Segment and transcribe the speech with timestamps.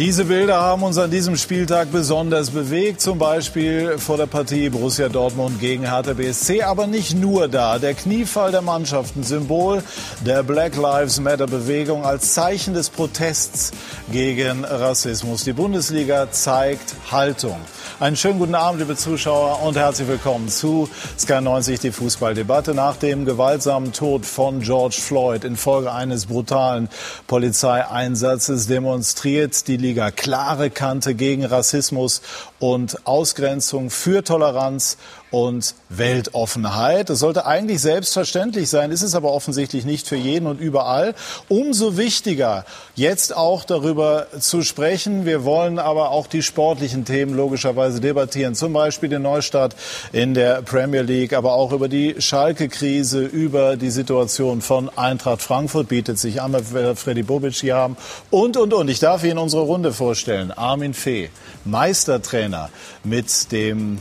[0.00, 5.10] Diese Bilder haben uns an diesem Spieltag besonders bewegt, zum Beispiel vor der Partie Borussia
[5.10, 7.78] Dortmund gegen Hertha BSC, aber nicht nur da.
[7.78, 9.82] Der Kniefall der Mannschaften, Symbol
[10.24, 13.72] der Black Lives Matter Bewegung als Zeichen des Protests
[14.10, 15.44] gegen Rassismus.
[15.44, 17.58] Die Bundesliga zeigt Haltung.
[18.00, 22.72] Einen schönen guten Abend, liebe Zuschauer, und herzlich willkommen zu Sky 90, die Fußballdebatte.
[22.72, 26.88] Nach dem gewaltsamen Tod von George Floyd infolge eines brutalen
[27.26, 32.22] Polizeieinsatzes demonstriert die Liga klare Kante gegen Rassismus
[32.58, 34.96] und Ausgrenzung für Toleranz
[35.30, 37.10] und Weltoffenheit.
[37.10, 41.14] Das sollte eigentlich selbstverständlich sein, ist es aber offensichtlich nicht für jeden und überall.
[41.48, 45.24] Umso wichtiger, jetzt auch darüber zu sprechen.
[45.24, 48.54] Wir wollen aber auch die sportlichen Themen logischerweise debattieren.
[48.54, 49.76] Zum Beispiel den Neustart
[50.12, 55.88] in der Premier League, aber auch über die Schalke-Krise, über die Situation von Eintracht Frankfurt
[55.88, 57.96] bietet sich an, weil Freddy Bobic hier haben
[58.30, 58.88] und, und, und.
[58.88, 60.50] Ich darf Ihnen unsere Runde vorstellen.
[60.50, 61.30] Armin Fee,
[61.64, 62.70] Meistertrainer
[63.04, 63.98] mit dem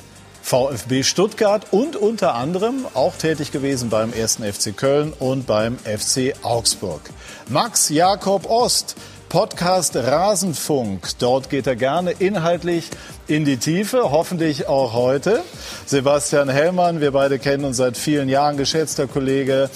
[0.50, 6.34] VfB Stuttgart und unter anderem auch tätig gewesen beim ersten FC Köln und beim FC
[6.42, 7.02] Augsburg.
[7.50, 8.96] Max Jakob Ost,
[9.30, 11.20] Podcast Rasenfunk.
[11.20, 12.90] Dort geht er gerne inhaltlich
[13.28, 15.44] in die Tiefe, hoffentlich auch heute.
[15.86, 19.70] Sebastian Hellmann, wir beide kennen uns seit vielen Jahren, geschätzter Kollege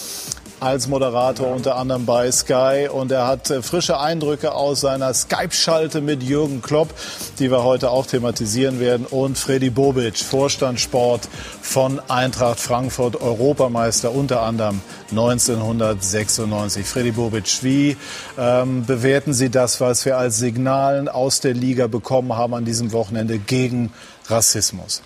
[0.64, 6.00] als Moderator unter anderem bei Sky und er hat äh, frische Eindrücke aus seiner Skype-Schalte
[6.00, 6.94] mit Jürgen Klopp,
[7.38, 11.28] die wir heute auch thematisieren werden und Freddy Bobic, Vorstand Sport
[11.62, 14.80] von Eintracht Frankfurt, Europameister unter anderem
[15.12, 16.86] 1996.
[16.86, 17.98] Freddy Bobic, wie
[18.40, 22.94] ähm, bewerten Sie das, was wir als Signalen aus der Liga bekommen haben an diesem
[22.94, 23.92] Wochenende gegen
[24.30, 25.02] Rassismus?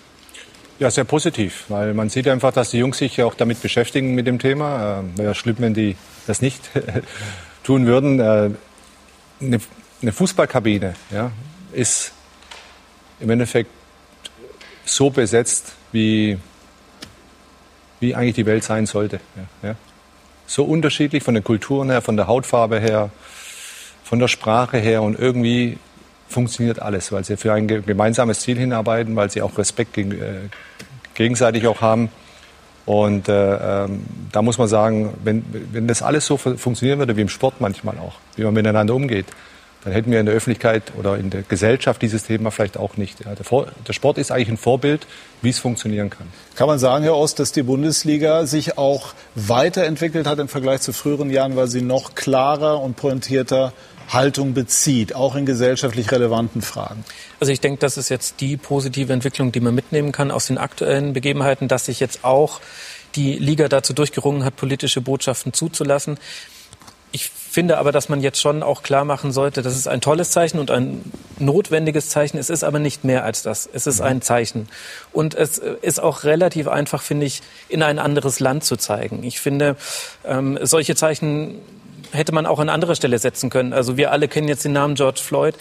[0.78, 4.28] Ja, sehr positiv, weil man sieht einfach, dass die Jungs sich auch damit beschäftigen mit
[4.28, 5.00] dem Thema.
[5.00, 5.96] Äh, wäre schlimm, wenn die
[6.28, 6.70] das nicht
[7.64, 8.20] tun würden.
[8.20, 8.50] Äh,
[9.40, 9.60] eine,
[10.00, 11.32] eine, Fußballkabine ja,
[11.72, 12.12] ist
[13.18, 13.70] im Endeffekt
[14.84, 16.38] so besetzt, wie,
[17.98, 19.18] wie eigentlich die Welt sein sollte.
[19.36, 19.74] Ja, ja.
[20.46, 23.10] So unterschiedlich von den Kulturen her, von der Hautfarbe her,
[24.04, 25.78] von der Sprache her und irgendwie
[26.28, 30.48] funktioniert alles, weil sie für ein gemeinsames Ziel hinarbeiten, weil sie auch Respekt gegen, äh,
[31.18, 32.08] gegenseitig auch haben.
[32.86, 37.20] Und äh, ähm, da muss man sagen, wenn, wenn das alles so funktionieren würde wie
[37.20, 39.26] im Sport manchmal auch, wie man miteinander umgeht,
[39.88, 43.24] dann hätten wir in der Öffentlichkeit oder in der Gesellschaft dieses Thema vielleicht auch nicht.
[43.24, 45.06] Ja, der, Vor der Sport ist eigentlich ein Vorbild,
[45.40, 46.26] wie es funktionieren kann.
[46.56, 50.92] Kann man sagen, Herr Ost, dass die Bundesliga sich auch weiterentwickelt hat im Vergleich zu
[50.92, 53.72] früheren Jahren, weil sie noch klarer und pointierter
[54.10, 57.02] Haltung bezieht, auch in gesellschaftlich relevanten Fragen?
[57.40, 60.58] Also ich denke, das ist jetzt die positive Entwicklung, die man mitnehmen kann aus den
[60.58, 62.60] aktuellen Begebenheiten, dass sich jetzt auch
[63.14, 66.18] die Liga dazu durchgerungen hat, politische Botschaften zuzulassen.
[67.10, 70.30] Ich finde aber, dass man jetzt schon auch klar machen sollte, das ist ein tolles
[70.30, 72.36] Zeichen und ein notwendiges Zeichen.
[72.36, 73.68] Es ist aber nicht mehr als das.
[73.72, 74.68] Es ist ein Zeichen.
[75.12, 79.22] Und es ist auch relativ einfach, finde ich, in ein anderes Land zu zeigen.
[79.22, 79.76] Ich finde,
[80.26, 81.56] ähm, solche Zeichen
[82.12, 83.72] hätte man auch an anderer Stelle setzen können.
[83.72, 85.54] Also wir alle kennen jetzt den Namen George Floyd.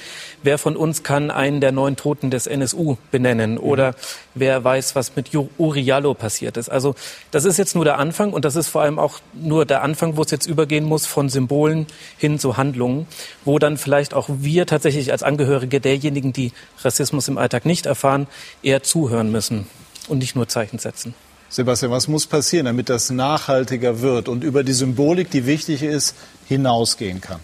[0.44, 3.54] Wer von uns kann einen der neun Toten des NSU benennen?
[3.54, 3.60] Mhm.
[3.60, 3.96] Oder
[4.36, 6.70] wer weiß, was mit Uri Jallo passiert ist?
[6.70, 6.96] Also
[7.32, 10.18] das ist jetzt nur der Anfang und das ist vor allem auch nur der Anfang,
[10.18, 11.88] wo es jetzt übergehen muss von Symbolen
[12.18, 13.08] hin zu Handlungen,
[13.46, 16.52] wo dann vielleicht auch wir tatsächlich als Angehörige derjenigen, die
[16.84, 18.28] Rassismus im Alltag nicht erfahren,
[18.64, 19.68] eher zuhören müssen
[20.08, 21.14] und nicht nur Zeichen setzen.
[21.50, 26.16] Sebastian, was muss passieren, damit das nachhaltiger wird und über die Symbolik, die wichtig ist,
[26.48, 27.40] hinausgehen kann?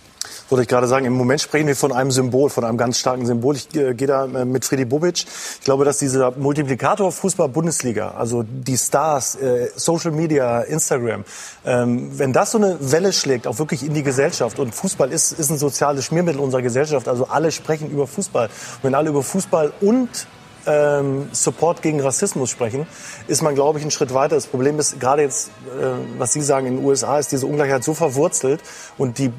[0.49, 3.25] Wollte ich gerade sagen, im Moment sprechen wir von einem Symbol, von einem ganz starken
[3.25, 3.55] Symbol.
[3.55, 5.25] Ich äh, gehe da äh, mit Freddy Bubic.
[5.25, 11.23] Ich glaube, dass dieser Multiplikator Fußball-Bundesliga, also die Stars, äh, Social Media, Instagram,
[11.65, 15.31] ähm, wenn das so eine Welle schlägt, auch wirklich in die Gesellschaft, und Fußball ist,
[15.31, 18.47] ist ein soziales Schmiermittel unserer Gesellschaft, also alle sprechen über Fußball.
[18.47, 20.27] Und wenn alle über Fußball und
[20.66, 22.88] ähm, Support gegen Rassismus sprechen,
[23.28, 24.35] ist man, glaube ich, einen Schritt weiter.
[24.35, 25.86] Das Problem ist, gerade jetzt, äh,
[26.18, 28.62] was Sie sagen, in den USA ist diese Ungleichheit so verwurzelt
[28.98, 29.31] und die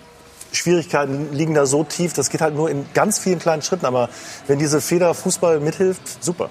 [0.53, 3.87] Schwierigkeiten liegen da so tief, das geht halt nur in ganz vielen kleinen Schritten.
[3.87, 4.09] Aber
[4.47, 6.51] wenn diese Feder Fußball mithilft, super.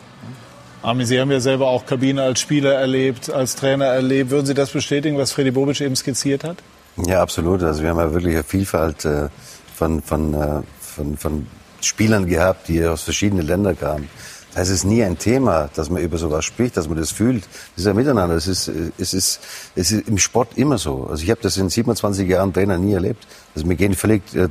[0.82, 4.32] Armin, Sie haben ja selber auch Kabine als Spieler erlebt, als Trainer erlebt.
[4.32, 6.58] Würden Sie das bestätigen, was Freddy Bobic eben skizziert hat?
[6.98, 7.64] Ja, absolut.
[7.64, 9.30] Also wir haben ja wirklich eine Vielfalt äh,
[9.74, 11.48] von, von, äh, von, von
[11.80, 14.10] Spielern gehabt, die aus verschiedenen Ländern kamen.
[14.56, 17.44] Es ist nie ein Thema, dass man über sowas spricht, dass man das fühlt.
[17.44, 18.36] Das ist ja miteinander.
[18.36, 18.70] Es ist,
[19.00, 19.40] es ist,
[19.76, 21.08] es ist im Sport immer so.
[21.08, 23.26] Also ich habe das in 27 Jahren Trainer nie erlebt.
[23.56, 24.50] Also wir gehen völlig, äh,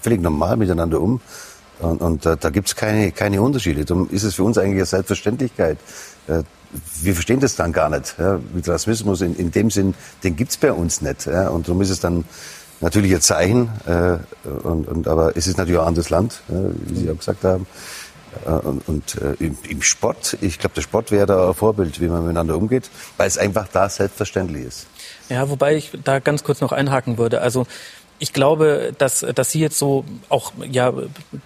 [0.00, 1.20] völlig normal miteinander um.
[1.80, 3.84] Und, und da, da gibt es keine, keine Unterschiede.
[3.84, 5.78] Darum ist es für uns eigentlich eine Selbstverständlichkeit.
[6.28, 6.44] Äh,
[7.02, 8.14] wir verstehen das dann gar nicht.
[8.18, 11.26] Ja, mit Rassismus in, in dem Sinn, den gibt's bei uns nicht.
[11.26, 12.24] Ja, und darum ist es dann
[12.80, 14.18] natürlich ein Zeichen, äh,
[14.66, 16.52] und, und, aber es ist natürlich ein anderes Land, äh,
[16.86, 17.66] wie Sie auch gesagt haben.
[18.46, 22.00] Äh, und, und äh, im, im, Sport, ich glaube, der Sport wäre da ein Vorbild,
[22.00, 24.86] wie man miteinander umgeht, weil es einfach da selbstverständlich ist.
[25.28, 27.40] Ja, wobei ich da ganz kurz noch einhaken würde.
[27.40, 27.66] Also
[28.18, 30.92] ich glaube, dass, dass Sie jetzt so auch, ja,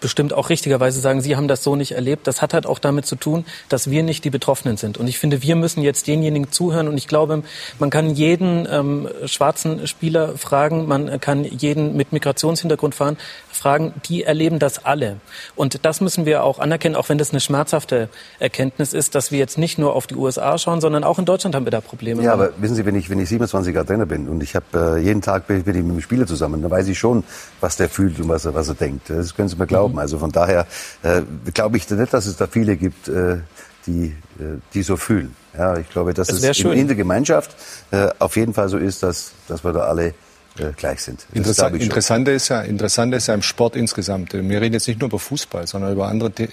[0.00, 2.26] bestimmt auch richtigerweise sagen, Sie haben das so nicht erlebt.
[2.26, 4.98] Das hat halt auch damit zu tun, dass wir nicht die Betroffenen sind.
[4.98, 6.88] Und ich finde, wir müssen jetzt denjenigen zuhören.
[6.88, 7.42] Und ich glaube,
[7.78, 13.16] man kann jeden ähm, schwarzen Spieler fragen, man kann jeden mit Migrationshintergrund fahren,
[13.50, 15.16] fragen, die erleben das alle.
[15.56, 19.38] Und das müssen wir auch anerkennen, auch wenn das eine schmerzhafte Erkenntnis ist, dass wir
[19.38, 22.22] jetzt nicht nur auf die USA schauen, sondern auch in Deutschland haben wir da Probleme.
[22.22, 24.96] Ja, aber wissen Sie, wenn ich, wenn ich 27 Jahre Trainer bin und ich habe
[24.98, 27.24] äh, jeden Tag bin ich mit dem Spieler zusammen, dann weiß ich schon,
[27.60, 29.10] was der fühlt und was er, was er denkt.
[29.10, 29.94] Das können Sie mir glauben.
[29.94, 30.00] Mhm.
[30.00, 30.66] Also von daher
[31.02, 31.22] äh,
[31.52, 33.38] glaube ich nicht, dass es da viele gibt, äh,
[33.86, 35.34] die, äh, die so fühlen.
[35.56, 37.56] Ja, ich glaube, dass es, es in, in, der Gemeinschaft
[37.90, 40.14] äh, auf jeden Fall so ist, dass, dass wir da alle
[40.58, 41.26] äh, gleich sind.
[41.32, 44.34] Interessant, interessant, ist ja, interessant ist ja im Sport insgesamt.
[44.34, 46.32] Wir reden jetzt nicht nur über Fußball, sondern über andere.
[46.36, 46.48] The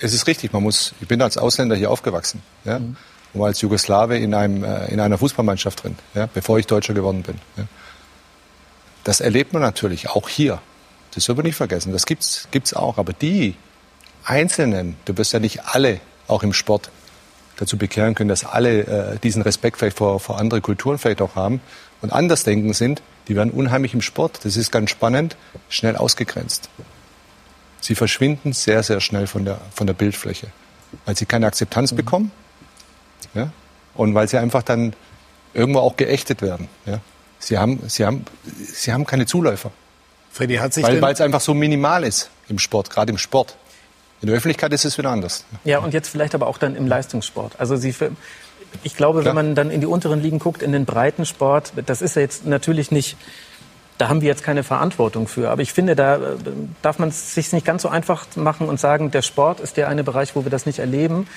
[0.00, 0.94] es ist richtig, man muss.
[1.00, 2.42] Ich bin als Ausländer hier aufgewachsen.
[2.64, 2.78] Ja?
[2.78, 2.96] Mhm.
[3.34, 6.28] Und war als Jugoslawe in, einem, äh, in einer Fußballmannschaft drin, ja?
[6.32, 7.36] bevor ich Deutscher geworden bin.
[7.56, 7.64] Ja?
[9.08, 10.60] Das erlebt man natürlich auch hier.
[11.14, 11.92] Das soll man nicht vergessen.
[11.92, 12.98] Das gibt's, gibt's auch.
[12.98, 13.54] Aber die
[14.22, 16.90] Einzelnen, du wirst ja nicht alle, auch im Sport,
[17.56, 21.36] dazu bekehren können, dass alle äh, diesen Respekt vielleicht vor, vor andere Kulturen vielleicht auch
[21.36, 21.62] haben
[22.02, 25.38] und andersdenken sind, die werden unheimlich im Sport, das ist ganz spannend,
[25.70, 26.68] schnell ausgegrenzt.
[27.80, 30.48] Sie verschwinden sehr, sehr schnell von der, von der Bildfläche,
[31.06, 31.96] weil sie keine Akzeptanz mhm.
[31.96, 32.30] bekommen
[33.32, 33.52] ja?
[33.94, 34.92] und weil sie einfach dann
[35.54, 36.68] irgendwo auch geächtet werden.
[36.84, 37.00] Ja?
[37.38, 39.70] Sie haben, sie haben, sie haben keine Zuläufer.
[40.32, 43.56] Freddy hat sich weil, weil es einfach so minimal ist im Sport, gerade im Sport.
[44.20, 45.44] In der Öffentlichkeit ist es wieder anders.
[45.64, 47.54] Ja, und jetzt vielleicht aber auch dann im Leistungssport.
[47.58, 47.94] Also Sie,
[48.82, 49.36] ich glaube, Klar.
[49.36, 52.44] wenn man dann in die unteren Ligen guckt, in den Breitensport, das ist ja jetzt
[52.44, 53.16] natürlich nicht,
[53.96, 55.50] da haben wir jetzt keine Verantwortung für.
[55.50, 56.20] Aber ich finde, da äh,
[56.82, 59.88] darf man es sich nicht ganz so einfach machen und sagen, der Sport ist der
[59.88, 61.28] eine Bereich, wo wir das nicht erleben.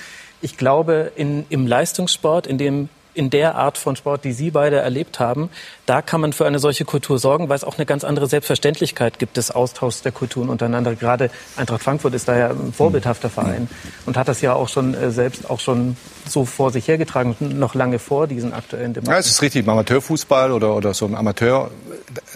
[0.42, 4.77] Ich glaube, in, im Leistungssport, in dem in der Art von Sport, die Sie beide
[4.77, 5.49] erlebt haben,
[5.85, 9.19] da kann man für eine solche Kultur sorgen, weil es auch eine ganz andere Selbstverständlichkeit
[9.19, 10.95] gibt des Austauschs der Kulturen untereinander.
[10.95, 13.69] Gerade Eintracht Frankfurt ist daher ein vorbildhafter Verein
[14.05, 15.97] und hat das ja auch schon äh, selbst auch schon
[16.27, 19.11] so vor sich hergetragen, noch lange vor diesen aktuellen Debatten.
[19.11, 19.63] Ja, es ist richtig.
[19.63, 21.71] Im Amateurfußball oder, oder so ein Amateur,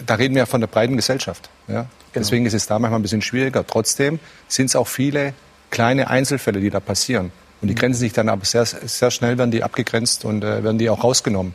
[0.04, 1.48] da reden wir ja von der breiten Gesellschaft.
[1.68, 1.74] Ja?
[1.74, 1.88] Genau.
[2.14, 3.66] Deswegen ist es da manchmal ein bisschen schwieriger.
[3.66, 4.18] Trotzdem
[4.48, 5.34] sind es auch viele
[5.70, 7.32] kleine Einzelfälle, die da passieren.
[7.62, 10.78] Und die grenzen sich dann aber sehr, sehr schnell, werden die abgegrenzt und äh, werden
[10.78, 11.54] die auch rausgenommen.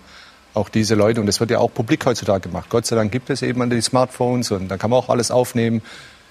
[0.53, 1.21] Auch diese Leute.
[1.21, 2.69] Und das wird ja auch publik heutzutage gemacht.
[2.69, 5.81] Gott sei Dank gibt es eben die Smartphones und da kann man auch alles aufnehmen.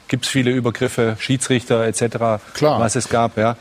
[0.09, 2.81] Gibt es viele Übergriffe, Schiedsrichter etc., Klar.
[2.81, 3.39] was es gab.
[3.39, 3.57] Ja.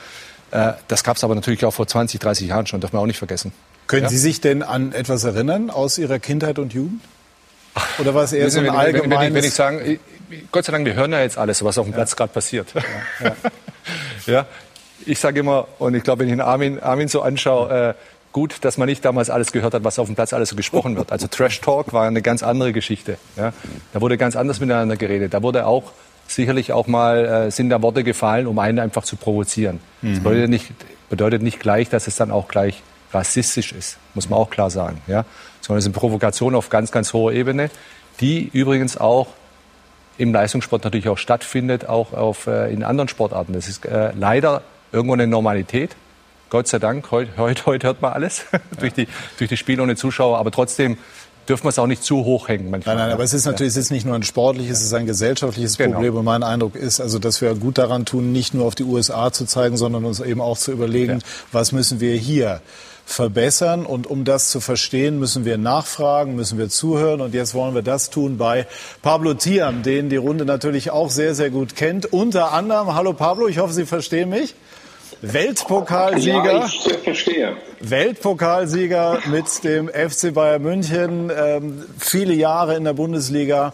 [0.51, 3.07] Äh, das gab es aber natürlich auch vor 20, 30 Jahren schon, darf man auch
[3.07, 3.53] nicht vergessen.
[3.87, 4.09] Können ja?
[4.09, 7.01] Sie sich denn an etwas erinnern aus Ihrer Kindheit und Jugend?
[7.99, 9.11] Oder war es eher so ein allgemeines...
[9.11, 9.99] Wenn, wenn, wenn ich sagen,
[10.51, 12.67] Gott sei Dank, wir hören ja jetzt alles, was auf dem Platz gerade passiert.
[13.19, 13.35] Ja,
[14.25, 14.45] ja
[15.05, 17.93] ich sage immer, und ich glaube, wenn ich den Armin, Armin so anschaue, äh,
[18.31, 20.95] gut, dass man nicht damals alles gehört hat, was auf dem Platz alles so gesprochen
[20.95, 21.11] wird.
[21.11, 23.17] Also Trash Talk war eine ganz andere Geschichte.
[23.35, 23.53] Ja?
[23.93, 25.33] Da wurde ganz anders miteinander geredet.
[25.33, 25.91] Da wurde auch
[26.27, 29.79] sicherlich auch mal äh, sind da Worte gefallen, um einen einfach zu provozieren.
[30.01, 30.13] Mhm.
[30.13, 30.71] Das bedeutet nicht,
[31.09, 35.01] bedeutet nicht gleich, dass es dann auch gleich rassistisch ist, muss man auch klar sagen.
[35.07, 35.25] Ja?
[35.61, 37.71] Sondern es sind Provokationen auf ganz, ganz hoher Ebene,
[38.19, 39.27] die übrigens auch
[40.19, 43.53] im Leistungssport natürlich auch stattfindet, auch auf, äh, in anderen Sportarten.
[43.53, 45.95] Das ist äh, leider irgendwo eine Normalität.
[46.49, 48.45] Gott sei Dank, heute, heute, heute hört man alles
[48.79, 50.97] durch, die, durch die Spiele ohne Zuschauer, aber trotzdem
[51.47, 52.69] dürfen wir es auch nicht zu hoch hängen.
[52.69, 52.95] Manchmal.
[52.95, 55.07] Nein, nein, aber es ist natürlich es ist nicht nur ein sportliches, es ist ein
[55.07, 55.93] gesellschaftliches genau.
[55.93, 56.15] Problem.
[56.15, 59.31] Und mein Eindruck ist, also, dass wir gut daran tun, nicht nur auf die USA
[59.31, 61.25] zu zeigen, sondern uns eben auch zu überlegen, ja.
[61.51, 62.61] was müssen wir hier
[63.05, 63.85] verbessern.
[63.85, 67.21] Und um das zu verstehen, müssen wir nachfragen, müssen wir zuhören.
[67.21, 68.67] Und jetzt wollen wir das tun bei
[69.01, 72.13] Pablo Tiam, den die Runde natürlich auch sehr, sehr gut kennt.
[72.13, 74.53] Unter anderem, hallo Pablo, ich hoffe, Sie verstehen mich.
[75.21, 76.59] Weltpokalsieger.
[76.59, 77.57] Ja, ich verstehe.
[77.81, 83.73] Weltpokalsieger mit dem FC Bayern München, ähm, viele Jahre in der Bundesliga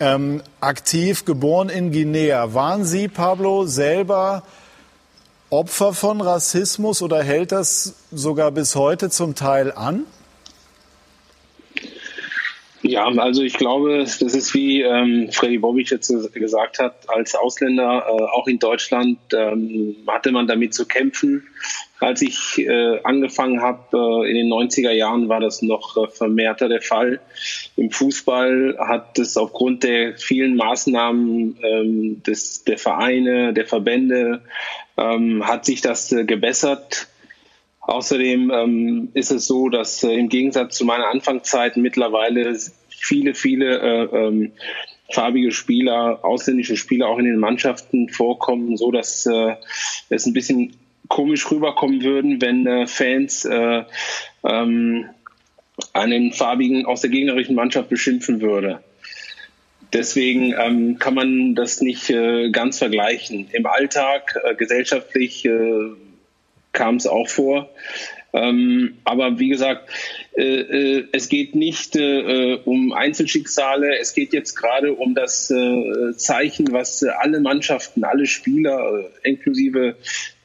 [0.00, 2.54] ähm, aktiv, geboren in Guinea.
[2.54, 4.42] Waren Sie, Pablo, selber
[5.48, 10.04] Opfer von Rassismus oder hält das sogar bis heute zum Teil an?
[12.82, 18.06] Ja, also ich glaube, das ist wie ähm, Freddy Bobic jetzt gesagt hat, als Ausländer,
[18.08, 21.46] äh, auch in Deutschland, ähm, hatte man damit zu kämpfen.
[22.00, 26.68] Als ich äh, angefangen habe äh, in den 90er Jahren, war das noch äh, vermehrter
[26.68, 27.20] der Fall.
[27.76, 34.42] Im Fußball hat es aufgrund der vielen Maßnahmen ähm, des, der Vereine, der Verbände,
[34.96, 37.06] ähm, hat sich das äh, gebessert.
[37.92, 42.58] Außerdem ähm, ist es so, dass äh, im Gegensatz zu meiner Anfangszeit mittlerweile
[42.88, 44.52] viele, viele äh, ähm,
[45.10, 49.56] farbige Spieler, ausländische Spieler auch in den Mannschaften vorkommen, so dass äh,
[50.08, 50.74] es ein bisschen
[51.08, 53.82] komisch rüberkommen würden, wenn äh, Fans äh,
[54.42, 55.10] ähm,
[55.92, 58.82] einen farbigen aus der gegnerischen Mannschaft beschimpfen würde.
[59.92, 63.48] Deswegen ähm, kann man das nicht äh, ganz vergleichen.
[63.52, 65.90] Im Alltag, äh, gesellschaftlich äh,
[66.72, 67.70] kam es auch vor.
[68.34, 69.90] Ähm, aber wie gesagt,
[70.34, 73.98] äh, äh, es geht nicht äh, um Einzelschicksale.
[73.98, 79.96] Es geht jetzt gerade um das äh, Zeichen, was alle Mannschaften, alle Spieler, äh, inklusive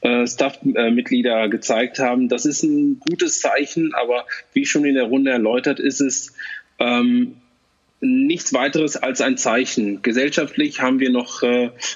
[0.02, 2.28] äh, Staff-Mitglieder gezeigt haben.
[2.28, 6.34] Das ist ein gutes Zeichen, aber wie schon in der Runde erläutert, ist es
[6.78, 7.36] ähm,
[8.00, 10.02] nichts weiteres als ein Zeichen.
[10.02, 11.42] Gesellschaftlich haben wir noch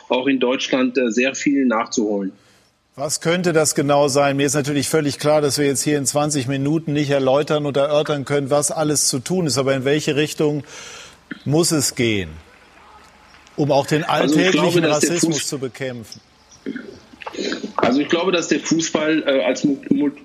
[0.09, 2.33] auch in Deutschland sehr viel nachzuholen.
[2.95, 4.37] Was könnte das genau sein?
[4.37, 7.87] Mir ist natürlich völlig klar, dass wir jetzt hier in 20 Minuten nicht erläutern oder
[7.87, 9.57] erörtern können, was alles zu tun ist.
[9.57, 10.63] Aber in welche Richtung
[11.47, 12.29] muss es gehen,
[13.57, 16.21] um auch den also alltäglichen also glaube, Rassismus zu bekämpfen?
[17.77, 19.67] Also ich glaube, dass der Fußball äh, als,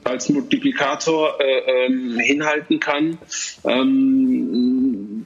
[0.03, 3.17] als Multiplikator äh, ähm, hinhalten kann.
[3.63, 5.16] Ähm,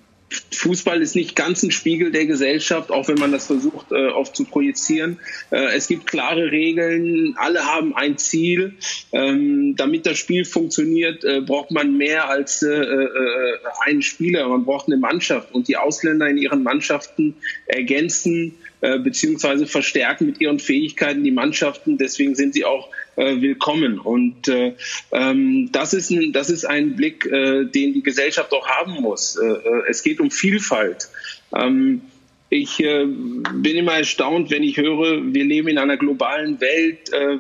[0.52, 4.36] Fußball ist nicht ganz ein Spiegel der Gesellschaft, auch wenn man das versucht äh, oft
[4.36, 5.20] zu projizieren.
[5.50, 8.76] Äh, es gibt klare Regeln, alle haben ein Ziel.
[9.12, 14.66] Ähm, damit das Spiel funktioniert, äh, braucht man mehr als äh, äh, einen Spieler, man
[14.66, 17.36] braucht eine Mannschaft und die Ausländer in ihren Mannschaften
[17.66, 22.00] ergänzen äh, beziehungsweise verstärken mit ihren Fähigkeiten die Mannschaften.
[22.00, 24.00] Deswegen sind sie auch äh, willkommen.
[24.00, 24.74] Und äh,
[25.12, 29.36] ähm, das, ist ein, das ist ein Blick, äh, den die Gesellschaft auch haben muss.
[29.36, 31.10] Äh, äh, es geht um Vielfalt.
[31.56, 32.02] Ähm,
[32.50, 37.38] ich äh, bin immer erstaunt, wenn ich höre, wir leben in einer globalen Welt, äh,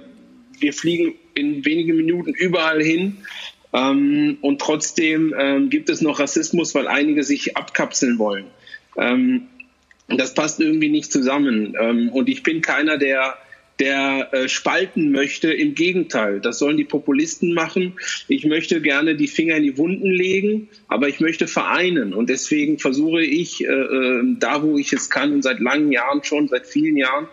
[0.59, 3.17] wir fliegen in wenigen Minuten überall hin.
[3.73, 8.45] Ähm, und trotzdem ähm, gibt es noch Rassismus, weil einige sich abkapseln wollen.
[8.97, 9.47] Ähm,
[10.07, 11.75] das passt irgendwie nicht zusammen.
[11.79, 13.37] Ähm, und ich bin keiner, der
[13.81, 15.51] der äh, spalten möchte.
[15.51, 17.93] Im Gegenteil, das sollen die Populisten machen.
[18.27, 22.13] Ich möchte gerne die Finger in die Wunden legen, aber ich möchte vereinen.
[22.13, 26.23] Und deswegen versuche ich, äh, äh da wo ich es kann, und seit langen Jahren
[26.23, 27.27] schon, seit vielen Jahren,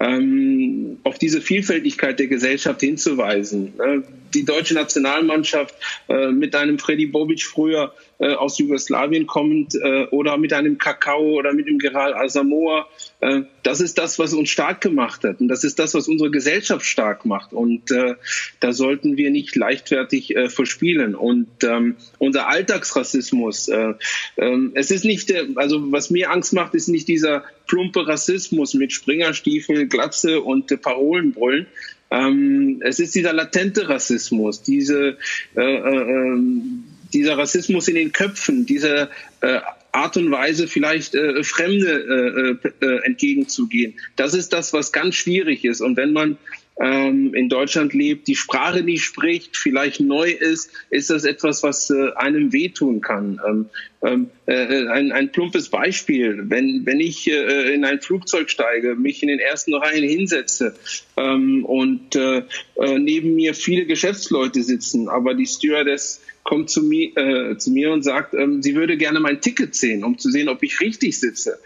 [0.00, 3.72] ähm, auf diese Vielfältigkeit der Gesellschaft hinzuweisen.
[3.80, 4.00] Äh,
[4.34, 5.74] die deutsche Nationalmannschaft
[6.08, 11.34] äh, mit einem Freddy Bobic früher äh, aus Jugoslawien kommend äh, oder mit einem Kakao
[11.34, 12.88] oder mit dem Geral Asamoah.
[13.20, 15.40] Äh, das ist das, was uns stark gemacht hat.
[15.40, 17.52] Und das ist das, was unsere Gesellschaft stark macht.
[17.52, 18.14] Und äh,
[18.60, 21.14] da sollten wir nicht leichtfertig äh, verspielen.
[21.14, 23.94] Und ähm, unser Alltagsrassismus, äh,
[24.36, 28.74] äh, es ist nicht, äh, also was mir Angst macht, ist nicht dieser plumpe Rassismus
[28.74, 31.66] mit Springerstiefel, Glatze und äh, Parolenbrüllen,
[32.10, 35.18] ähm, es ist dieser latente Rassismus, diese,
[35.54, 39.10] äh, äh, ähm, dieser Rassismus in den Köpfen, diese
[39.40, 39.60] äh,
[39.92, 43.94] Art und Weise vielleicht äh, Fremde äh, äh, entgegenzugehen.
[44.16, 45.80] Das ist das, was ganz schwierig ist.
[45.80, 46.36] Und wenn man
[46.80, 51.90] ähm, in Deutschland lebt, die Sprache nicht spricht, vielleicht neu ist, ist das etwas, was
[51.90, 53.40] äh, einem wehtun kann.
[53.46, 53.66] Ähm,
[54.00, 59.22] ähm, äh, ein, ein plumpes Beispiel, wenn, wenn ich äh, in ein Flugzeug steige, mich
[59.22, 60.76] in den ersten Reihen hinsetze
[61.16, 62.42] ähm, und äh,
[62.76, 67.90] äh, neben mir viele Geschäftsleute sitzen, aber die Stewardess kommt zu mir, äh, zu mir
[67.90, 71.18] und sagt, ähm, sie würde gerne mein Ticket sehen, um zu sehen, ob ich richtig
[71.18, 71.58] sitze.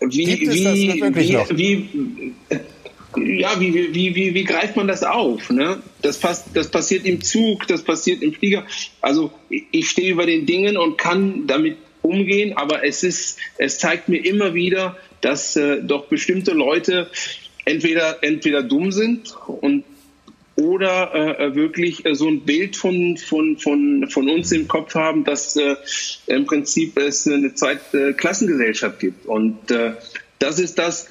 [0.00, 2.34] Wie, wie, wie, wie,
[3.16, 5.50] ja, wie, wie, wie, wie greift man das auf?
[5.50, 5.82] Ne?
[6.02, 8.66] Das, passt, das passiert im Zug, das passiert im Flieger.
[9.00, 14.08] Also ich stehe über den Dingen und kann damit umgehen, aber es ist, es zeigt
[14.08, 17.10] mir immer wieder, dass äh, doch bestimmte Leute
[17.64, 19.84] entweder entweder dumm sind und
[20.56, 24.94] oder äh, äh wirklich äh, so ein Bild von, von, von, von uns im Kopf
[24.94, 25.76] haben, dass äh,
[26.26, 29.26] im Prinzip es eine Zweitklassengesellschaft gibt.
[29.26, 29.92] Und äh,
[30.40, 31.08] das ist das,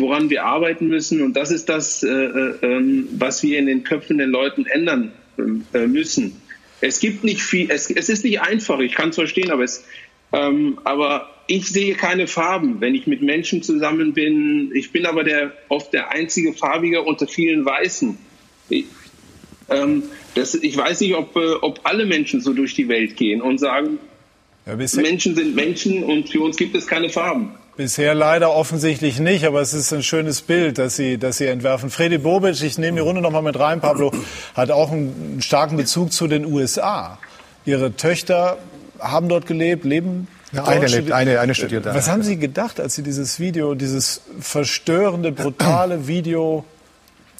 [0.00, 1.22] woran wir arbeiten müssen.
[1.22, 5.12] Und das ist das, äh, äh, ähm, was wir in den Köpfen der Leuten ändern
[5.38, 6.40] äh, müssen.
[6.80, 9.84] Es gibt nicht viel, es, es ist nicht einfach, ich kann es verstehen, aber es,
[10.32, 14.70] ähm, aber ich sehe keine Farben, wenn ich mit Menschen zusammen bin.
[14.74, 18.18] Ich bin aber der, oft der einzige Farbige unter vielen Weißen.
[18.68, 18.84] Ich,
[19.70, 20.02] ähm,
[20.34, 23.58] das, ich weiß nicht, ob, äh, ob alle Menschen so durch die Welt gehen und
[23.58, 23.98] sagen,
[24.66, 27.54] ja, Menschen sind Menschen und für uns gibt es keine Farben.
[27.76, 31.90] Bisher leider offensichtlich nicht, aber es ist ein schönes Bild, das Sie, das Sie entwerfen.
[31.90, 34.12] Fredi Bobic, ich nehme die Runde noch mal mit rein, Pablo,
[34.54, 37.18] hat auch einen starken Bezug zu den USA.
[37.66, 38.56] Ihre Töchter
[38.98, 41.94] haben dort gelebt, leben ja, eine lebt, eine, eine studiert da.
[41.94, 46.64] Was haben Sie gedacht, als Sie dieses Video, dieses verstörende, brutale Video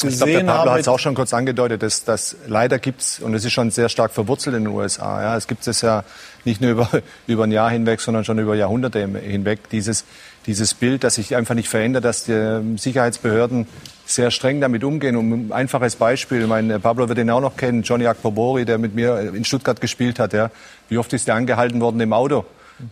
[0.02, 3.34] ich glaube, der Pablo hat es auch schon kurz angedeutet, dass das leider gibt's und
[3.34, 5.22] es ist schon sehr stark verwurzelt in den USA.
[5.22, 6.04] Ja, es gibt es ja
[6.44, 6.88] nicht nur über
[7.26, 10.04] über ein Jahr hinweg, sondern schon über Jahrhunderte hinweg dieses
[10.46, 13.66] dieses Bild, das sich einfach nicht verändert, dass die Sicherheitsbehörden
[14.06, 15.16] sehr streng damit umgehen.
[15.16, 18.94] Um ein einfaches Beispiel, mein Pablo wird ihn auch noch kennen, Johnny Akpobori, der mit
[18.94, 20.32] mir in Stuttgart gespielt hat.
[20.32, 20.50] Ja,
[20.88, 22.44] wie oft ist er angehalten worden im Auto,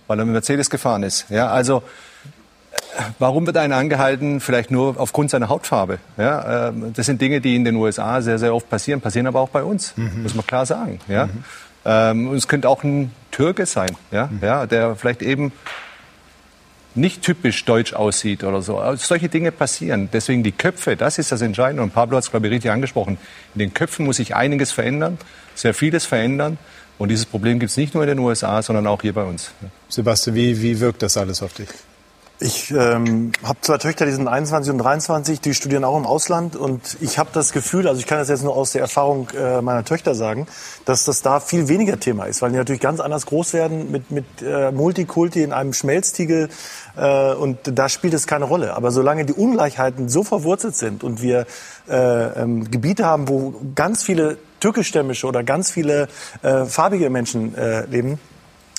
[0.07, 1.27] weil er mit Mercedes gefahren ist?
[1.31, 1.83] Ja, also
[3.19, 4.41] Warum wird einer angehalten?
[4.41, 5.99] Vielleicht nur aufgrund seiner Hautfarbe.
[6.17, 9.41] Ja, ähm, das sind Dinge, die in den USA sehr, sehr oft passieren, passieren aber
[9.41, 10.23] auch bei uns, mhm.
[10.23, 11.01] muss man klar sagen.
[11.09, 11.27] Ja?
[11.27, 11.45] Mhm.
[11.85, 14.27] Ähm, es könnte auch ein Türke sein, ja?
[14.27, 14.39] Mhm.
[14.43, 15.53] Ja, der vielleicht eben
[16.95, 18.79] nicht typisch deutsch aussieht oder so.
[18.79, 20.09] Also solche Dinge passieren.
[20.13, 21.83] Deswegen die Köpfe, das ist das Entscheidende.
[21.83, 23.19] Und Pablo hat es, glaube ich, richtig angesprochen.
[23.55, 25.19] In den Köpfen muss sich einiges verändern,
[25.55, 26.57] sehr vieles verändern.
[26.97, 29.51] Und dieses Problem gibt es nicht nur in den USA, sondern auch hier bei uns.
[29.89, 31.69] Sebastian, wie, wie wirkt das alles auf dich?
[32.45, 36.57] Ich ähm, habe zwei Töchter, die sind 21 und 23, die studieren auch im Ausland
[36.57, 39.63] und ich habe das Gefühl, also ich kann das jetzt nur aus der Erfahrung äh,
[39.63, 40.47] meiner Töchter sagen,
[40.85, 44.11] dass das da viel weniger Thema ist, weil die natürlich ganz anders groß werden mit,
[44.11, 46.51] mit äh, Multikulti in einem Schmelztiegel
[46.99, 48.75] äh, und da spielt es keine Rolle.
[48.75, 51.47] Aber solange die Ungleichheiten so verwurzelt sind und wir
[51.89, 56.09] äh, ähm, Gebiete haben, wo ganz viele türkischstämmische oder ganz viele
[56.43, 58.19] äh, farbige Menschen äh, leben,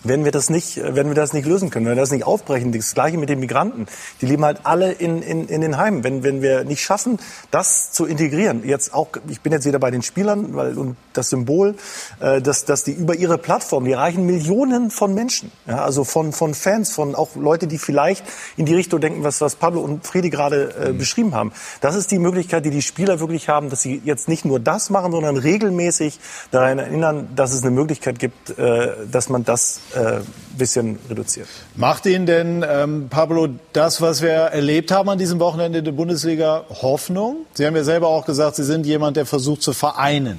[0.06, 2.72] wenn wir das nicht, wenn wir das nicht lösen können, wenn wir das nicht aufbrechen,
[2.72, 3.88] das Gleiche mit den Migranten,
[4.22, 6.04] die leben halt alle in, in, in den Heimen.
[6.04, 7.20] Wenn, wenn wir nicht schaffen,
[7.52, 11.30] das zu integrieren, jetzt auch, ich bin jetzt wieder bei den Spielern, weil, und das
[11.30, 11.76] Symbol,
[12.20, 16.32] äh, dass, dass die über ihre Plattform, die erreichen Millionen von Menschen, ja, also von,
[16.32, 18.24] von Fans, von auch Leute, die vielleicht
[18.58, 20.98] in die Richtung denken, was, was Pablo und Friedi gerade äh, mhm.
[20.98, 21.52] beschrieben haben.
[21.82, 24.90] Das ist die Möglichkeit, die die Spieler wirklich haben, dass sie jetzt nicht nur das
[24.90, 26.20] machen, sondern regelmäßig
[26.52, 30.22] daran erinnern, dass es eine Möglichkeit gibt, äh, dass man das äh,
[30.58, 31.48] bisschen reduziert.
[31.76, 35.92] Macht Ihnen denn, ähm, Pablo, das, was wir erlebt haben an diesem Wochenende in der
[35.92, 37.46] Bundesliga, Hoffnung?
[37.54, 40.38] Sie haben ja selber auch gesagt, Sie sind jemand, der versucht zu vereinen.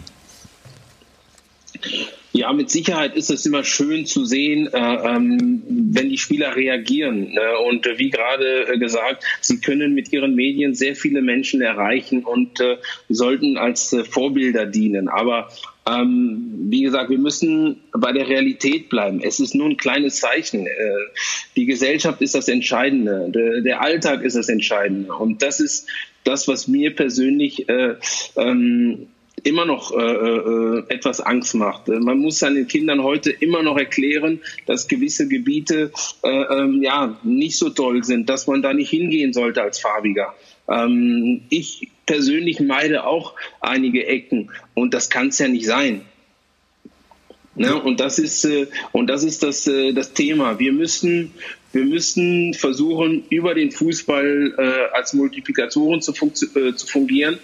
[2.32, 7.32] Ja, mit Sicherheit ist es immer schön zu sehen, äh, ähm, wenn die Spieler reagieren.
[7.32, 7.58] Ne?
[7.66, 12.24] Und äh, wie gerade äh, gesagt, sie können mit ihren Medien sehr viele Menschen erreichen
[12.24, 12.62] und
[13.08, 15.08] sollten als Vorbilder dienen.
[15.08, 15.48] Aber
[15.88, 19.20] ähm, wie gesagt, wir müssen bei der Realität bleiben.
[19.22, 20.66] Es ist nur ein kleines Zeichen.
[20.66, 20.70] Äh,
[21.54, 23.30] die Gesellschaft ist das Entscheidende.
[23.30, 25.12] Der, der, Alltag ist das Entscheidende.
[25.12, 25.86] Und das ist
[26.24, 27.94] das, was mir persönlich äh,
[28.36, 29.06] ähm,
[29.44, 31.86] immer noch äh, äh, etwas Angst macht.
[31.86, 37.56] Man muss seinen Kindern heute immer noch erklären, dass gewisse Gebiete äh, ähm, ja nicht
[37.58, 40.34] so toll sind, dass man da nicht hingehen sollte als Farbiger.
[40.68, 46.02] Ähm, ich persönlich meide auch einige Ecken und das kann es ja nicht sein.
[47.56, 47.74] Ne?
[47.74, 50.58] Und das ist äh, und das ist das äh, das Thema.
[50.58, 51.32] Wir müssen
[51.72, 57.38] wir müssen versuchen über den Fußball äh, als Multiplikatoren zu, fun äh, zu fungieren.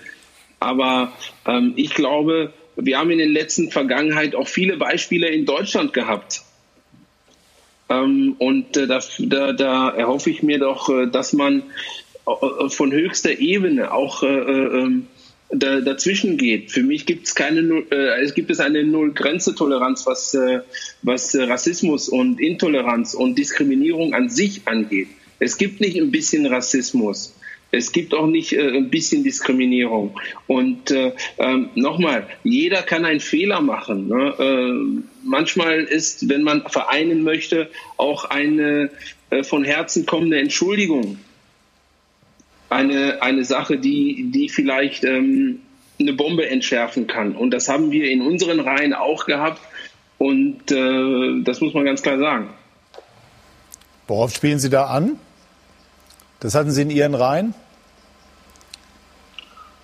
[0.61, 1.13] Aber
[1.47, 6.43] ähm, ich glaube, wir haben in den letzten Vergangenheit auch viele Beispiele in Deutschland gehabt.
[7.89, 11.65] Ähm, und äh, da, da, da erhoffe ich mir doch, äh, dass man
[12.25, 15.07] von höchster Ebene auch äh, äh, ähm,
[15.51, 16.71] da, dazwischen geht.
[16.71, 20.61] Für mich gibt es keine, äh, gibt es eine Null-Grenze-Toleranz, was, äh,
[21.03, 25.09] was Rassismus und Intoleranz und Diskriminierung an sich angeht.
[25.41, 27.35] Es gibt nicht ein bisschen Rassismus.
[27.75, 30.19] Es gibt auch nicht äh, ein bisschen Diskriminierung.
[30.47, 34.09] Und äh, ähm, nochmal, jeder kann einen Fehler machen.
[34.09, 34.35] Ne?
[34.39, 38.91] Äh, manchmal ist, wenn man vereinen möchte, auch eine
[39.31, 41.19] äh, von Herzen kommende Entschuldigung
[42.73, 45.61] eine, eine Sache, die, die vielleicht ähm,
[46.01, 47.35] eine Bombe entschärfen kann.
[47.35, 49.61] Und das haben wir in unseren Reihen auch gehabt.
[50.19, 52.51] Und äh, das muss man ganz klar sagen.
[54.07, 55.19] Worauf spielen Sie da an?
[56.41, 57.55] Das hatten Sie in Ihren Reihen?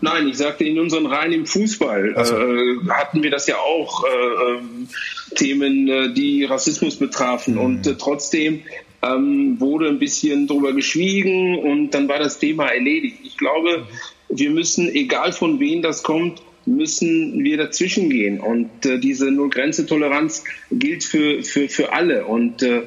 [0.00, 2.36] Nein, ich sagte, in unseren Reihen im Fußball so.
[2.36, 4.08] äh, hatten wir das ja auch, äh,
[4.52, 4.88] ähm,
[5.34, 7.54] Themen, äh, die Rassismus betrafen.
[7.54, 7.60] Mhm.
[7.60, 8.62] Und äh, trotzdem
[9.02, 13.18] ähm, wurde ein bisschen drüber geschwiegen und dann war das Thema erledigt.
[13.24, 13.86] Ich glaube,
[14.28, 18.40] wir müssen, egal von wem das kommt, müssen wir dazwischen gehen.
[18.40, 22.26] Und äh, diese Null-Grenze-Toleranz gilt für, für, für alle.
[22.26, 22.82] Und äh,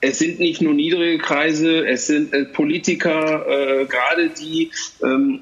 [0.00, 4.70] es sind nicht nur niedrige Kreise, es sind äh, Politiker, äh, gerade die
[5.02, 5.40] ähm,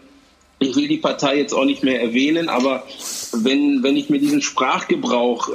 [0.61, 2.87] ich will die Partei jetzt auch nicht mehr erwähnen, aber
[3.33, 5.49] wenn, wenn ich mir diesen Sprachgebrauch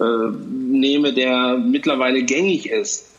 [0.00, 3.10] äh, nehme, der mittlerweile gängig ist,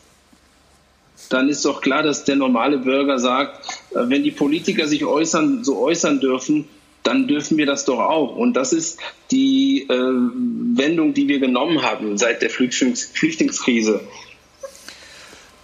[1.30, 5.64] dann ist doch klar, dass der normale Bürger sagt, äh, wenn die Politiker sich äußern,
[5.64, 6.68] so äußern dürfen,
[7.02, 8.36] dann dürfen wir das doch auch.
[8.36, 8.98] Und das ist
[9.30, 14.00] die äh, Wendung, die wir genommen haben seit der Flüchtlings Flüchtlingskrise.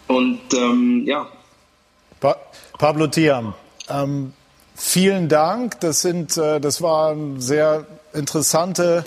[0.06, 1.28] Und ähm, ja.
[2.20, 2.36] Pa
[2.78, 3.54] Pablo Tiam,
[3.88, 4.32] ähm,
[4.74, 5.80] vielen Dank.
[5.80, 9.04] Das sind, äh, das waren sehr interessante,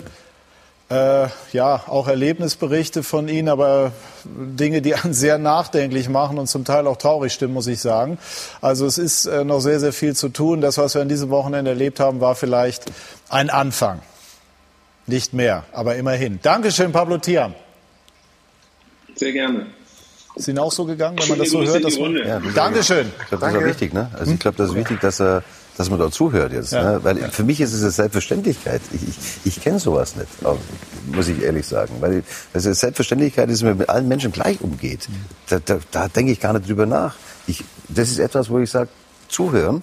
[0.88, 3.92] äh, ja, auch Erlebnisberichte von Ihnen, aber
[4.24, 8.18] Dinge, die einen sehr nachdenklich machen und zum Teil auch traurig stimmen, muss ich sagen.
[8.60, 10.60] Also es ist äh, noch sehr, sehr viel zu tun.
[10.60, 12.84] Das, was wir an diesem Wochenende erlebt haben, war vielleicht
[13.28, 14.00] ein Anfang.
[15.08, 16.40] Nicht mehr, aber immerhin.
[16.42, 17.54] Dankeschön, Pablo Tiam.
[19.14, 19.66] Sehr gerne.
[20.36, 21.82] Ist Ihnen auch so gegangen, wenn man das so hört?
[21.82, 23.12] Dass man, Ja, das ist Dankeschön.
[23.22, 23.94] Ich glaube, das ist wichtig.
[23.94, 24.10] Ne?
[24.12, 25.42] Also ich glaube, das ist wichtig, dass, er,
[25.76, 26.72] dass man dort zuhört jetzt.
[26.72, 27.00] Ne?
[27.02, 28.80] Weil für mich ist es eine Selbstverständlichkeit.
[28.92, 30.58] Ich, ich, ich kenne sowas nicht, auch,
[31.06, 31.94] muss ich ehrlich sagen.
[32.00, 35.08] Weil es ist Selbstverständlichkeit ist, dass man mit allen Menschen gleich umgeht.
[35.48, 37.16] Da, da, da denke ich gar nicht drüber nach.
[37.46, 38.88] Ich, das ist etwas, wo ich sage,
[39.28, 39.82] zuhören.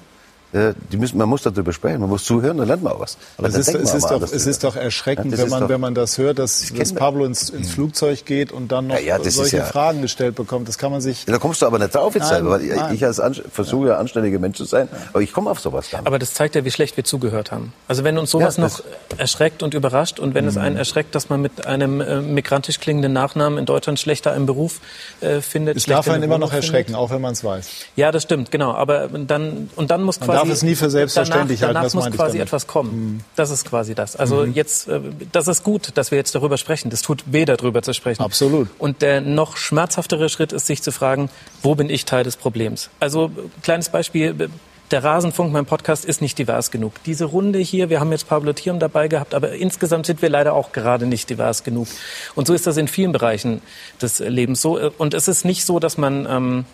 [0.53, 3.17] Äh, Die müssen, man muss darüber sprechen, man muss zuhören, dann lernt man auch was.
[3.37, 5.45] Aber Es da ist, denkt man es, ist doch, es ist doch erschreckend, Ja, wenn,
[5.45, 6.93] ist man, doch- wenn man das hört, dass, dass das.
[6.93, 10.67] Pablo ins, ins Flugzeug geht und dann noch Ja, ja, solche ja- Fragen gestellt bekommt.
[10.67, 11.25] Das kann man sich.
[11.25, 12.93] Ja, da kommst du aber nicht drauf jetzt Nein, selber, weil ich, nein.
[12.95, 16.05] ich als versuche ja anständiger Mensch zu sein, aber ich komme auf sowas nicht.
[16.05, 17.73] Aber das zeigt ja, wie schlecht wir zugehört haben.
[17.87, 18.81] Also wenn uns sowas noch
[19.17, 20.61] erschreckt und überrascht und wenn es Mhm.
[20.61, 24.79] einen erschreckt, dass man mit einem äh, migrantisch klingenden Nachnamen in Deutschland schlechter einen Beruf
[25.21, 25.77] äh, findet.
[25.77, 27.01] Es darf einen eine immer noch erschrecken, findet.
[27.01, 27.67] auch wenn man es weiß.
[27.95, 28.73] Ja, das stimmt, genau.
[28.73, 32.03] Aber dann und dann muss Man quasi darf es nie für selbstverständlich danach, halten, danach
[32.03, 32.37] das muss quasi.
[32.37, 32.43] Mhm.
[32.43, 33.23] etwas kommen.
[33.35, 34.15] Das ist quasi das.
[34.15, 34.99] Also jetzt, äh,
[35.31, 36.89] das ist gut, dass wir jetzt darüber sprechen.
[36.89, 38.21] Das tut weh, darüber zu sprechen.
[38.21, 38.67] Absolut.
[38.79, 41.29] Und der noch schmerzhaftere Schritt ist, sich zu fragen,
[41.61, 42.89] wo bin ich Teil des Problems?
[42.99, 44.49] Also kleines Beispiel.
[44.91, 46.93] Der Rasenfunk, mein Podcast, ist nicht divers genug.
[47.05, 50.53] Diese Runde hier, wir haben jetzt Pablo Thiam dabei gehabt, aber insgesamt sind wir leider
[50.53, 51.87] auch gerade nicht divers genug.
[52.35, 53.63] Und so ist das in vielen Bereichen
[54.01, 54.79] des Lebens so.
[54.97, 56.65] Und es ist nicht so, dass man ähm,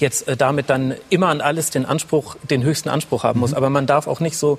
[0.00, 3.54] jetzt äh, damit dann immer an alles den Anspruch, den höchsten Anspruch haben muss.
[3.54, 4.58] Aber man darf auch nicht so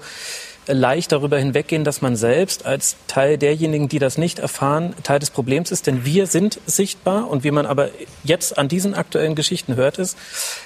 [0.67, 5.29] leicht darüber hinweggehen, dass man selbst als Teil derjenigen, die das nicht erfahren, Teil des
[5.29, 5.87] Problems ist.
[5.87, 7.89] Denn wir sind sichtbar und wie man aber
[8.23, 10.17] jetzt an diesen aktuellen Geschichten hört, ist,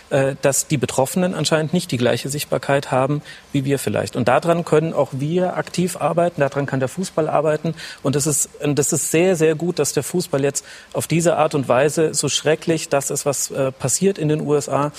[0.09, 4.15] äh, dass die Betroffenen anscheinend nicht die gleiche Sichtbarkeit haben wie wir vielleicht.
[4.15, 7.75] Und daran können auch wir aktiv arbeiten, daran kann der Fußball arbeiten.
[8.03, 11.55] Und das ist, das ist sehr, sehr gut, dass der Fußball jetzt auf diese Art
[11.55, 14.91] und Weise so schrecklich, das ist, was äh, passiert in den USA,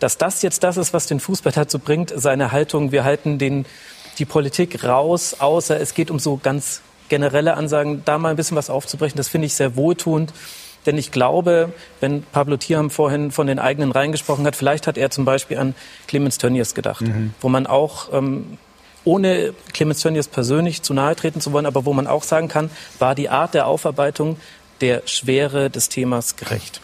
[0.00, 3.64] dass das jetzt das ist, was den Fußball dazu bringt, seine Haltung, wir halten den,
[4.14, 8.56] die Politik raus, außer es geht um so ganz generelle Ansagen, da mal ein bisschen
[8.56, 10.32] was aufzubrechen, das finde ich sehr wohltuend.
[10.86, 14.98] Denn ich glaube, wenn Pablo Thiam vorhin von den eigenen Reihen gesprochen hat, vielleicht hat
[14.98, 15.74] er zum Beispiel an
[16.06, 17.04] Clemens Tönnies gedacht,
[17.40, 18.58] wo man auch, ähm,
[19.04, 22.70] ohne Clemens Tönnies persönlich zu nahe treten zu wollen, aber wo man auch sagen kann,
[22.98, 24.36] war die Art der Aufarbeitung
[24.80, 26.80] der Schwere des Themas gerecht.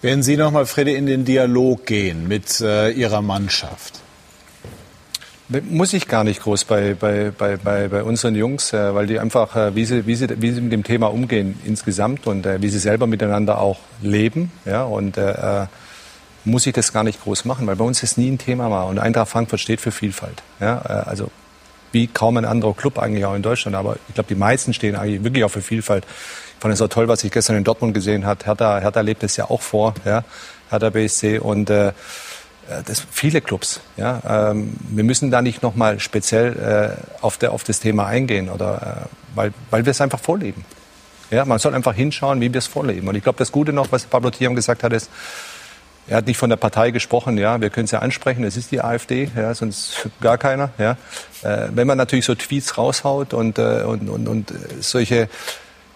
[0.00, 4.03] Werden Sie nochmal, Freddy, in den Dialog gehen mit äh, Ihrer Mannschaft?
[5.62, 9.54] Muss ich gar nicht groß bei, bei, bei, bei, unseren Jungs, äh, weil die einfach,
[9.56, 12.68] äh, wie, sie, wie, sie, wie sie mit dem Thema umgehen insgesamt und äh, wie
[12.68, 14.52] sie selber miteinander auch leben.
[14.64, 15.18] Ja, und
[16.46, 18.86] muss ich das gar nicht groß machen, weil bei uns das nie ein Thema war.
[18.88, 20.42] Und Eintracht Frankfurt steht für Vielfalt.
[20.60, 21.30] Ja, also
[21.94, 23.76] wie kaum ein anderer Club eigentlich auch in Deutschland.
[23.76, 26.04] Aber ich glaube, die meisten stehen eigentlich wirklich auch für Vielfalt.
[26.04, 28.44] Ich fand es auch toll, was ich gestern in Dortmund gesehen habe.
[28.44, 30.24] Hertha, Hertha lebt es ja auch vor, ja,
[30.70, 31.38] Hertha BSC.
[31.38, 31.92] Und äh,
[32.86, 33.80] das viele Clubs.
[33.96, 38.06] Ja, ähm, wir müssen da nicht noch mal speziell äh, auf, der, auf das Thema
[38.06, 40.64] eingehen, oder, äh, weil, weil wir es einfach vorleben.
[41.30, 43.08] Ja, man soll einfach hinschauen, wie wir es vorleben.
[43.08, 45.10] Und ich glaube, das Gute noch, was Pablo Thiam gesagt hat, ist,
[46.06, 48.70] er hat nicht von der Partei gesprochen, ja, wir können es ja ansprechen, es ist
[48.70, 50.70] die AfD, ja, sonst gar keiner.
[50.76, 50.98] Ja.
[51.42, 55.28] Äh, wenn man natürlich so Tweets raushaut und, äh, und, und, und äh, solche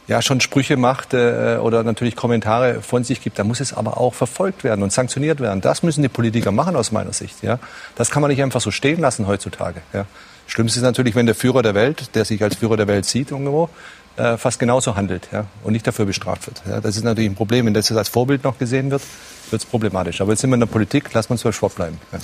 [0.08, 3.98] ja, schon Sprüche macht äh, oder natürlich Kommentare von sich gibt, dann muss es aber
[3.98, 5.60] auch verfolgt werden und sanktioniert werden.
[5.60, 7.42] Das müssen die Politiker machen aus meiner Sicht.
[7.42, 7.58] Ja.
[7.94, 9.82] Das kann man nicht einfach so stehen lassen heutzutage.
[9.92, 10.06] Ja.
[10.46, 13.30] Schlimmste ist natürlich, wenn der Führer der Welt, der sich als Führer der Welt sieht
[13.30, 13.68] irgendwo,
[14.16, 16.62] äh, fast genauso handelt ja, und nicht dafür bestraft wird.
[16.66, 16.80] Ja.
[16.80, 17.66] Das ist natürlich ein Problem.
[17.66, 19.02] Wenn das als Vorbild noch gesehen wird,
[19.50, 20.22] wird es problematisch.
[20.22, 22.00] Aber jetzt sind wir in der Politik, lassen wir uns beim Sport bleiben.
[22.12, 22.18] Ja.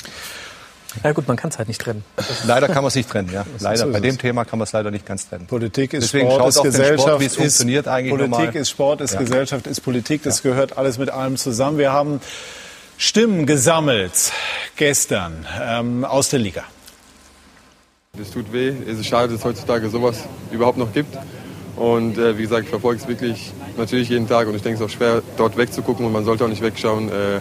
[1.03, 2.05] Ja gut, man kann es halt nicht trennen.
[2.47, 3.31] Leider kann man es nicht trennen.
[3.33, 3.45] Ja.
[3.61, 3.79] Leider.
[3.79, 4.19] so ist Bei dem.
[4.19, 5.47] Thema kann man es leider nicht ganz trennen.
[5.47, 8.57] Politik ist Deswegen Sport, ist Gesellschaft, Sport, wie es ist, funktioniert eigentlich Politik normal.
[8.57, 9.21] ist Sport, ist Ja.
[9.21, 10.23] Gesellschaft, ist Politik.
[10.23, 11.79] Das gehört alles mit allem zusammen.
[11.79, 12.21] Wir haben
[12.97, 14.33] Stimmen gesammelt
[14.77, 16.63] gestern ähm, aus der Liga.
[18.21, 18.73] Es tut weh.
[18.89, 20.19] Es ist schade, dass es heutzutage sowas
[20.53, 21.17] überhaupt noch gibt.
[21.77, 24.81] Und äh, wie gesagt, ich verfolge es wirklich natürlich jeden Tag und ich denke, es
[24.81, 27.09] ist auch schwer, dort wegzugucken und man sollte auch nicht wegschauen.
[27.09, 27.41] Äh,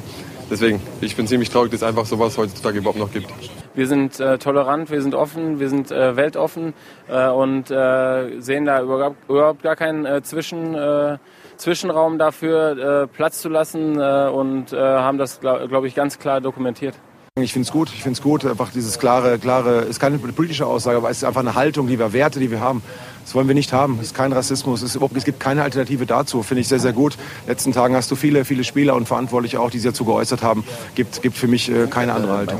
[0.54, 3.28] deswegen, ich bin ziemlich traurig, dass es einfach sowas heutzutage überhaupt noch gibt.
[3.74, 6.74] Wir sind äh, tolerant, wir sind offen, wir sind äh, weltoffen
[7.10, 11.18] äh, und äh, sehen da überhaupt, überhaupt gar keinen äh, Zwischen, äh,
[11.58, 16.20] Zwischenraum dafür, äh, Platz zu lassen äh, und äh, haben das, glaube glaub ich, ganz
[16.20, 16.96] klar dokumentiert.
[17.36, 20.68] Ich finde es gut, ich finde es gut, einfach dieses klare, klare, ist keine politische
[20.68, 22.84] Aussage, aber es ist einfach eine Haltung, die wir, Werte, die wir haben.
[23.24, 23.98] Das wollen wir nicht haben.
[24.00, 27.14] Es ist kein Rassismus, es, es gibt keine Alternative dazu, finde ich sehr, sehr gut.
[27.14, 30.06] In den letzten Tagen hast du viele, viele Spieler und Verantwortliche auch, die sich dazu
[30.06, 30.64] geäußert haben.
[30.96, 32.60] Gibt, gibt für mich äh, keine andere Haltung.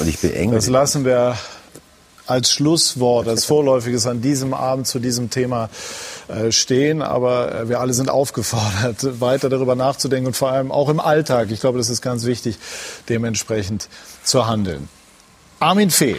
[0.00, 0.54] Und ich beenge.
[0.54, 1.36] Das lassen wir
[2.26, 5.68] als Schlusswort, als Vorläufiges an diesem Abend zu diesem Thema
[6.28, 7.02] äh, stehen.
[7.02, 11.50] Aber äh, wir alle sind aufgefordert, weiter darüber nachzudenken und vor allem auch im Alltag.
[11.50, 12.58] Ich glaube, das ist ganz wichtig,
[13.08, 13.88] dementsprechend
[14.22, 14.88] zu handeln.
[15.60, 16.16] Armin Fee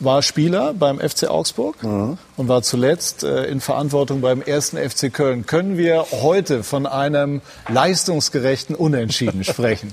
[0.00, 2.18] war Spieler beim FC Augsburg mhm.
[2.36, 5.46] und war zuletzt äh, in Verantwortung beim ersten FC Köln.
[5.46, 9.92] Können wir heute von einem leistungsgerechten Unentschieden sprechen?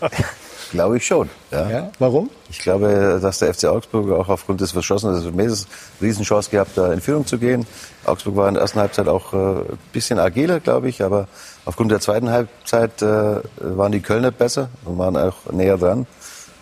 [0.72, 1.30] Glaube ich schon.
[1.52, 1.70] Ja.
[1.70, 1.92] ja.
[2.00, 2.30] Warum?
[2.50, 5.56] Ich glaube, dass der FC Augsburg auch aufgrund des Verschossenen, also eine
[6.02, 7.66] Riesenchance gehabt, da in Führung zu gehen.
[8.04, 11.28] Augsburg war in der ersten Halbzeit auch äh, ein bisschen agiler, glaube ich, aber
[11.66, 16.08] aufgrund der zweiten Halbzeit äh, waren die Kölner besser und waren auch näher dran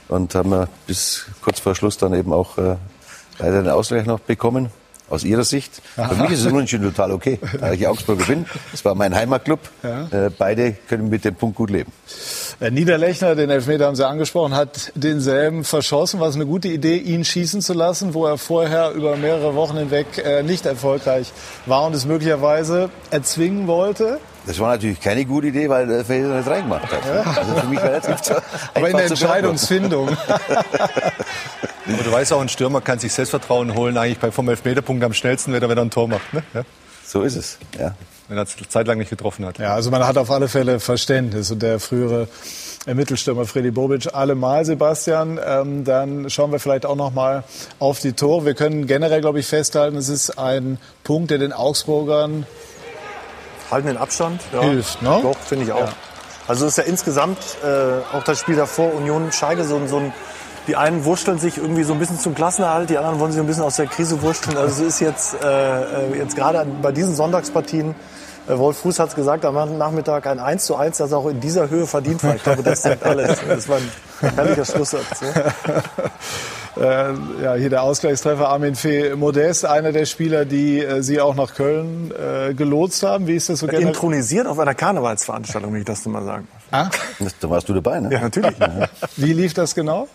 [0.09, 2.75] und haben bis kurz vor Schluss dann eben auch äh,
[3.39, 4.69] leider den Ausgleich noch bekommen.
[5.09, 5.81] Aus Ihrer Sicht.
[5.95, 8.45] Für mich ist es unentschieden total okay, weil ich Augsburger bin.
[8.73, 9.59] Es war mein Heimatclub.
[9.83, 10.07] Ja.
[10.07, 11.91] Äh, beide können mit dem Punkt gut leben.
[12.59, 16.19] Äh, Niederlechner, den Elfmeter haben Sie angesprochen, hat denselben verschossen.
[16.19, 19.77] War es eine gute Idee, ihn schießen zu lassen, wo er vorher über mehrere Wochen
[19.77, 21.31] hinweg äh, nicht erfolgreich
[21.65, 24.19] war und es möglicherweise erzwingen wollte?
[24.45, 27.05] Das war natürlich keine gute Idee, weil der Felder nicht reingemacht hat.
[27.05, 27.21] Ja.
[27.37, 28.15] Also für mich relativ
[28.73, 30.09] Aber in der Entscheidungsfindung.
[30.27, 35.13] Aber du weißt auch, ein Stürmer kann sich Selbstvertrauen holen, eigentlich bei vom Elfmeterpunkt am
[35.13, 36.33] schnellsten, wenn er wieder ein Tor macht.
[36.33, 36.43] Ne?
[36.53, 36.63] Ja.
[37.05, 37.95] So ist es, ja.
[38.27, 39.59] Wenn er es zeitlang nicht getroffen hat.
[39.59, 41.51] Ja, also man hat auf alle Fälle Verständnis.
[41.51, 42.27] Und der frühere
[42.85, 45.39] Mittelstürmer Freddy Bobic allemal, Sebastian.
[45.45, 47.43] Ähm, dann schauen wir vielleicht auch noch mal
[47.79, 48.45] auf die Tore.
[48.45, 52.45] Wir können generell, glaube ich, festhalten, es ist ein Punkt, der den Augsburgern
[53.73, 54.41] halten den Abstand.
[54.53, 54.61] Ja.
[54.61, 55.19] Hilft, ne?
[55.21, 55.79] Doch, finde ich auch.
[55.79, 55.93] Ja.
[56.47, 60.13] Also ist ja insgesamt äh, auch das Spiel davor Union Scheide so, so ein
[60.67, 63.47] die einen wurschteln sich irgendwie so ein bisschen zum Klassenerhalt, die anderen wollen sich ein
[63.47, 64.57] bisschen aus der Krise wurschteln.
[64.57, 65.47] Also es ist jetzt, äh,
[66.13, 67.95] äh jetzt gerade bei diesen Sonntagspartien,
[68.47, 71.39] äh, Wolf Fuß hat es gesagt, am Nachmittag ein 1 zu 1, das auch in
[71.39, 72.35] dieser Höhe verdient war.
[72.35, 73.39] Ich glaube, das sagt alles.
[73.47, 75.21] Das war ein herrlicher Schlusssatz.
[75.21, 75.53] Ne?
[76.75, 81.35] äh, ja, hier der Ausgleichstreffer Armin Fee Modest, einer der Spieler, die äh, Sie auch
[81.35, 83.27] nach Köln äh, gelotst haben.
[83.27, 83.87] Wie ist das so generell?
[83.87, 86.89] Intronisiert auf einer Karnevalsveranstaltung, wenn ich das mal sagen Ah?
[87.39, 88.11] Da warst du dabei, ne?
[88.11, 88.55] Ja, natürlich.
[89.17, 90.07] Wie lief das genau?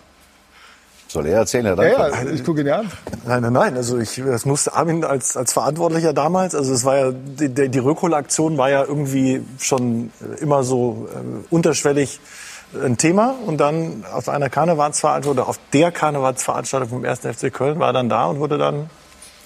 [1.06, 2.90] Soll er erzählen, Herr Ja, ja, ich gucke ihn an.
[3.24, 3.76] Nein, nein, nein.
[3.76, 6.54] Also ich, das musste Armin als, als Verantwortlicher damals.
[6.54, 12.20] Also es war ja die, die Rückholaktion war ja irgendwie schon immer so äh, unterschwellig
[12.74, 17.20] ein Thema und dann auf einer Karnevalsveranstaltung oder auf der Karnevalsveranstaltung vom 1.
[17.20, 18.90] FC Köln war er dann da und wurde dann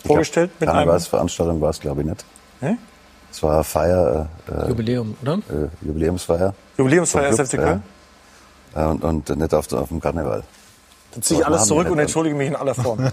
[0.04, 2.24] vorgestellt glaub, mit einer Karnevalsveranstaltung war es glaube ich nicht.
[2.60, 2.76] Hä?
[3.30, 4.28] Es war Feier.
[4.50, 5.34] Äh, Jubiläum, oder?
[5.34, 6.54] Äh, Jubiläumsfeier.
[6.76, 7.40] Jubiläumsfeier 1.
[7.40, 7.82] FC Köln?
[8.74, 10.42] Äh, und, und nicht auf, auf dem Karneval.
[11.12, 12.98] Dann ziehe ich alles zurück und entschuldige mich in aller Form.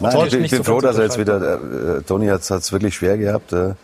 [0.00, 3.16] Nein, ich, ich bin froh, dass er jetzt wieder, äh, Toni hat es wirklich schwer
[3.16, 3.74] gehabt, äh,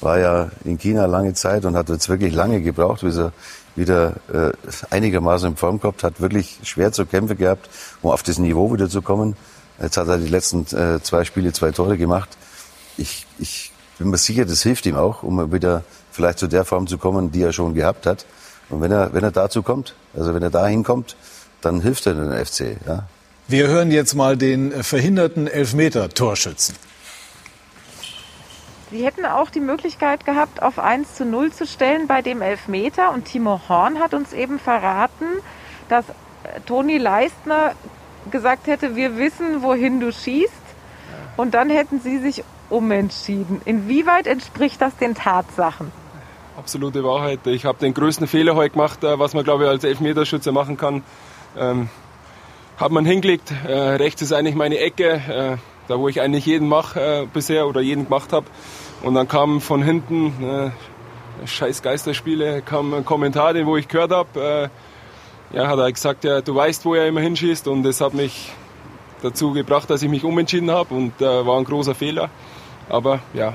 [0.00, 3.32] war ja in China lange Zeit und hat jetzt wirklich lange gebraucht, bis er
[3.76, 4.52] wieder äh,
[4.90, 7.68] einigermaßen in Form gehabt hat, wirklich schwer zu kämpfen gehabt,
[8.02, 9.36] um auf das Niveau wieder zu kommen.
[9.80, 12.30] Jetzt hat er die letzten äh, zwei Spiele zwei Tore gemacht.
[12.96, 15.82] Ich, ich bin mir sicher, das hilft ihm auch, um wieder
[16.12, 18.24] vielleicht zu der Form zu kommen, die er schon gehabt hat.
[18.70, 21.16] Und wenn er, wenn er dazu kommt, also wenn er da hinkommt,
[21.60, 22.76] dann hilft er den FC.
[22.86, 23.08] Ja.
[23.48, 26.74] Wir hören jetzt mal den verhinderten Elfmeter-Torschützen.
[28.94, 33.12] Sie hätten auch die Möglichkeit gehabt, auf 1 zu 0 zu stellen bei dem Elfmeter.
[33.12, 35.24] Und Timo Horn hat uns eben verraten,
[35.88, 37.72] dass äh, Toni Leistner
[38.30, 40.52] gesagt hätte, wir wissen, wohin du schießt.
[41.36, 43.60] Und dann hätten sie sich umentschieden.
[43.64, 45.90] Inwieweit entspricht das den Tatsachen?
[46.56, 47.40] Absolute Wahrheit.
[47.46, 50.76] Ich habe den größten Fehler heute gemacht, äh, was man, glaube ich, als Elfmeterschütze machen
[50.76, 51.02] kann.
[51.58, 51.88] Ähm,
[52.76, 53.52] hat man hingelegt.
[53.66, 55.56] Äh, rechts ist eigentlich meine Ecke, äh,
[55.88, 58.46] da wo ich eigentlich jeden mache äh, bisher oder jeden gemacht habe.
[59.04, 64.12] Und dann kam von hinten, äh, scheiß Geisterspiele, kam ein Kommentar, den wo ich gehört
[64.12, 64.70] habe.
[65.52, 67.68] Äh, ja, hat er gesagt, ja, du weißt, wo er immer hinschießt.
[67.68, 68.50] Und das hat mich
[69.22, 70.94] dazu gebracht, dass ich mich umentschieden habe.
[70.94, 72.30] Und äh, war ein großer Fehler.
[72.88, 73.52] Aber ja.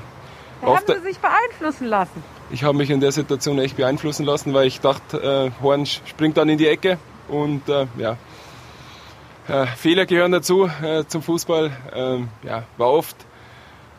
[0.62, 2.22] haben Sie sich beeinflussen lassen?
[2.52, 6.36] Ich habe mich in der Situation echt beeinflussen lassen, weil ich dachte, äh, Horn springt
[6.36, 6.98] dann in die Ecke.
[7.26, 8.16] Und äh, ja,
[9.48, 11.72] äh, Fehler gehören dazu äh, zum Fußball.
[11.92, 13.16] Ähm, ja, war oft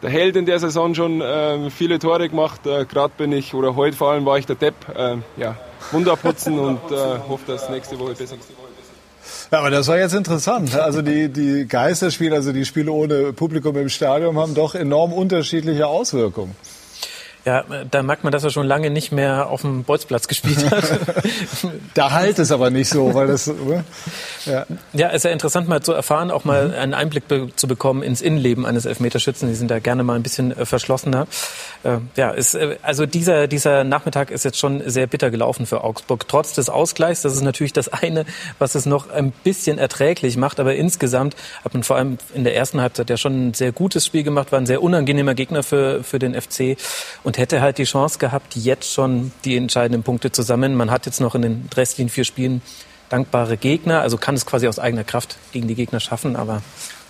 [0.02, 2.66] der Held in der Saison schon äh, viele Tore gemacht.
[2.66, 4.76] Äh, Gerade bin ich, oder heute vor allem war ich der Depp.
[4.96, 5.56] Äh, ja,
[5.92, 8.52] Wunder putzen und äh, hoffe, dass nächste Woche besser ist.
[9.52, 10.76] Ja, aber das war jetzt interessant.
[10.76, 15.88] Also die, die Geisterspiele, also die Spiele ohne Publikum im Stadion haben doch enorm unterschiedliche
[15.88, 16.56] Auswirkungen.
[17.44, 20.84] Ja, da merkt man, dass er schon lange nicht mehr auf dem Bolzplatz gespielt hat.
[21.96, 23.52] da halt es aber nicht so, weil das.
[24.46, 24.66] Ja.
[24.94, 26.74] ja, ist ja interessant mal zu erfahren, auch mal mhm.
[26.76, 29.50] einen Einblick be zu bekommen ins Innenleben eines Elfmeterschützen.
[29.50, 31.28] Die sind da gerne mal ein bisschen äh, verschlossener.
[31.84, 35.84] Äh, ja, ist, äh, also dieser, dieser Nachmittag ist jetzt schon sehr bitter gelaufen für
[35.84, 36.28] Augsburg.
[36.28, 38.26] Trotz des Ausgleichs, das ist natürlich das eine,
[38.60, 40.60] was es noch ein bisschen erträglich macht.
[40.60, 44.06] Aber insgesamt hat man vor allem in der ersten Halbzeit ja schon ein sehr gutes
[44.06, 46.78] Spiel gemacht, war ein sehr unangenehmer Gegner für, für den FC.
[47.24, 50.76] Und und hätte halt die Chance gehabt, jetzt schon die entscheidenden Punkte zu sammeln.
[50.76, 52.62] Man hat jetzt noch in den restlichen vier Spielen
[53.08, 56.62] dankbare Gegner, also kann es quasi aus eigener Kraft gegen die Gegner schaffen, aber.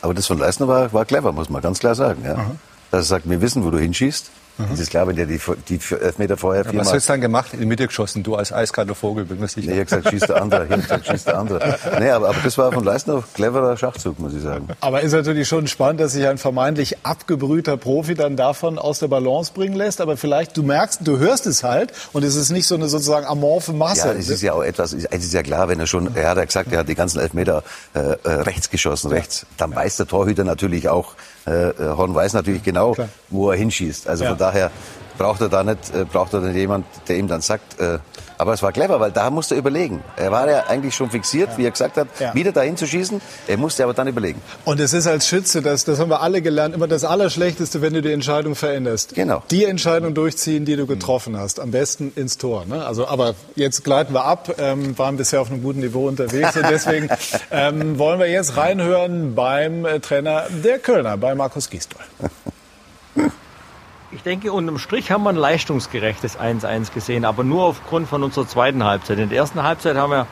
[0.04, 2.24] Aber das von Leistner war, war clever, muss man ganz klar sagen.
[2.24, 2.52] Ja.
[2.92, 4.30] Dass er sagt, wir wissen, wo du hinschießt.
[4.62, 4.72] Mhm.
[4.72, 7.54] Das ist klar, wenn der die, die Elfmeter vorher ja, Was hast du dann gemacht?
[7.54, 9.72] In die Mitte geschossen, du als eiskalter Vogel, bin mir sicher.
[9.72, 10.66] Nee, ich habe gesagt, schießt der andere.
[10.66, 11.78] Ich habe gesagt, schießt der andere.
[12.00, 14.68] Nee, aber, aber das war von Leistner cleverer Schachzug, muss ich sagen.
[14.80, 19.08] Aber ist natürlich schon spannend, dass sich ein vermeintlich abgebrühter Profi dann davon aus der
[19.08, 20.02] Balance bringen lässt.
[20.02, 23.26] Aber vielleicht, du merkst, du hörst es halt und es ist nicht so eine sozusagen
[23.26, 24.08] amorphe Masse.
[24.08, 26.38] Ja, es ist ja auch etwas, es ist ja klar, wenn er schon, er hat
[26.38, 29.46] ja gesagt, er hat die ganzen Elfmeter äh, äh rechts geschossen, rechts.
[29.58, 31.16] Dann weiß der Torhüter natürlich auch,
[31.48, 33.10] äh, äh Horn weiß natürlich genau, Klar.
[33.30, 34.08] wo er hinschießt.
[34.08, 34.30] Also ja.
[34.32, 34.72] von daher
[35.18, 38.00] braucht er da nicht, äh, braucht er nicht jemand, der ihm dann sagt, äh,
[38.42, 40.04] aber es war clever, weil da musste er überlegen.
[40.16, 41.58] Er war ja eigentlich schon fixiert, ja.
[41.60, 42.34] wie er gesagt hat, ja.
[42.34, 43.22] wieder dahin zu schießen.
[43.48, 44.42] Er musste aber dann überlegen.
[44.66, 47.94] Und es ist als Schütze, das, das haben wir alle gelernt, immer das Allerschlechteste, wenn
[47.94, 49.14] du die Entscheidung veränderst.
[49.14, 49.44] Genau.
[49.52, 51.60] Die Entscheidung durchziehen, die du getroffen hast.
[51.60, 52.66] Am besten ins Tor.
[52.66, 52.84] Ne?
[52.84, 56.58] Also, aber jetzt gleiten wir ab, ähm, waren bisher auf einem guten Niveau unterwegs.
[56.58, 57.10] Und deswegen
[57.52, 62.02] ähm, wollen wir jetzt reinhören beim äh, Trainer der Kölner, bei Markus Gisdol.
[64.14, 68.46] Ich denke, unterm Strich haben wir ein leistungsgerechtes 1-1 gesehen, aber nur aufgrund von unserer
[68.46, 69.18] zweiten Halbzeit.
[69.20, 70.28] In der ersten Halbzeit haben wir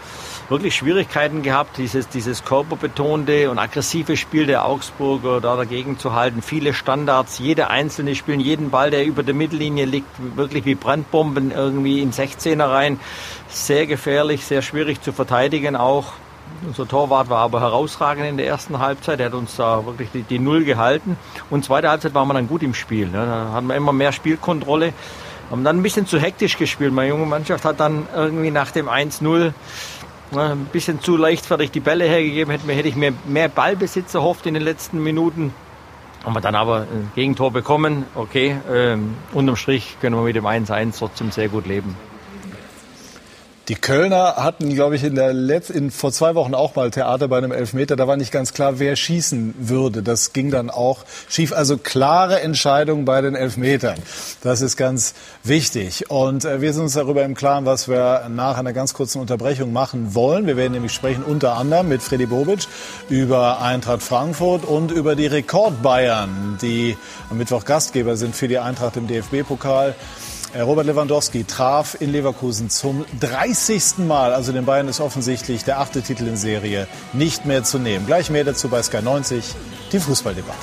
[0.49, 6.41] wirklich Schwierigkeiten gehabt, dieses, dieses körperbetonte und aggressive Spiel der Augsburger da dagegen zu halten.
[6.41, 11.51] Viele Standards, jede einzelne spielen jeden Ball, der über der Mittellinie liegt, wirklich wie Brandbomben
[11.51, 12.99] irgendwie in 16er rein.
[13.47, 16.11] Sehr gefährlich, sehr schwierig zu verteidigen auch.
[16.65, 19.19] Unser Torwart war aber herausragend in der ersten Halbzeit.
[19.19, 21.17] Er hat uns da wirklich die, die Null gehalten.
[21.49, 23.07] Und zweite Halbzeit waren wir dann gut im Spiel.
[23.07, 23.25] Ne?
[23.25, 24.93] Da hatten wir immer mehr Spielkontrolle.
[25.49, 26.93] Haben dann ein bisschen zu hektisch gespielt.
[26.93, 29.53] Meine junge Mannschaft hat dann irgendwie nach dem 1-0 ne,
[30.31, 32.51] ein bisschen zu leichtfertig die Bälle hergegeben.
[32.51, 35.53] Hätte, hätte ich mir mehr Ballbesitz erhofft in den letzten Minuten.
[36.25, 38.05] Haben wir dann aber ein Gegentor bekommen.
[38.13, 41.95] Okay, ähm, unterm Strich können wir mit dem 1-1 trotzdem sehr gut leben.
[43.69, 47.27] Die Kölner hatten, glaube ich, in der Letz in, vor zwei Wochen auch mal Theater
[47.27, 47.95] bei einem Elfmeter.
[47.95, 50.01] Da war nicht ganz klar, wer schießen würde.
[50.01, 51.53] Das ging dann auch schief.
[51.53, 53.99] Also klare Entscheidung bei den Elfmetern.
[54.41, 56.09] Das ist ganz wichtig.
[56.09, 59.71] Und äh, wir sind uns darüber im Klaren, was wir nach einer ganz kurzen Unterbrechung
[59.71, 60.47] machen wollen.
[60.47, 62.61] Wir werden nämlich sprechen unter anderem mit Freddy Bobic
[63.07, 66.97] über Eintracht Frankfurt und über die Rekord Bayern, die
[67.29, 69.93] am Mittwoch Gastgeber sind für die Eintracht im DFB-Pokal.
[70.53, 73.99] Äh, Robert Lewandowski traf in Leverkusen zum 30.
[73.99, 74.33] Mal.
[74.33, 78.07] Also den Bayern ist offensichtlich der achte Titel in Serie nicht mehr zu nehmen.
[78.07, 79.43] Gleich mehr dazu bei Sky 90,
[79.91, 80.57] die Fußballdebatte.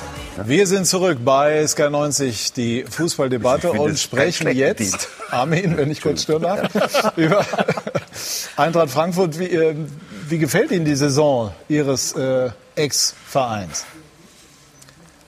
[0.45, 6.23] Wir sind zurück bei Sky 90, die Fußballdebatte und sprechen jetzt, Armin, wenn ich kurz
[6.23, 7.45] stören darf, über
[8.57, 9.39] Eintracht Frankfurt.
[9.39, 9.75] Wie, äh,
[10.27, 13.85] wie, gefällt Ihnen die Saison Ihres äh, Ex-Vereins?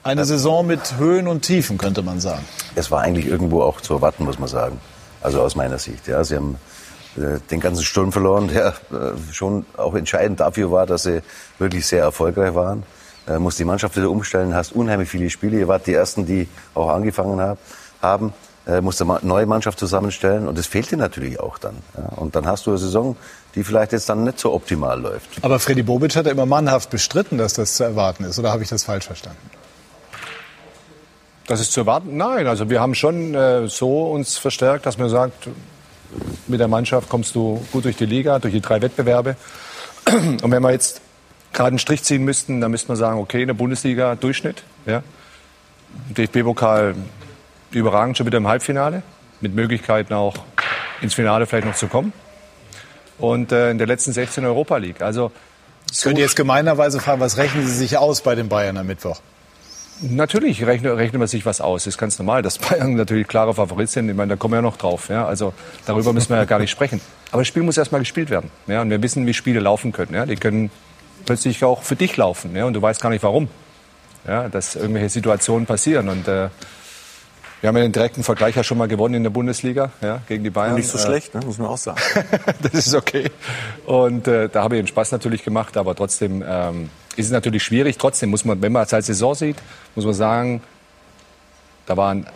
[0.02, 2.42] Eine Saison mit Höhen und Tiefen, könnte man sagen.
[2.74, 4.80] Es war eigentlich irgendwo auch zu erwarten, muss man sagen.
[5.20, 6.08] Also aus meiner Sicht.
[6.08, 6.56] Ja, sie haben
[7.18, 11.20] äh, den ganzen Sturm verloren, der äh, schon auch entscheidend dafür war, dass sie
[11.58, 12.84] wirklich sehr erfolgreich waren.
[13.28, 15.58] Äh, muss die Mannschaft wieder umstellen, hast unheimlich viele Spiele.
[15.58, 17.58] Ihr wart die Ersten, die auch angefangen hab,
[18.00, 18.32] haben.
[18.66, 21.76] Äh, musste eine neue Mannschaft zusammenstellen und das fehlte natürlich auch dann.
[21.94, 22.16] Ja.
[22.16, 23.16] Und dann hast du eine Saison,
[23.54, 25.28] die vielleicht jetzt dann nicht so optimal läuft.
[25.42, 28.38] Aber Freddy Bobic hat ja immer mannhaft bestritten, dass das zu erwarten ist.
[28.38, 29.59] Oder habe ich das falsch verstanden?
[31.50, 32.16] Das ist zu erwarten?
[32.16, 35.48] Nein, also wir haben schon äh, so uns verstärkt, dass man sagt,
[36.46, 39.34] mit der Mannschaft kommst du gut durch die Liga, durch die drei Wettbewerbe.
[40.06, 41.00] Und wenn wir jetzt
[41.52, 44.62] gerade einen Strich ziehen müssten, dann müsste man sagen, okay, in der Bundesliga Durchschnitt.
[44.86, 45.02] Ja.
[46.16, 46.94] DFB-Pokal
[47.72, 49.02] überragend schon wieder im Halbfinale,
[49.40, 50.36] mit Möglichkeiten auch
[51.00, 52.12] ins Finale vielleicht noch zu kommen.
[53.18, 55.02] Und äh, in der letzten 16 Europa League.
[55.02, 55.32] Also
[55.90, 58.86] so Könnt ihr jetzt gemeinerweise fragen, was rechnen Sie sich aus bei den Bayern am
[58.86, 59.20] Mittwoch?
[60.02, 61.84] Natürlich rechnet, rechnet man sich was aus.
[61.84, 64.08] Das ist ganz normal, dass Bayern natürlich klare Favorit sind.
[64.08, 65.08] Ich meine, da kommen wir ja noch drauf.
[65.08, 65.26] Ja?
[65.26, 65.52] Also
[65.86, 67.00] darüber müssen wir ja gar nicht sprechen.
[67.30, 68.50] Aber das Spiel muss erstmal gespielt werden.
[68.66, 68.82] Ja?
[68.82, 70.14] Und wir wissen, wie Spiele laufen können.
[70.14, 70.26] Ja?
[70.26, 70.70] Die können
[71.26, 72.56] plötzlich auch für dich laufen.
[72.56, 72.64] Ja?
[72.64, 73.48] Und du weißt gar nicht warum.
[74.26, 74.48] Ja?
[74.48, 76.08] Dass irgendwelche Situationen passieren.
[76.08, 76.48] Und äh,
[77.60, 80.44] wir haben ja den direkten Vergleich ja schon mal gewonnen in der Bundesliga ja, gegen
[80.44, 80.76] die Bayern.
[80.76, 81.42] Nicht so schlecht, ne?
[81.44, 82.00] muss man auch sagen.
[82.62, 83.30] das ist okay.
[83.84, 86.88] Und äh, da habe ich den Spaß natürlich gemacht, aber trotzdem ähm,
[87.20, 87.98] ist es natürlich schwierig.
[87.98, 89.56] Trotzdem muss man, wenn man es als Saison sieht,
[89.94, 90.62] muss man sagen,
[91.86, 92.26] da waren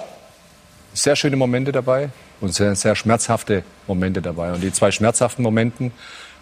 [0.92, 2.10] sehr schöne Momente dabei
[2.40, 4.52] und sehr, sehr schmerzhafte Momente dabei.
[4.52, 5.90] Und die zwei schmerzhaften Momente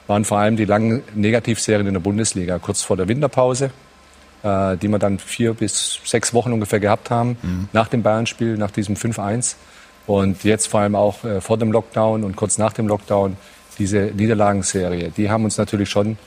[0.07, 3.70] waren vor allem die langen Negativserien in der Bundesliga, kurz vor der Winterpause,
[4.43, 7.68] äh, die wir dann vier bis sechs Wochen ungefähr gehabt haben, mhm.
[7.72, 9.57] nach dem Bayern-Spiel, nach diesem 5-1.
[10.07, 13.36] Und jetzt vor allem auch äh, vor dem Lockdown und kurz nach dem Lockdown
[13.78, 15.11] diese Niederlagenserie.
[15.16, 16.18] Die haben uns natürlich schon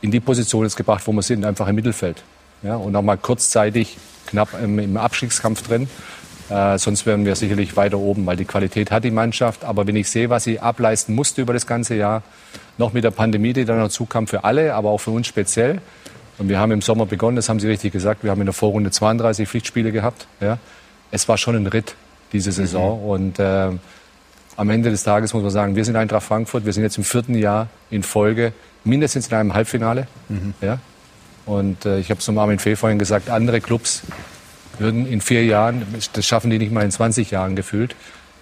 [0.00, 2.22] in die Position jetzt gebracht, wo wir sind, einfach im Mittelfeld.
[2.62, 5.88] Ja, und auch mal kurzzeitig knapp im, im Abstiegskampf drin.
[6.48, 9.64] Äh, sonst wären wir sicherlich weiter oben, weil die Qualität hat die Mannschaft.
[9.64, 12.22] Aber wenn ich sehe, was sie ableisten musste über das ganze Jahr,
[12.78, 15.80] noch mit der Pandemie, die dann dazu kam für alle, aber auch für uns speziell.
[16.38, 18.52] Und wir haben im Sommer begonnen, das haben Sie richtig gesagt, wir haben in der
[18.52, 20.26] Vorrunde 32 Pflichtspiele gehabt.
[20.40, 20.58] Ja.
[21.10, 21.94] Es war schon ein Ritt,
[22.32, 23.00] diese Saison.
[23.00, 23.08] Mhm.
[23.08, 23.70] Und äh,
[24.56, 27.04] am Ende des Tages muss man sagen, wir sind Eintracht Frankfurt, wir sind jetzt im
[27.04, 28.52] vierten Jahr in Folge
[28.84, 30.06] mindestens in einem Halbfinale.
[30.28, 30.54] Mhm.
[30.60, 30.78] Ja.
[31.44, 34.02] Und äh, ich habe es zum Armin Fee vorhin gesagt, andere Clubs
[34.78, 35.82] würden in vier Jahren,
[36.12, 37.94] das schaffen die nicht mal in 20 Jahren gefühlt,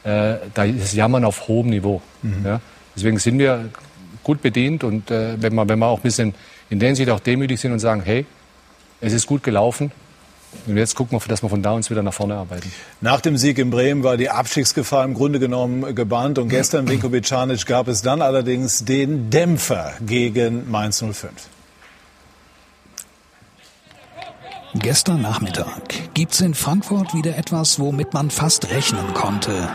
[0.05, 2.01] äh, da ist Jammern auf hohem Niveau.
[2.23, 2.45] Mhm.
[2.45, 2.61] Ja?
[2.97, 3.69] Deswegen sind wir
[4.23, 6.35] gut bedient und äh, wenn, wir, wenn wir auch ein bisschen
[6.71, 8.25] in der Hinsicht auch demütig sind und sagen, hey,
[9.01, 9.93] es ist gut gelaufen,
[10.67, 12.73] und jetzt gucken wir, dass wir von da uns wieder nach vorne arbeiten.
[13.01, 16.39] Nach dem Sieg in Bremen war die Abstiegsgefahr im Grunde genommen gebannt.
[16.39, 21.31] Und gestern, Vinko Bicanic, gab es dann allerdings den Dämpfer gegen Mainz 05.
[24.77, 29.69] Gestern Nachmittag gibt's in Frankfurt wieder etwas, womit man fast rechnen konnte.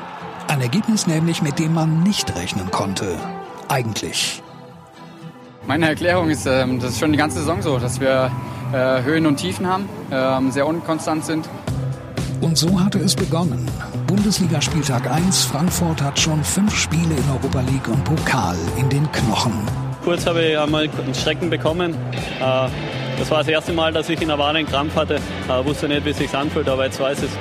[0.50, 3.18] Ein Ergebnis nämlich, mit dem man nicht rechnen konnte.
[3.70, 4.42] Eigentlich.
[5.70, 8.32] Meine Erklärung ist, ähm, das ist schon die ganze Saison so, dass wir
[8.74, 11.48] äh, Höhen und Tiefen haben, ähm, sehr unkonstant sind.
[12.42, 13.70] Und so hatte es begonnen.
[14.08, 19.54] Bundesligaspieltag 1, Frankfurt hat schon fünf Spiele in Europa League und Pokal in den Knochen.
[20.04, 21.94] Kurz habe ich einmal einen Schrecken bekommen.
[21.94, 22.68] Äh,
[23.20, 25.18] das war das erste Mal, dass ich in der Wade einen Krampf hatte.
[25.18, 27.38] Ich wusste nicht, wie es sich anfühlt, aber jetzt weiß ich es.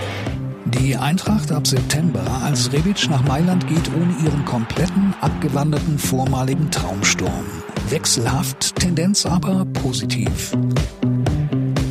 [0.66, 7.46] Die Eintracht ab September, als Rebic nach Mailand geht, ohne ihren kompletten, abgewanderten vormaligen Traumsturm.
[7.90, 10.52] Wechselhaft, Tendenz aber positiv.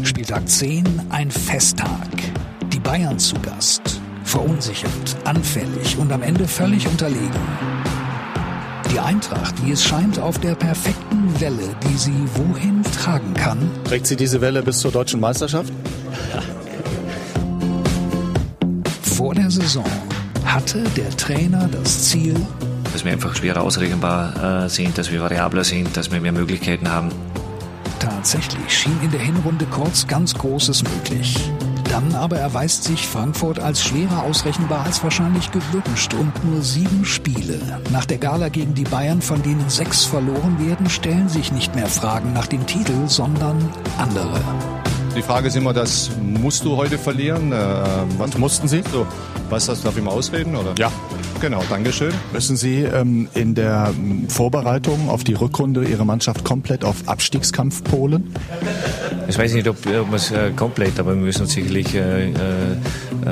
[0.04, 2.08] Spieltag 10, ein Festtag.
[2.72, 4.00] Die Bayern zu Gast.
[4.24, 7.42] Verunsichert, anfällig und am Ende völlig unterlegen.
[8.94, 13.58] Die Eintracht, wie es scheint, auf der perfekten Welle, die sie wohin tragen kann.
[13.84, 15.74] Trägt sie diese Welle bis zur deutschen Meisterschaft?
[19.02, 19.86] Vor der Saison
[20.46, 22.36] hatte der Trainer das Ziel,
[22.94, 26.90] dass wir einfach schwerer ausrechenbar äh, sind, dass wir variabler sind, dass wir mehr Möglichkeiten
[26.90, 27.10] haben.
[28.00, 31.36] Tatsächlich schien in der Hinrunde kurz ganz Großes möglich.
[31.90, 37.60] Dann aber erweist sich Frankfurt als schwerer ausrechenbar als wahrscheinlich gewünscht und nur sieben Spiele.
[37.92, 41.88] Nach der Gala gegen die Bayern, von denen sechs verloren werden, stellen sich nicht mehr
[41.88, 43.58] Fragen nach dem Titel, sondern
[43.98, 44.42] andere.
[45.18, 47.52] Die Frage ist immer, das musst du heute verlieren?
[47.52, 47.56] Äh,
[48.20, 48.84] was mussten Sie?
[48.92, 49.08] So,
[49.50, 50.76] was das darf ich mal ausreden oder?
[50.78, 50.92] Ja.
[51.42, 52.14] Genau, Dankeschön.
[52.34, 57.84] Müssen Sie ähm, in der ähm, Vorbereitung auf die Rückrunde Ihre Mannschaft komplett auf Abstiegskampf
[57.84, 58.32] polen?
[59.28, 62.30] Ich weiß nicht, ob, ob wir es äh, komplett, aber wir müssen uns sicherlich äh,
[62.30, 62.34] äh,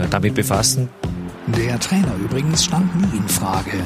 [0.09, 0.89] damit befassen.
[1.47, 3.77] Der Trainer übrigens stand nie in Frage.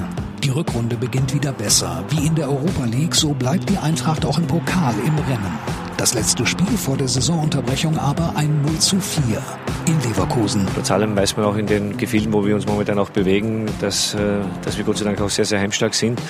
[0.44, 2.06] Die Rückrunde beginnt wieder besser.
[2.10, 5.79] Wie in der Europa League, so bleibt die Eintracht auch im Pokal im Rennen.
[6.00, 9.44] Das letzte Spiel vor der Saisonunterbrechung aber ein 0 zu 4
[9.86, 10.66] in Leverkusen.
[10.74, 14.14] Trotz allem weiß man auch in den Gefilden, wo wir uns momentan auch bewegen, dass,
[14.14, 16.22] äh, dass wir Gott sei Dank auch sehr, sehr heimstark sind.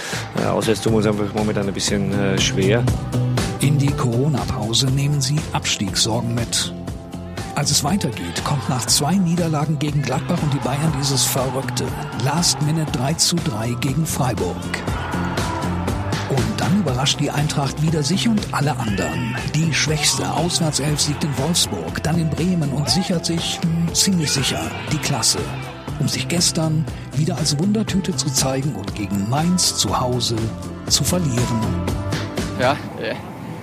[0.41, 2.84] Äh, auswärts tun wir uns einfach momentan ein bisschen äh, schwer.
[3.59, 6.74] In die Corona-Pause nehmen sie Abstiegssorgen mit.
[7.53, 11.86] Als es weitergeht, kommt nach zwei Niederlagen gegen Gladbach und die Bayern dieses verrückte
[12.26, 14.55] Last Minute 3 zu 3 gegen Freiburg.
[16.80, 19.36] Überrascht die Eintracht wieder sich und alle anderen.
[19.53, 24.61] Die schwächste Auswärtself siegt in Wolfsburg, dann in Bremen und sichert sich hm, ziemlich sicher
[24.89, 25.39] die Klasse,
[25.99, 30.38] um sich gestern wieder als Wundertüte zu zeigen und gegen Mainz zu Hause
[30.88, 31.59] zu verlieren.
[32.61, 33.15] Ja, äh,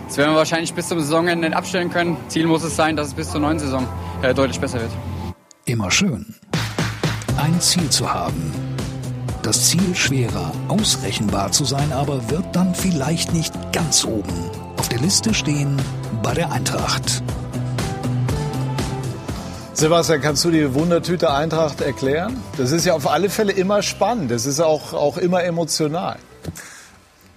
[0.07, 2.19] das werden wir wahrscheinlich bis zum Saisonende abstellen können.
[2.29, 3.89] Ziel muss es sein, dass es bis zur neuen Saison
[4.21, 4.91] äh, deutlich besser wird.
[5.65, 6.35] Immer schön,
[7.39, 8.66] ein Ziel zu haben.
[9.47, 14.99] Das Ziel schwerer, ausrechenbar zu sein, aber wird dann vielleicht nicht ganz oben auf der
[14.99, 15.81] Liste stehen
[16.21, 17.23] bei der Eintracht.
[19.73, 22.37] Sebastian, kannst du die Wundertüte Eintracht erklären?
[22.57, 24.33] Das ist ja auf alle Fälle immer spannend.
[24.33, 26.17] Das ist auch, auch immer emotional.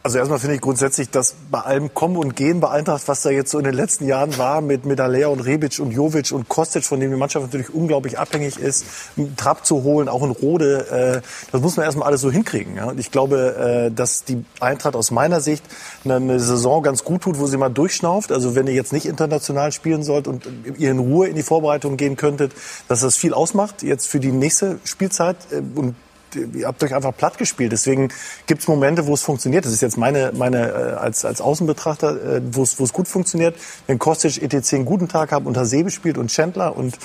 [0.01, 3.31] Also erstmal finde ich grundsätzlich, dass bei allem Kommen und Gehen bei Eintracht, was da
[3.31, 6.47] jetzt so in den letzten Jahren war mit, mit Alea und Rebic und Jovic und
[6.47, 8.85] Kostic, von dem die Mannschaft natürlich unglaublich abhängig ist,
[9.17, 11.21] einen Trapp zu holen, auch in Rode, äh,
[11.51, 12.77] das muss man erstmal alles so hinkriegen.
[12.77, 12.85] Ja?
[12.85, 15.65] Und ich glaube, äh, dass die Eintracht aus meiner Sicht
[16.05, 18.31] eine, eine Saison ganz gut tut, wo sie mal durchschnauft.
[18.31, 20.47] Also wenn ihr jetzt nicht international spielen sollt und
[20.77, 22.53] ihr in Ruhe in die Vorbereitung gehen könntet,
[22.87, 25.95] dass das viel ausmacht jetzt für die nächste Spielzeit äh, und
[26.35, 27.71] ihr habt euch einfach platt gespielt.
[27.71, 28.09] Deswegen
[28.47, 29.65] gibt es Momente, wo es funktioniert.
[29.65, 33.07] Das ist jetzt meine, meine äh, als, als Außenbetrachter, äh, wo es wo es gut
[33.07, 33.55] funktioniert.
[33.87, 36.75] Wenn Kostic ETC einen guten Tag hat, unter Sebe spielt und Chandler.
[36.75, 36.97] Und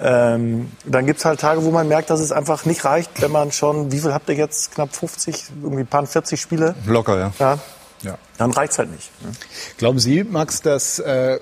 [0.00, 3.32] ähm, dann gibt es halt Tage, wo man merkt, dass es einfach nicht reicht, wenn
[3.32, 4.72] man schon, wie viel habt ihr jetzt?
[4.72, 6.74] Knapp 50, irgendwie ein paar 40 Spiele?
[6.86, 7.32] Locker, ja.
[7.38, 7.58] Ja.
[8.02, 8.18] Ja.
[8.38, 9.10] Dann reicht's halt nicht.
[9.22, 9.32] Ne?
[9.76, 11.38] Glauben Sie, Max, dass äh,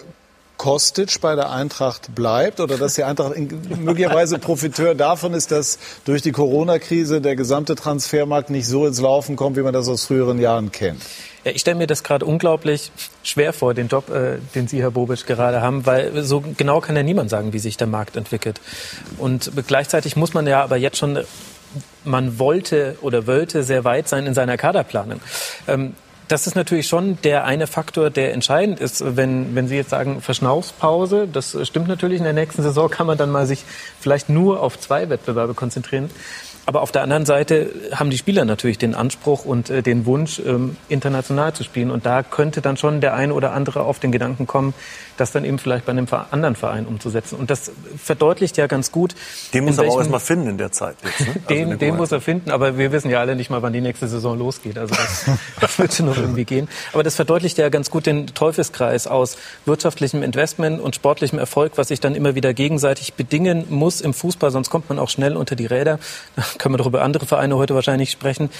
[0.58, 3.48] Kostic bei der Eintracht bleibt oder dass die Eintracht in,
[3.82, 9.36] möglicherweise Profiteur davon ist, dass durch die Corona-Krise der gesamte Transfermarkt nicht so ins Laufen
[9.36, 11.00] kommt, wie man das aus früheren Jahren kennt?
[11.44, 12.90] Ja, ich stelle mir das gerade unglaublich
[13.22, 16.96] schwer vor, den Job, äh, den Sie, Herr Bobic, gerade haben, weil so genau kann
[16.96, 18.60] ja niemand sagen, wie sich der Markt entwickelt.
[19.16, 21.20] Und gleichzeitig muss man ja aber jetzt schon,
[22.04, 25.20] man wollte oder wollte sehr weit sein in seiner Kaderplanung.
[25.68, 25.94] Ähm,
[26.28, 29.16] das ist natürlich schon der eine Faktor, der entscheidend ist.
[29.16, 32.18] Wenn, wenn Sie jetzt sagen Verschnaufspause, das stimmt natürlich.
[32.18, 33.64] In der nächsten Saison kann man dann mal sich
[34.00, 36.10] vielleicht nur auf zwei Wettbewerbe konzentrieren.
[36.68, 40.38] Aber auf der anderen Seite haben die Spieler natürlich den Anspruch und äh, den Wunsch,
[40.38, 41.90] ähm, international zu spielen.
[41.90, 44.74] Und da könnte dann schon der ein oder andere auf den Gedanken kommen,
[45.16, 47.36] das dann eben vielleicht bei einem anderen Verein umzusetzen.
[47.36, 49.14] Und das verdeutlicht ja ganz gut.
[49.54, 50.96] Den muss er aber auch erstmal finden in der Zeit.
[51.02, 51.26] Jetzt, ne?
[51.46, 53.80] also den, den muss er finden, aber wir wissen ja alle nicht mal, wann die
[53.80, 54.76] nächste Saison losgeht.
[54.76, 55.24] Also das,
[55.62, 56.68] das wird schon noch irgendwie gehen.
[56.92, 61.88] Aber das verdeutlicht ja ganz gut den Teufelskreis aus wirtschaftlichem Investment und sportlichem Erfolg, was
[61.88, 65.56] sich dann immer wieder gegenseitig bedingen muss im Fußball, sonst kommt man auch schnell unter
[65.56, 65.98] die Räder
[66.58, 68.50] können wir doch über andere Vereine heute wahrscheinlich sprechen,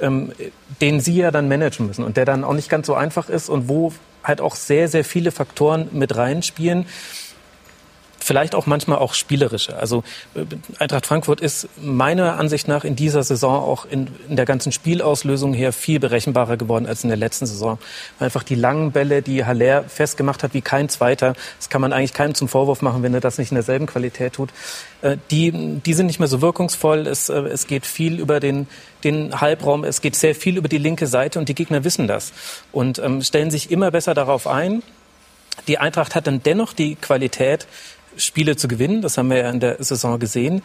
[0.00, 0.32] ähm,
[0.80, 3.48] den Sie ja dann managen müssen und der dann auch nicht ganz so einfach ist
[3.48, 3.92] und wo
[4.24, 6.86] halt auch sehr, sehr viele Faktoren mit reinspielen
[8.28, 9.76] vielleicht auch manchmal auch spielerische.
[9.78, 10.04] Also
[10.34, 10.44] äh,
[10.78, 15.54] Eintracht Frankfurt ist meiner Ansicht nach in dieser Saison auch in, in, der ganzen Spielauslösung
[15.54, 17.78] her viel berechenbarer geworden als in der letzten Saison.
[18.20, 22.12] Einfach die langen Bälle, die Haller festgemacht hat wie kein Zweiter, das kann man eigentlich
[22.12, 24.50] keinem zum Vorwurf machen, wenn er das nicht in derselben Qualität tut.
[25.00, 27.06] Äh, die, die sind nicht mehr so wirkungsvoll.
[27.06, 28.66] Es, äh, es geht viel über den,
[29.04, 32.32] den Halbraum, es geht sehr viel über die linke Seite und die Gegner wissen das
[32.72, 34.82] und ähm, stellen sich immer besser darauf ein.
[35.66, 37.66] Die Eintracht hat dann dennoch die Qualität,
[38.18, 39.02] Spiele zu gewinnen.
[39.02, 40.62] Das haben wir ja in der Saison gesehen.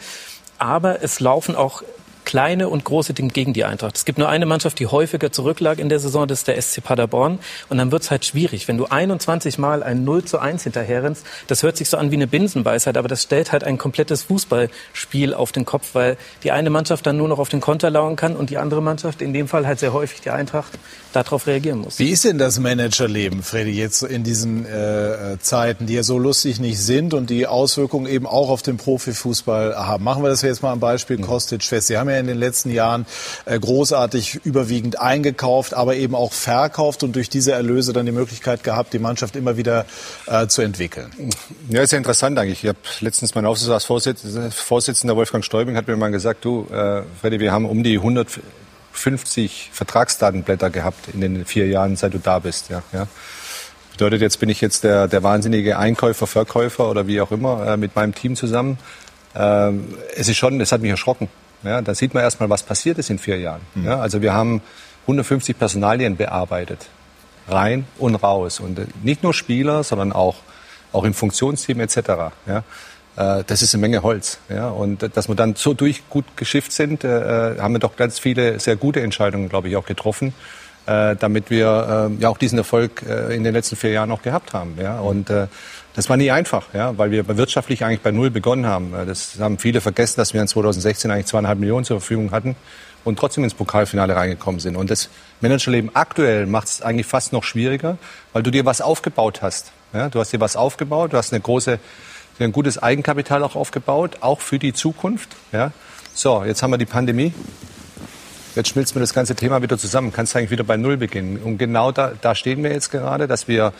[0.58, 1.82] Aber es laufen auch
[2.24, 3.96] kleine und große Dinge gegen die Eintracht.
[3.96, 6.82] Es gibt nur eine Mannschaft, die häufiger zurücklag in der Saison, das ist der SC
[6.82, 7.38] Paderborn.
[7.68, 11.24] Und dann wird es halt schwierig, wenn du 21 Mal ein 0 zu 1 hinterherrennst.
[11.46, 15.34] Das hört sich so an wie eine Binsenweisheit, aber das stellt halt ein komplettes Fußballspiel
[15.34, 18.36] auf den Kopf, weil die eine Mannschaft dann nur noch auf den Konter lauern kann
[18.36, 20.78] und die andere Mannschaft, in dem Fall halt sehr häufig die Eintracht,
[21.14, 21.98] darauf reagieren muss.
[21.98, 26.60] Wie ist denn das Managerleben, Freddy, jetzt in diesen äh, Zeiten, die ja so lustig
[26.60, 30.04] nicht sind und die Auswirkungen eben auch auf den Profifußball haben?
[30.04, 31.86] Machen wir das jetzt mal am Beispiel Kostic fest.
[31.86, 33.06] Sie haben ja in den letzten Jahren
[33.44, 38.64] äh, großartig überwiegend eingekauft, aber eben auch verkauft und durch diese Erlöse dann die Möglichkeit
[38.64, 39.86] gehabt, die Mannschaft immer wieder
[40.26, 41.10] äh, zu entwickeln.
[41.68, 42.64] Ja, ist ja interessant eigentlich.
[42.64, 47.52] Ich habe letztens mein Aufsichtsratsvorsitzender Wolfgang Stäubing hat mir mal gesagt, du, äh, Freddy, wir
[47.52, 47.98] haben um die
[48.94, 52.70] 150 Vertragsdatenblätter gehabt in den vier Jahren, seit du da bist.
[52.70, 53.06] Ja, ja.
[53.92, 57.76] Bedeutet, jetzt bin ich jetzt der, der wahnsinnige Einkäufer, Verkäufer oder wie auch immer äh,
[57.76, 58.78] mit meinem Team zusammen.
[59.36, 61.28] Ähm, es ist schon, es hat mich erschrocken.
[61.62, 63.60] Ja, da sieht man erstmal, was passiert ist in vier Jahren.
[63.74, 63.86] Mhm.
[63.86, 64.62] Ja, also wir haben
[65.02, 66.88] 150 Personalien bearbeitet.
[67.46, 68.60] Rein und raus.
[68.60, 70.36] Und äh, nicht nur Spieler, sondern auch,
[70.92, 71.98] auch im Funktionsteam etc.
[72.46, 72.64] Ja,
[73.16, 74.38] das ist eine Menge Holz.
[74.48, 78.18] Ja, und dass wir dann so durch gut geschifft sind, äh, haben wir doch ganz
[78.18, 80.34] viele sehr gute Entscheidungen, glaube ich, auch getroffen,
[80.86, 84.22] äh, damit wir äh, ja auch diesen Erfolg äh, in den letzten vier Jahren auch
[84.22, 84.76] gehabt haben.
[84.80, 85.30] Ja, und
[85.94, 88.92] das war nie einfach, ja, weil wir wirtschaftlich eigentlich bei Null begonnen haben.
[89.06, 92.56] Das haben viele vergessen, dass wir in 2016 eigentlich zweieinhalb Millionen zur Verfügung hatten
[93.04, 94.76] und trotzdem ins Pokalfinale reingekommen sind.
[94.76, 95.08] Und das
[95.40, 97.96] Managerleben aktuell macht es eigentlich fast noch schwieriger,
[98.32, 99.72] weil du dir was aufgebaut hast.
[99.92, 101.78] Ja, du hast dir was aufgebaut, du hast eine große,
[102.38, 105.36] ein gutes Eigenkapital auch aufgebaut, auch für die Zukunft.
[105.52, 105.72] Ja.
[106.14, 107.32] So, jetzt haben wir die Pandemie.
[108.54, 110.12] Jetzt schmilzt mir das ganze Thema wieder zusammen.
[110.12, 111.38] Kannst eigentlich wieder bei Null beginnen.
[111.38, 113.72] Und genau da, da stehen wir jetzt gerade, dass wir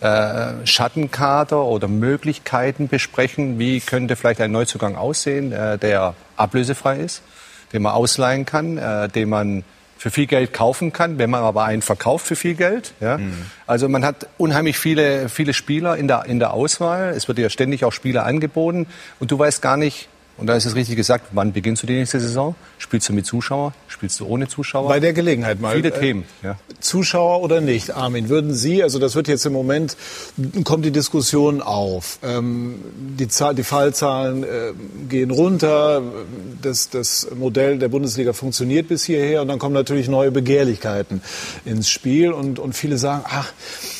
[0.00, 3.58] äh, Schattenkader oder Möglichkeiten besprechen.
[3.58, 7.22] Wie könnte vielleicht ein Neuzugang aussehen, äh, der ablösefrei ist,
[7.72, 9.64] den man ausleihen kann, äh, den man
[9.98, 12.94] für viel Geld kaufen kann, wenn man aber einen verkauft für viel Geld.
[13.00, 13.18] Ja?
[13.18, 13.46] Mhm.
[13.66, 17.10] Also man hat unheimlich viele, viele Spieler in der, in der Auswahl.
[17.10, 18.86] Es wird ja ständig auch Spieler angeboten
[19.18, 20.08] und du weißt gar nicht,
[20.38, 22.54] Und da ist es richtig gesagt, wann beginnst du die nächste Saison?
[22.78, 23.74] Spielst du mit Zuschauer?
[23.88, 24.88] Spielst du ohne Zuschauer?
[24.88, 25.74] Bei der Gelegenheit mal.
[25.74, 26.24] Viele äh, Themen.
[26.44, 26.56] Ja.
[26.78, 29.96] Zuschauer oder nicht, Armin, würden Sie, also das wird jetzt im Moment,
[30.62, 32.20] kommt die Diskussion auf.
[32.22, 32.76] Ähm,
[33.18, 34.46] die, Zahl, die Fallzahlen äh,
[35.08, 36.02] gehen runter,
[36.62, 41.20] das, das Modell der Bundesliga funktioniert bis hierher und dann kommen natürlich neue Begehrlichkeiten
[41.64, 43.52] ins Spiel und, und viele sagen, ach,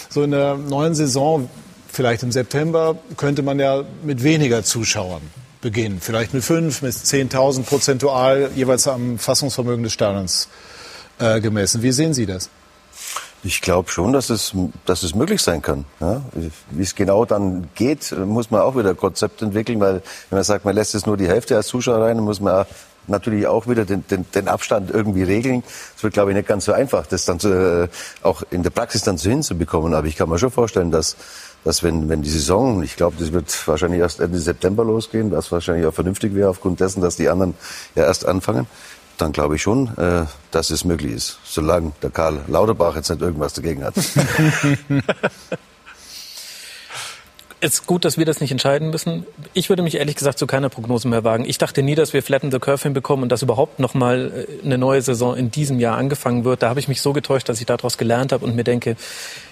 [0.09, 1.51] so in der neuen Saison,
[1.89, 5.23] vielleicht im September, könnte man ja mit weniger Zuschauern
[5.61, 6.01] beginnen.
[6.01, 10.49] Vielleicht mit fünf, mit 10.000 prozentual jeweils am Fassungsvermögen des Stadions
[11.19, 11.83] äh, gemessen.
[11.83, 12.51] Wie sehen Sie das?
[13.45, 14.53] Ich glaube schon, dass es,
[14.85, 15.85] dass es möglich sein kann.
[16.01, 16.23] Ja?
[16.71, 20.43] Wie es genau dann geht, muss man auch wieder ein Konzept entwickeln, weil wenn man
[20.43, 22.67] sagt, man lässt es nur die Hälfte als Zuschauer rein, dann muss man
[23.07, 25.63] natürlich auch wieder den, den, den Abstand irgendwie regeln.
[25.95, 27.89] Das wird, glaube ich, nicht ganz so einfach, das dann zu, äh,
[28.23, 29.95] auch in der Praxis dann so hinzubekommen.
[29.95, 31.17] Aber ich kann mir schon vorstellen, dass,
[31.65, 35.53] dass wenn, wenn die Saison, ich glaube, das wird wahrscheinlich erst Ende September losgehen, was
[35.53, 37.55] wahrscheinlich auch vernünftig wäre aufgrund dessen, dass die anderen
[37.95, 38.67] ja erst anfangen,
[39.19, 43.21] dann glaube ich schon, äh, dass es möglich ist, solange der Karl Lauterbach jetzt nicht
[43.21, 43.97] irgendwas dagegen hat.
[43.97, 44.15] Es
[47.61, 49.27] ist gut, dass wir das nicht entscheiden müssen.
[49.53, 51.45] Ich würde mich ehrlich gesagt zu keiner Prognose mehr wagen.
[51.45, 54.65] Ich dachte nie, dass wir Flatten the Curve hinbekommen und dass überhaupt noch mal äh,
[54.65, 56.63] eine neue Saison in diesem Jahr angefangen wird.
[56.63, 58.97] Da habe ich mich so getäuscht, dass ich daraus gelernt habe und mir denke,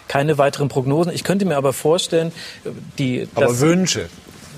[0.08, 1.12] keine weiteren Prognosen.
[1.12, 2.32] Ich könnte mir aber vorstellen,
[2.98, 3.28] die...
[3.34, 4.08] Aber Wünsche.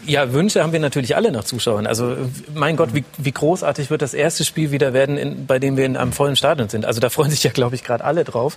[0.08, 1.86] Ja, Wünsche haben wir natürlich alle nach Zuschauern.
[1.86, 2.16] Also
[2.54, 5.84] mein Gott, wie, wie großartig wird das erste Spiel wieder werden, in, bei dem wir
[5.84, 6.86] in einem vollen Stadion sind.
[6.86, 8.56] Also da freuen sich ja, glaube ich, gerade alle drauf.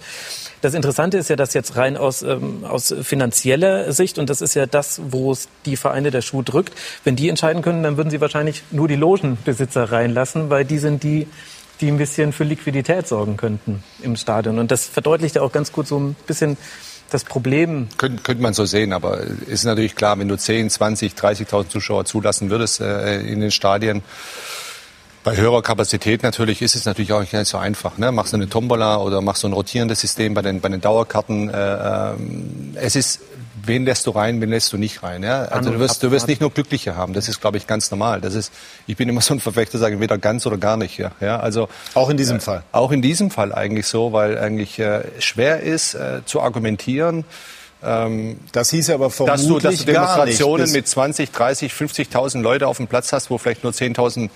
[0.61, 4.53] Das Interessante ist ja, dass jetzt rein aus, ähm, aus finanzieller Sicht, und das ist
[4.53, 6.73] ja das, wo es die Vereine der Schuh drückt,
[7.03, 11.03] wenn die entscheiden können, dann würden sie wahrscheinlich nur die Logenbesitzer reinlassen, weil die sind
[11.03, 11.27] die,
[11.82, 14.59] die ein bisschen für Liquidität sorgen könnten im Stadion.
[14.59, 16.57] Und das verdeutlicht ja auch ganz gut so ein bisschen
[17.09, 17.89] das Problem.
[17.97, 22.05] Könnte, könnte man so sehen, aber ist natürlich klar, wenn du 10, 20, 30.000 Zuschauer
[22.05, 24.01] zulassen würdest äh, in den Stadien,
[25.23, 27.97] bei höherer Kapazität natürlich ist es natürlich auch nicht so einfach.
[27.97, 28.11] Ne?
[28.11, 31.49] Machst du eine Tombola oder machst du ein rotierendes System bei den, bei den Dauerkarten.
[31.49, 33.21] Äh, ähm, es ist,
[33.66, 35.24] wen lässt du rein, wen lässt du nicht rein.
[35.24, 35.43] Ja?
[35.43, 37.14] Also du wirst, du wirst nicht nur Glückliche haben.
[37.14, 38.22] Das ist, glaube ich, ganz normal.
[38.22, 38.51] Das ist,
[38.88, 40.97] ich bin immer so ein Verfechter, sagen weder ganz oder gar nicht.
[40.97, 41.12] Ja?
[41.20, 42.64] Ja, also auch in diesem äh, Fall.
[42.72, 47.26] Auch in diesem Fall eigentlich so, weil eigentlich äh, schwer ist äh, zu argumentieren.
[47.84, 52.41] Ähm, das hieß aber vermutlich dass du, dass du Demonstrationen nicht, mit 20, 30, 50.000
[52.41, 54.30] Leute auf dem Platz hast, wo vielleicht nur 10.000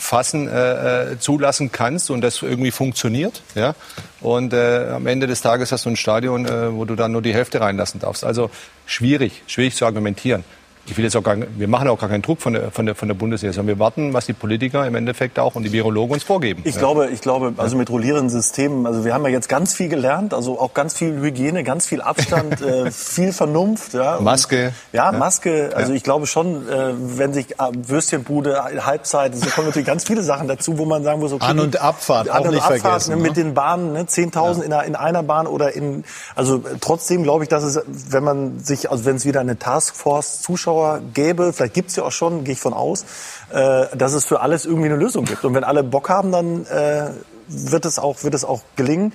[0.00, 3.42] fassen äh, zulassen kannst und das irgendwie funktioniert.
[3.54, 3.74] Ja?
[4.20, 7.20] Und äh, am Ende des Tages hast du ein Stadion, äh, wo du dann nur
[7.20, 8.24] die Hälfte reinlassen darfst.
[8.24, 8.50] Also
[8.86, 10.42] schwierig, schwierig zu argumentieren
[10.86, 12.94] ich will jetzt auch gar, wir machen auch gar keinen Druck von der, von der,
[12.94, 16.14] von der Bundeswehr, sondern wir warten, was die Politiker im Endeffekt auch und die Virologen
[16.14, 16.62] uns vorgeben.
[16.64, 16.80] Ich ja.
[16.80, 20.34] glaube, ich glaube, also mit rollierenden Systemen, also wir haben ja jetzt ganz viel gelernt,
[20.34, 23.94] also auch ganz viel Hygiene, ganz viel Abstand, äh, viel Vernunft.
[23.94, 24.20] Ja.
[24.20, 24.72] Maske.
[24.92, 25.70] Ja, Maske.
[25.74, 30.22] Also ich glaube schon, äh, wenn sich äh, Würstchenbude, Halbzeit, so kommen natürlich ganz viele
[30.22, 31.44] Sachen dazu, wo man sagen muss, okay.
[31.44, 33.16] An- und Abfahrt, An- auch nicht Abfahrt, vergessen.
[33.16, 34.62] Ne, mit den Bahnen, ne, 10.000 ja.
[34.62, 36.04] in, einer, in einer Bahn oder in,
[36.34, 40.40] also trotzdem glaube ich, dass es, wenn man sich, also wenn es wieder eine Taskforce
[40.70, 43.04] Zuschauer gäbe, vielleicht gibt's ja auch schon, gehe ich von aus,
[43.50, 45.44] äh, dass es für alles irgendwie eine Lösung gibt.
[45.44, 47.10] Und wenn alle Bock haben, dann äh,
[47.48, 49.12] wird es auch, wird es auch gelingen.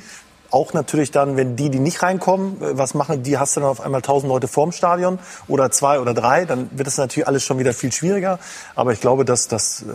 [0.51, 3.37] Auch natürlich dann, wenn die, die nicht reinkommen, äh, was machen die?
[3.37, 6.45] Hast du dann auf einmal tausend Leute vorm Stadion oder zwei oder drei?
[6.45, 8.39] Dann wird es natürlich alles schon wieder viel schwieriger.
[8.75, 9.85] Aber ich glaube, dass das, äh,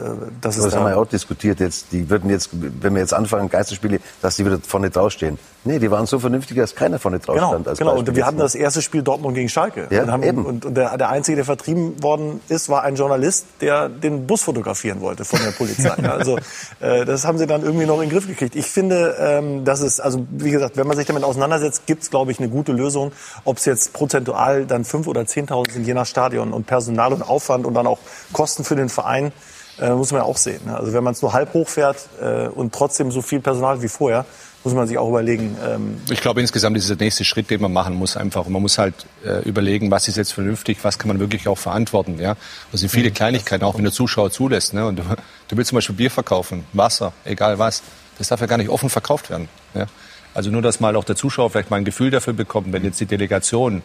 [0.40, 1.60] das ist das haben wir ja auch diskutiert.
[1.60, 5.38] Jetzt, die würden jetzt, wenn wir jetzt anfangen Geisterspiele, dass die wieder vorne draufstehen.
[5.62, 7.68] Nee, die waren so vernünftig, dass keiner vorne drauf genau, stand.
[7.68, 7.92] Als genau.
[7.92, 9.88] Beispiel Und wir hatten das erste Spiel Dortmund gegen Schalke.
[9.90, 10.46] Ja, und haben, eben.
[10.46, 14.42] Und, und der, der Einzige, der vertrieben worden ist, war ein Journalist, der den Bus
[14.42, 15.90] fotografieren wollte von der Polizei.
[16.10, 16.38] Also
[16.80, 18.56] äh, das haben sie dann irgendwie noch in den Griff gekriegt.
[18.56, 22.10] Ich finde, ähm, dass es, also wie gesagt, wenn man sich damit auseinandersetzt, gibt es,
[22.10, 23.12] glaube ich, eine gute Lösung.
[23.44, 27.22] Ob es jetzt prozentual dann fünf oder 10.000 sind, je nach Stadion und Personal und
[27.22, 27.98] Aufwand und dann auch
[28.32, 29.32] Kosten für den Verein,
[29.80, 30.60] äh, muss man ja auch sehen.
[30.66, 30.76] ne?
[30.76, 34.26] Also wenn man es nur halb hochfährt äh, und trotzdem so viel Personal wie vorher,
[34.62, 35.56] muss man sich auch überlegen.
[35.66, 38.16] Ähm, Ich glaube, insgesamt ist es der nächste Schritt, den man machen muss.
[38.16, 38.94] Einfach, man muss halt
[39.24, 42.18] äh, überlegen, was ist jetzt vernünftig, was kann man wirklich auch verantworten.
[42.18, 42.36] Ja,
[42.70, 44.74] das sind viele Kleinigkeiten, auch wenn der Zuschauer zulässt.
[44.74, 44.86] Ne?
[44.86, 45.02] Und du,
[45.48, 47.82] du willst zum Beispiel Bier verkaufen, Wasser, egal was.
[48.18, 49.48] Das darf ja gar nicht offen verkauft werden.
[49.74, 49.86] Ja?
[50.34, 53.00] Also nur, dass mal auch der Zuschauer vielleicht mal ein Gefühl dafür bekommt, wenn jetzt
[53.00, 53.82] die Delegation,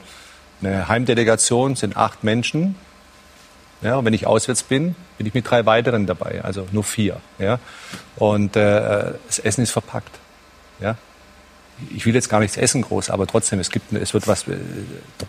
[0.62, 2.76] eine Heimdelegation sind acht Menschen.
[3.82, 7.18] Ja, und wenn ich auswärts bin, bin ich mit drei weiteren dabei, also nur vier.
[7.40, 7.60] Ja?
[8.16, 10.20] Und äh, das Essen ist verpackt.
[10.80, 10.98] Ja?
[11.94, 14.58] Ich will jetzt gar nichts essen groß, aber trotzdem, es, gibt, es wird was äh,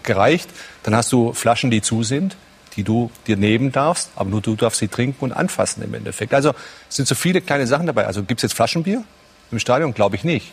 [0.02, 0.48] gereicht.
[0.84, 2.36] Dann hast du Flaschen, die zu sind,
[2.76, 6.34] die du dir nehmen darfst, aber nur du darfst sie trinken und anfassen im Endeffekt.
[6.34, 6.54] Also
[6.88, 8.06] es sind so viele kleine Sachen dabei.
[8.06, 9.02] Also gibt es jetzt Flaschenbier
[9.50, 9.94] im Stadion?
[9.94, 10.52] Glaube ich nicht.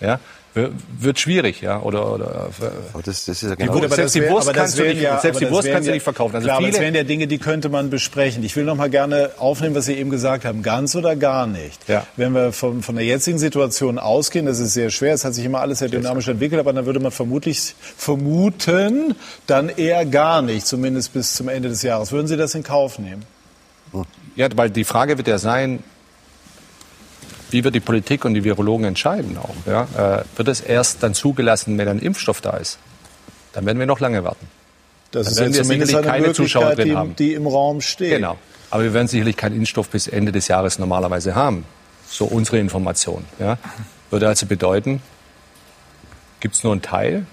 [0.00, 0.20] Ja?
[0.54, 2.48] Wird schwierig, ja, oder, oder
[2.92, 5.18] aber das, das ist ja genau die, Wurst, selbst die Wurst kannst du nicht, ja,
[5.18, 6.36] selbst die Wurst kannst du nicht verkaufen.
[6.36, 8.44] Also klar, viele, aber das wären ja Dinge, die könnte man besprechen.
[8.44, 11.88] Ich will noch mal gerne aufnehmen, was Sie eben gesagt haben, ganz oder gar nicht.
[11.88, 12.06] Ja.
[12.16, 15.44] Wenn wir von, von der jetzigen Situation ausgehen, das ist sehr schwer, es hat sich
[15.44, 19.16] immer alles sehr dynamisch entwickelt, aber dann würde man vermutlich vermuten,
[19.48, 22.12] dann eher gar nicht, zumindest bis zum Ende des Jahres.
[22.12, 23.24] Würden Sie das in Kauf nehmen?
[24.36, 25.82] Ja, weil die Frage wird ja sein,
[27.54, 29.54] wie wird die Politik und die Virologen entscheiden auch.
[29.64, 29.86] Ja?
[29.96, 32.78] Äh, wird es erst dann zugelassen, wenn ein Impfstoff da ist?
[33.52, 34.48] Dann werden wir noch lange warten.
[35.12, 37.16] Das dann ist ja zumindest eine keine Zuschauer drin die, haben.
[37.16, 38.10] die im Raum steht.
[38.10, 38.36] Genau.
[38.70, 41.64] Aber wir werden sicherlich keinen Impfstoff bis Ende des Jahres normalerweise haben.
[42.08, 43.24] So unsere Information.
[43.38, 43.56] Ja?
[44.10, 45.00] Würde also bedeuten,
[46.40, 47.24] gibt es nur einen Teil?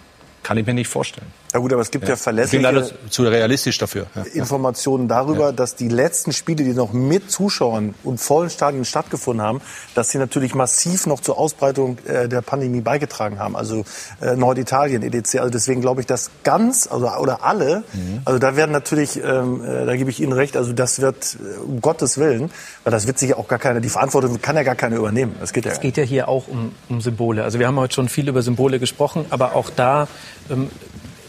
[0.44, 1.34] Kann ich mir nicht vorstellen.
[1.54, 4.08] Ja gut, aber es gibt ja, ja verlässliche ich bin leider zu realistisch dafür.
[4.16, 4.24] Ja.
[4.34, 5.52] Informationen darüber, ja.
[5.52, 9.62] dass die letzten Spiele, die noch mit Zuschauern und vollen Stadien stattgefunden haben,
[9.94, 13.58] dass sie natürlich massiv noch zur Ausbreitung äh, der Pandemie beigetragen haben.
[13.58, 13.84] Also
[14.22, 15.40] äh, Norditalien, EDC.
[15.40, 18.22] Also deswegen glaube ich, dass ganz also, oder alle, mhm.
[18.24, 21.60] also da werden natürlich, ähm, äh, da gebe ich Ihnen recht, also das wird äh,
[21.60, 22.50] um Gottes Willen,
[22.84, 25.36] weil das wird sich ja auch gar keine, die Verantwortung kann ja gar keiner übernehmen.
[25.42, 25.72] Das geht ja.
[25.72, 27.44] Es geht ja hier auch um, um Symbole.
[27.44, 30.08] Also wir haben heute schon viel über Symbole gesprochen, aber auch da
[30.50, 30.70] ähm,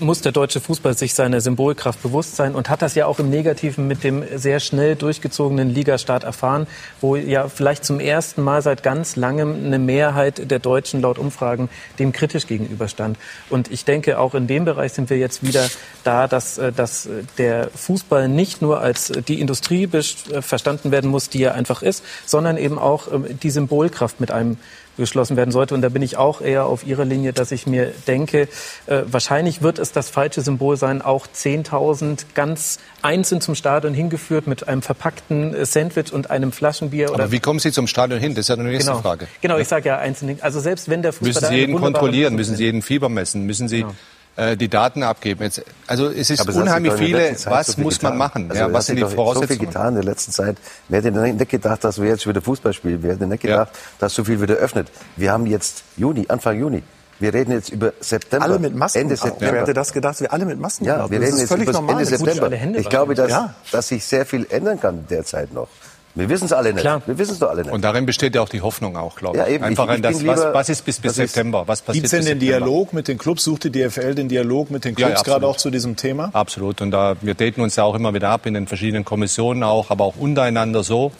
[0.02, 3.30] muss der deutsche Fußball sich seiner Symbolkraft bewusst sein und hat das ja auch im
[3.30, 6.66] Negativen mit dem sehr schnell durchgezogenen Ligastart erfahren,
[7.00, 11.68] wo ja vielleicht zum ersten Mal seit ganz langem eine Mehrheit der Deutschen laut Umfragen
[11.98, 13.18] dem kritisch gegenüberstand.
[13.48, 15.68] Und ich denke, auch in dem Bereich sind wir jetzt wieder
[16.04, 21.28] da, dass, äh, dass der Fußball nicht nur als die Industrie äh, verstanden werden muss,
[21.28, 24.56] die er einfach ist, sondern eben auch ähm, die Symbolkraft mit einem
[24.96, 25.74] geschlossen werden sollte.
[25.74, 28.48] Und da bin ich auch eher auf Ihrer Linie, dass ich mir denke,
[28.86, 34.46] äh, wahrscheinlich wird es das falsche Symbol sein, auch 10.000 ganz einzeln zum Stadion hingeführt
[34.46, 37.10] mit einem verpackten äh, Sandwich und einem Flaschenbier.
[37.12, 38.34] Aber wie kommen Sie zum Stadion hin?
[38.34, 39.02] Das ist ja eine nächste genau.
[39.02, 39.28] Frage.
[39.40, 40.38] Genau, ich sage ja einzeln.
[40.40, 43.68] Also selbst wenn der Fußball müssen Sie jeden kontrollieren, müssen Sie jeden Fieber messen, müssen
[43.68, 43.94] Sie genau
[44.36, 45.42] äh, die Daten abgeben.
[45.42, 47.36] Jetzt, also es ist unheimlich viele.
[47.44, 48.50] Was so muss man machen?
[48.50, 49.48] Also ja, was sind die Voraussetzungen?
[49.48, 50.56] So viel getan in der letzten Zeit.
[50.88, 53.02] Wer hätte nicht gedacht, dass wir jetzt wieder Fußball spielen?
[53.02, 53.80] Wer hätte nicht gedacht, ja.
[53.98, 54.88] dass so viel wieder öffnet?
[55.16, 56.82] Wir haben jetzt Juni, Anfang Juni.
[57.18, 58.44] Wir reden jetzt über September.
[58.44, 59.02] Alle mit Masken.
[59.02, 59.52] Ende September.
[59.52, 60.20] Wer hätte das gedacht?
[60.20, 60.86] Wir alle mit Masken.
[60.86, 62.50] Ja, wir reden jetzt über Ende September.
[62.78, 63.54] Ich glaube, dass, ja.
[63.70, 65.68] dass sich sehr viel ändern kann derzeit noch.
[66.14, 66.82] Wir wissen es alle nicht.
[66.82, 67.02] Klar.
[67.06, 67.72] Wir wissen es doch alle nicht.
[67.72, 69.42] Und darin besteht ja auch die Hoffnung auch, glaube ich.
[69.42, 69.64] Ja, eben.
[69.64, 71.64] Einfach ich, ich an das, lieber, was, was, ist bis, bis September?
[71.66, 73.44] Was passiert Gibt es denn den Dialog mit den Clubs?
[73.44, 76.30] Sucht die DFL den Dialog mit den Clubs ja, gerade auch zu diesem Thema?
[76.34, 76.82] Absolut.
[76.82, 79.90] Und da, wir daten uns ja auch immer wieder ab in den verschiedenen Kommissionen auch,
[79.90, 81.12] aber auch untereinander so,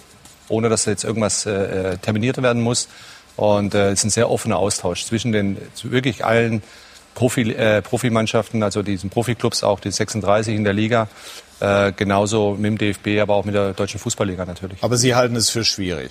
[0.48, 2.88] ohne dass jetzt irgendwas äh, terminiert werden muss.
[3.36, 6.62] Und äh, es ist ein sehr offener Austausch zwischen den wirklich allen
[7.14, 11.08] Profi, äh, Profimannschaften, also diesen Profiklubs, auch die 36 in der Liga
[11.62, 14.82] äh, genauso mit dem DFB, aber auch mit der Deutschen Fußballliga natürlich.
[14.82, 16.10] Aber Sie halten es für schwierig?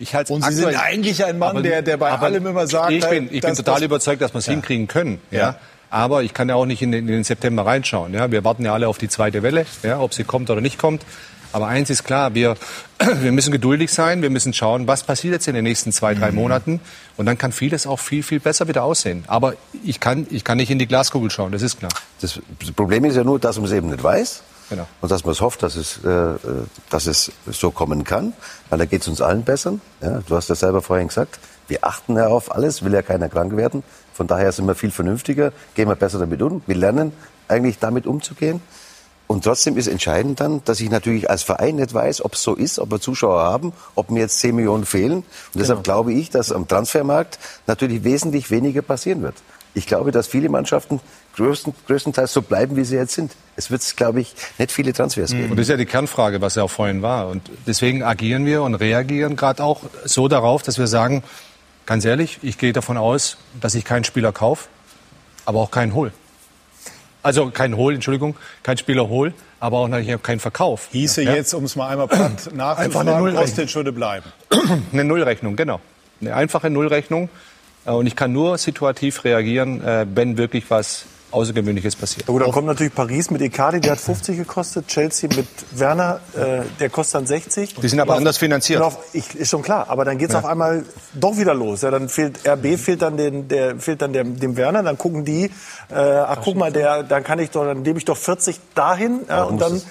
[0.00, 2.90] Ich halte Und Sie sind eigentlich ein Mann, aber, der, der bei allem immer sagt,
[2.90, 4.52] ich bin, ich bin total das, überzeugt, dass wir es ja.
[4.52, 5.20] hinkriegen können.
[5.30, 5.38] Ja.
[5.38, 5.56] ja.
[5.90, 8.12] Aber ich kann ja auch nicht in den, in den, September reinschauen.
[8.14, 8.32] Ja.
[8.32, 11.02] Wir warten ja alle auf die zweite Welle, ja, ob sie kommt oder nicht kommt.
[11.52, 12.56] Aber eins ist klar, wir,
[13.20, 16.32] wir müssen geduldig sein, wir müssen schauen, was passiert jetzt in den nächsten zwei, drei
[16.32, 16.36] mhm.
[16.36, 16.80] Monaten.
[17.16, 19.22] Und dann kann vieles auch viel, viel besser wieder aussehen.
[19.28, 19.54] Aber
[19.84, 21.92] ich kann, ich kann nicht in die Glaskugel schauen, das ist klar.
[22.20, 22.40] Das
[22.74, 24.42] Problem ist ja nur, dass man es eben nicht weiß.
[24.70, 24.86] Genau.
[25.00, 26.34] Und dass man es hofft, dass es, äh,
[26.90, 28.32] dass es so kommen kann,
[28.70, 29.74] weil da geht es uns allen besser.
[30.00, 31.38] Ja, du hast ja selber vorhin gesagt,
[31.68, 33.82] wir achten ja auf alles, will ja keiner krank werden.
[34.12, 36.62] Von daher sind wir viel vernünftiger, gehen wir besser damit um.
[36.66, 37.12] Wir lernen
[37.48, 38.60] eigentlich damit umzugehen.
[39.26, 42.54] Und trotzdem ist entscheidend dann, dass ich natürlich als Verein nicht weiß, ob es so
[42.54, 45.18] ist, ob wir Zuschauer haben, ob mir jetzt 10 Millionen fehlen.
[45.18, 45.94] Und deshalb genau.
[45.94, 49.36] glaube ich, dass am Transfermarkt natürlich wesentlich weniger passieren wird.
[49.72, 51.00] Ich glaube, dass viele Mannschaften
[51.36, 53.32] größten, größtenteils so bleiben, wie sie jetzt sind.
[53.56, 55.50] Es wird, glaube ich, nicht viele Transfers geben.
[55.50, 57.28] Und das ist ja die Kernfrage, was ja auch vorhin war.
[57.28, 61.22] Und deswegen agieren wir und reagieren gerade auch so darauf, dass wir sagen,
[61.86, 64.68] ganz ehrlich, ich gehe davon aus, dass ich keinen Spieler kaufe,
[65.44, 66.12] aber auch keinen hol.
[67.22, 70.88] Also keinen hol, Entschuldigung, keinen Spieler hol, aber auch natürlich keinen Verkauf.
[70.92, 71.34] Hieße ja?
[71.34, 74.26] jetzt, um es mal einmal platt nachzufragen, Kostic würde bleiben.
[74.92, 75.80] Eine Nullrechnung, genau.
[76.20, 77.28] Eine einfache Nullrechnung.
[77.84, 81.04] Und ich kann nur situativ reagieren, äh, wenn wirklich was
[81.34, 82.26] Außergewöhnliches passiert.
[82.26, 86.62] Gut, dann kommt natürlich Paris mit Icardi, der hat 50 gekostet, Chelsea mit Werner, äh,
[86.80, 87.74] der kostet dann 60.
[87.74, 88.80] Die sind aber auf, anders finanziert.
[88.80, 90.40] Auf, ich, ist schon klar, aber dann geht es ja.
[90.40, 91.82] auf einmal doch wieder los.
[91.82, 95.24] Ja, dann fehlt RB fehlt dann den, der fehlt dann dem, dem Werner, dann gucken
[95.24, 95.50] die,
[95.90, 99.20] äh, ach guck mal, der, dann kann ich doch, dann gebe ich doch 40 dahin
[99.28, 99.82] ja, und dann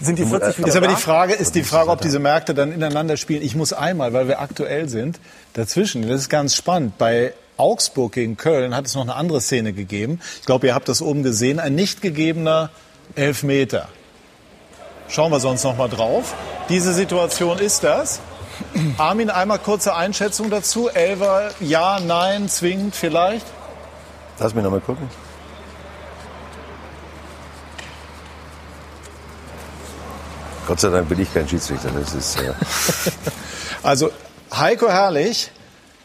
[0.00, 2.54] sind die 40 wieder Das ist aber die Frage, ist die Frage, ob diese Märkte
[2.54, 3.42] dann ineinander spielen.
[3.42, 5.18] Ich muss einmal, weil wir aktuell sind,
[5.54, 6.02] dazwischen.
[6.02, 6.98] Das ist ganz spannend.
[6.98, 10.20] Bei Augsburg gegen Köln hat es noch eine andere Szene gegeben.
[10.40, 11.60] Ich glaube, ihr habt das oben gesehen.
[11.60, 12.70] Ein nicht gegebener
[13.14, 13.88] Elfmeter.
[15.08, 16.34] Schauen wir sonst noch mal drauf.
[16.68, 18.20] Diese Situation ist das.
[18.98, 20.88] Armin, einmal kurze Einschätzung dazu.
[20.88, 23.46] Elver, ja, nein, zwingend vielleicht?
[24.38, 25.08] Lass mich noch mal gucken.
[30.66, 31.90] Gott sei Dank bin ich kein Schiedsrichter.
[31.98, 32.52] Das ist, äh
[33.82, 34.10] Also
[34.54, 35.50] Heiko Herrlich,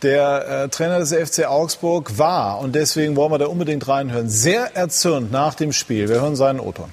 [0.04, 4.76] der äh, Trainer des FC Augsburg, war, und deswegen wollen wir da unbedingt reinhören, sehr
[4.76, 6.10] erzürnt nach dem Spiel.
[6.10, 6.90] Wir hören seinen O-Ton.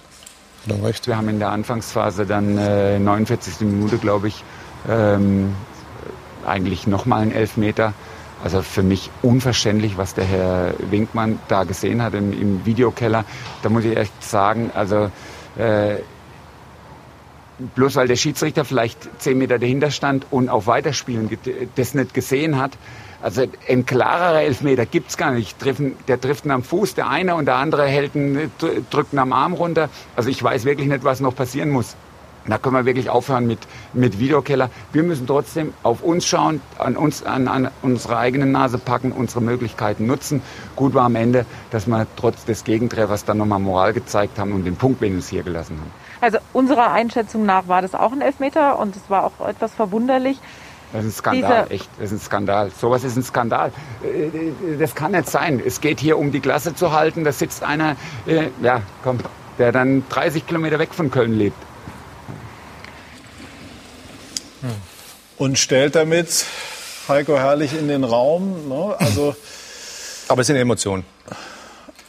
[0.82, 1.06] recht.
[1.06, 3.61] Wir haben in der Anfangsphase dann äh, 49.
[3.61, 4.44] Minute, glaube ich,
[4.88, 5.54] ähm,
[6.46, 7.92] eigentlich nochmal einen Elfmeter.
[8.42, 13.24] Also für mich unverständlich, was der Herr Winkmann da gesehen hat im, im Videokeller.
[13.62, 15.11] Da muss ich echt sagen, also
[15.58, 15.96] äh,
[17.74, 21.38] bloß weil der Schiedsrichter vielleicht zehn Meter dahinter stand und auf Weiterspielen
[21.76, 22.72] das nicht gesehen hat.
[23.22, 25.56] Also ein klarerer Elfmeter gibt's gar nicht.
[26.08, 29.18] Der trifft ihn am Fuß, der eine und der andere hält ihn, dr- drückt ihn
[29.18, 29.90] am Arm runter.
[30.16, 31.96] Also ich weiß wirklich nicht, was noch passieren muss.
[32.46, 33.58] Da können wir wirklich aufhören mit,
[33.92, 34.70] mit Videokeller.
[34.94, 39.42] Wir müssen trotzdem auf uns schauen, an uns, an, an unsere eigene Nase packen, unsere
[39.42, 40.42] Möglichkeiten nutzen.
[40.74, 44.64] Gut war am Ende, dass wir trotz des Gegentreffers dann nochmal Moral gezeigt haben und
[44.64, 45.90] den Punkt wenigstens hier gelassen haben.
[46.22, 50.38] Also unserer Einschätzung nach war das auch ein Elfmeter und es war auch etwas verwunderlich.
[50.93, 51.88] Das ist ein Skandal, Diese- echt.
[52.01, 52.70] Das ist ein Skandal.
[52.80, 53.72] Sowas ist ein Skandal.
[54.03, 55.62] Äh, Das kann nicht sein.
[55.64, 57.22] Es geht hier um die Klasse zu halten.
[57.24, 59.18] Da sitzt einer, äh, ja, komm,
[59.59, 61.57] der dann 30 Kilometer weg von Köln lebt.
[65.38, 66.45] Und stellt damit
[67.09, 68.68] Heiko Herrlich in den Raum.
[68.68, 68.95] Ne?
[68.99, 69.34] Also,
[70.28, 71.05] Aber es sind Emotionen.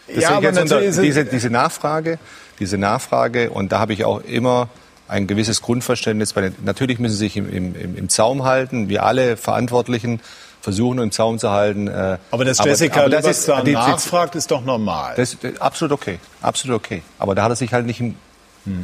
[0.08, 2.20] Das Ja, aber jetzt unter, diese, diese Nachfrage,
[2.60, 4.68] diese Nachfrage, und da habe ich auch immer
[5.12, 6.34] ein gewisses Grundverständnis.
[6.34, 8.90] Bei den, natürlich müssen sie sich im, im, im Zaum halten.
[8.90, 10.22] Wir alle Verantwortlichen
[10.62, 11.88] versuchen, im Zaum zu halten.
[11.88, 15.14] äh, aber dass Jessica das das ist- da nachfragt, ist doch normal.
[15.18, 17.02] Das ist absolut okay, absolut okay.
[17.20, 18.16] Aber da hat er sich halt nicht im,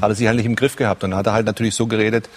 [0.01, 2.29] hat er sich halt nicht im Griff gehabt und hat er halt natürlich so geredet,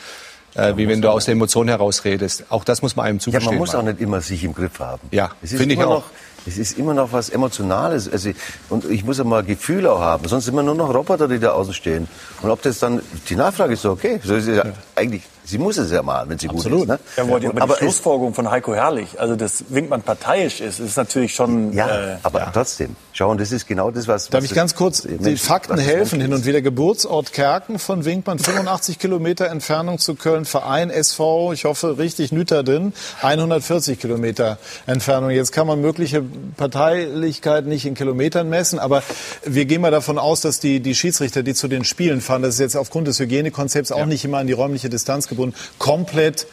[0.55, 2.45] äh, wie wenn du aus der Emotion heraus redest.
[2.51, 3.53] Auch das muss man einem Ja, zugestehen.
[3.55, 3.93] man muss auch Mann.
[3.95, 5.01] nicht immer sich im Griff haben.
[5.11, 5.89] Ja, finde ich auch.
[6.01, 6.05] Noch,
[6.47, 8.11] es ist immer noch was Emotionales.
[8.11, 8.31] Also,
[8.69, 10.27] und ich muss ja mal Gefühl auch haben.
[10.29, 12.09] Sonst sind wir nur noch Roboter, die da außen stehen.
[12.43, 14.21] Und ob das dann, die Nachfrage ist so, okay.
[14.23, 14.65] So ist es ja,
[15.01, 16.71] eigentlich, sie muss es ja mal, wenn sie gut ist.
[16.71, 16.99] Ne?
[17.17, 20.61] Ja, aber die, aber die aber es, Schlussfolgerung von Heiko Herrlich, also dass Winkmann parteiisch
[20.61, 21.73] ist, ist natürlich schon.
[21.73, 22.97] ja, äh, aber trotzdem.
[23.13, 24.29] Schau, und das ist genau das, was.
[24.29, 26.61] Darf was ich ganz kurz, die Fakten helfen hin und wieder.
[26.61, 32.93] Geburtsort Kerken von Winkmann, 85 Kilometer Entfernung zu Köln, Verein SV, ich hoffe richtig, Nüterdin,
[33.23, 35.31] 140 Kilometer Entfernung.
[35.31, 36.23] Jetzt kann man mögliche
[36.57, 39.03] Parteilichkeit nicht in Kilometern messen, aber
[39.45, 42.55] wir gehen mal davon aus, dass die, die Schiedsrichter, die zu den Spielen fahren, das
[42.55, 46.47] ist jetzt aufgrund des Hygienekonzepts auch nicht immer an die räumliche Distanz gebunden, komplett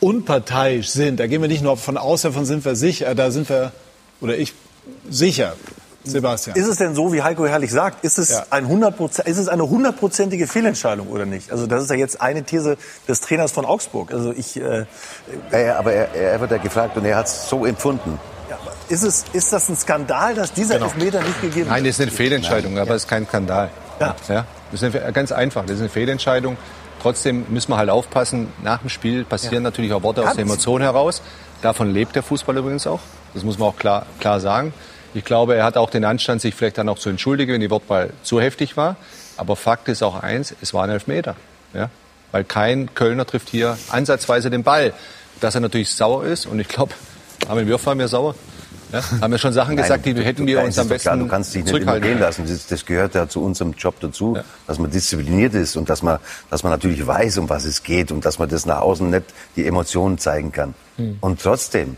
[0.00, 1.20] unparteiisch sind.
[1.20, 3.72] Da gehen wir nicht nur von aus, davon sind wir sicher, da sind wir,
[4.20, 4.52] oder ich,
[5.08, 5.54] sicher.
[6.06, 6.54] Sebastian.
[6.54, 8.44] Ist es denn so, wie Heiko Herrlich sagt, ist es, Ja.
[8.50, 11.50] ein 100%, ist es eine hundertprozentige Fehlentscheidung oder nicht?
[11.50, 12.76] Also das ist ja jetzt eine These
[13.08, 14.12] des Trainers von Augsburg.
[14.12, 14.84] Also ich, äh,
[15.50, 18.20] Ja, ja, aber er, er wird ja gefragt und er hat es so empfunden.
[18.90, 21.94] ist, es, ist das ein Skandal, dass dieser Elfmeter nicht gegeben Nein, wird?
[21.94, 23.70] das ist eine Fehlentscheidung, aber es ist kein Skandal.
[23.98, 24.14] Ja.
[24.28, 26.58] Ja, das ist eine, ganz einfach, das ist eine Fehlentscheidung.
[27.04, 30.36] Trotzdem müssen wir halt aufpassen, nach dem Spiel passieren natürlich auch Worte aus Ganz.
[30.36, 31.20] der Emotion heraus.
[31.60, 33.00] Davon lebt der Fußball übrigens auch.
[33.34, 34.72] Das muss man auch klar, klar sagen.
[35.12, 37.68] Ich glaube, er hat auch den Anstand, sich vielleicht dann auch zu entschuldigen, wenn die
[37.68, 38.96] Wortwahl zu heftig war.
[39.36, 41.36] Aber Fakt ist auch eins, es war ein Elfmeter.
[41.74, 41.90] Ja?
[42.32, 44.94] Weil kein Kölner trifft hier ansatzweise den Ball.
[45.42, 46.94] Dass er natürlich sauer ist und ich glaube,
[47.50, 48.34] Armin Wirf war mir sauer.
[48.92, 49.02] Ja?
[49.20, 51.30] Haben wir schon Sachen gesagt, die du- hätten wir uns am doch klar, besten Du
[51.30, 52.08] kannst dich nicht immer zurückhalten.
[52.08, 52.44] gehen lassen.
[52.46, 56.18] Das, das gehört ja zu unserem Job dazu, dass man diszipliniert ist und dass man,
[56.50, 59.24] dass man natürlich weiß, um was es geht und dass man das nach außen nicht
[59.56, 60.74] die Emotionen zeigen kann.
[60.96, 61.18] Hm.
[61.20, 61.96] Und trotzdem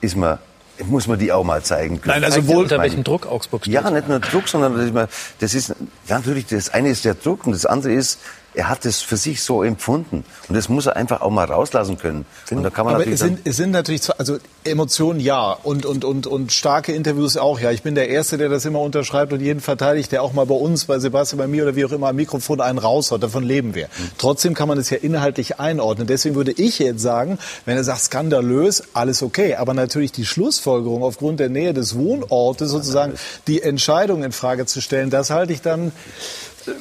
[0.00, 0.38] ist man,
[0.86, 2.14] muss man die auch mal zeigen können.
[2.20, 3.74] Nein, also wohl- unter welchem Druck Augsburg steht.
[3.74, 5.08] Ja, nicht nur Druck, sondern
[5.38, 5.68] das ist
[6.08, 8.18] ja, natürlich, das eine ist der Druck und das andere ist,
[8.54, 10.24] er hat es für sich so empfunden.
[10.48, 12.24] Und das muss er einfach auch mal rauslassen können.
[12.50, 15.84] Und da kann man Aber es sind, es sind natürlich, zwei- also Emotionen ja und,
[15.84, 17.70] und, und, und starke Interviews auch ja.
[17.70, 20.54] Ich bin der Erste, der das immer unterschreibt und jeden verteidigt, der auch mal bei
[20.54, 23.22] uns, bei Sebastian, bei mir oder wie auch immer am Mikrofon einen raushaut.
[23.22, 23.88] Davon leben wir.
[24.18, 26.06] Trotzdem kann man es ja inhaltlich einordnen.
[26.06, 29.56] Deswegen würde ich jetzt sagen, wenn er sagt skandalös, alles okay.
[29.56, 33.14] Aber natürlich die Schlussfolgerung aufgrund der Nähe des Wohnortes sozusagen
[33.46, 35.92] die Entscheidung in Frage zu stellen, das halte ich dann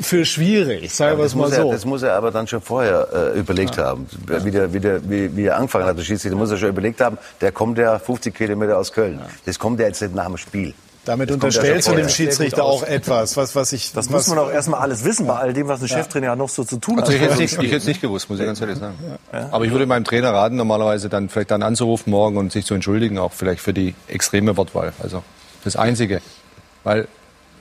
[0.02, 0.94] für schwierig.
[0.94, 1.72] Sagen wir das es mal muss er, so.
[1.72, 4.08] Das muss er aber dann schon vorher äh, überlegt haben.
[4.28, 7.02] Wie, der, wie, der, wie, wie er angefangen hat, der Schiedsrichter, muss er schon überlegt
[7.02, 9.20] haben, der kommt ja 50 Kilometer aus Köln.
[9.46, 10.74] Das kommt ja jetzt nicht nach dem Spiel.
[11.06, 12.08] Damit Das ja unterstellst du dem.
[12.08, 13.92] Schiedsrichter auch etwas, was, was ich.
[13.92, 16.36] Das was, muss man auch erstmal alles wissen, bei all dem, was ein Cheftrainer ja
[16.38, 17.32] noch so zu tun Also ich hat.
[17.32, 18.96] hätte es nicht, ich hätte es nicht gewusst, muss ich ganz ehrlich sagen.
[19.52, 22.74] Aber ich würde meinem Trainer raten, normalerweise dann vielleicht dann anzurufen morgen und sich zu
[22.74, 24.94] entschuldigen, auch vielleicht für die extreme Wortwahl.
[25.02, 25.24] Also
[25.66, 26.22] das Einzige.
[26.86, 27.10] Weil,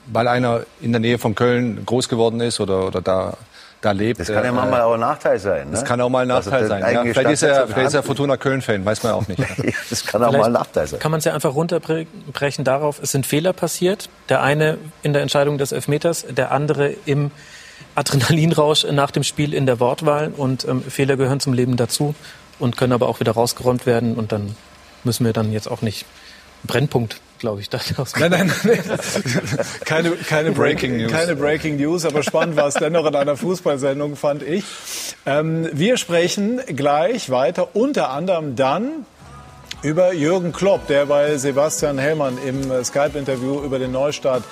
[0.07, 3.37] weil einer in der Nähe von Köln groß geworden ist oder, oder da
[3.83, 4.19] da lebt.
[4.19, 5.67] Das kann ja manchmal auch ein Nachteil sein.
[5.67, 5.71] Ne?
[5.71, 6.81] Das kann auch mal ein Nachteil sein.
[6.81, 7.03] Ja.
[7.03, 9.41] Vielleicht, ist er, vielleicht ist er Fortuna Köln-Fan, weiß man auch nicht.
[9.89, 10.99] das kann auch vielleicht mal ein Nachteil sein.
[10.99, 14.09] Kann man es ja einfach runterbrechen darauf, es sind Fehler passiert.
[14.29, 17.31] Der eine in der Entscheidung des Elfmeters, der andere im
[17.95, 20.31] Adrenalinrausch nach dem Spiel in der Wortwahl.
[20.35, 22.15] Und ähm, Fehler gehören zum Leben dazu
[22.59, 24.15] und können aber auch wieder rausgeräumt werden.
[24.15, 24.55] Und dann
[25.03, 26.05] müssen wir dann jetzt auch nicht
[26.63, 28.15] Brennpunkt glaube ich, daraus.
[28.17, 28.79] Nein, nein, nein.
[29.85, 31.11] keine, keine, Breaking News.
[31.11, 34.63] Keine Breaking News, aber spannend war es dennoch in einer Fußballsendung, fand ich.
[35.25, 39.05] Ähm, wir sprechen gleich weiter, unter anderem dann
[39.81, 44.45] über Jürgen Klopp, der bei Sebastian Hellmann im Skype-Interview über den Neustart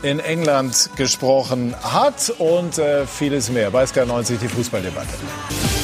[0.00, 3.70] in England gesprochen hat und äh, vieles mehr.
[3.70, 5.77] Bei Sky 90 die Fußballdebatte.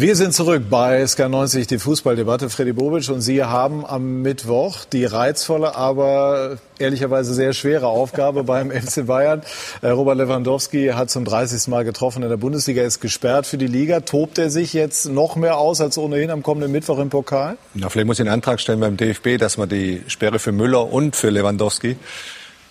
[0.00, 2.48] Wir sind zurück bei SK90, die Fußballdebatte.
[2.48, 8.70] Freddy Bobic und Sie haben am Mittwoch die reizvolle, aber ehrlicherweise sehr schwere Aufgabe beim
[8.70, 9.42] FC Bayern.
[9.82, 11.68] Äh, Robert Lewandowski hat zum 30.
[11.68, 14.00] Mal getroffen in der Bundesliga, ist gesperrt für die Liga.
[14.00, 17.58] Tobt er sich jetzt noch mehr aus als ohnehin am kommenden Mittwoch im Pokal?
[17.74, 20.90] Na, vielleicht muss ich einen Antrag stellen beim DFB, dass man die Sperre für Müller
[20.90, 21.98] und für Lewandowski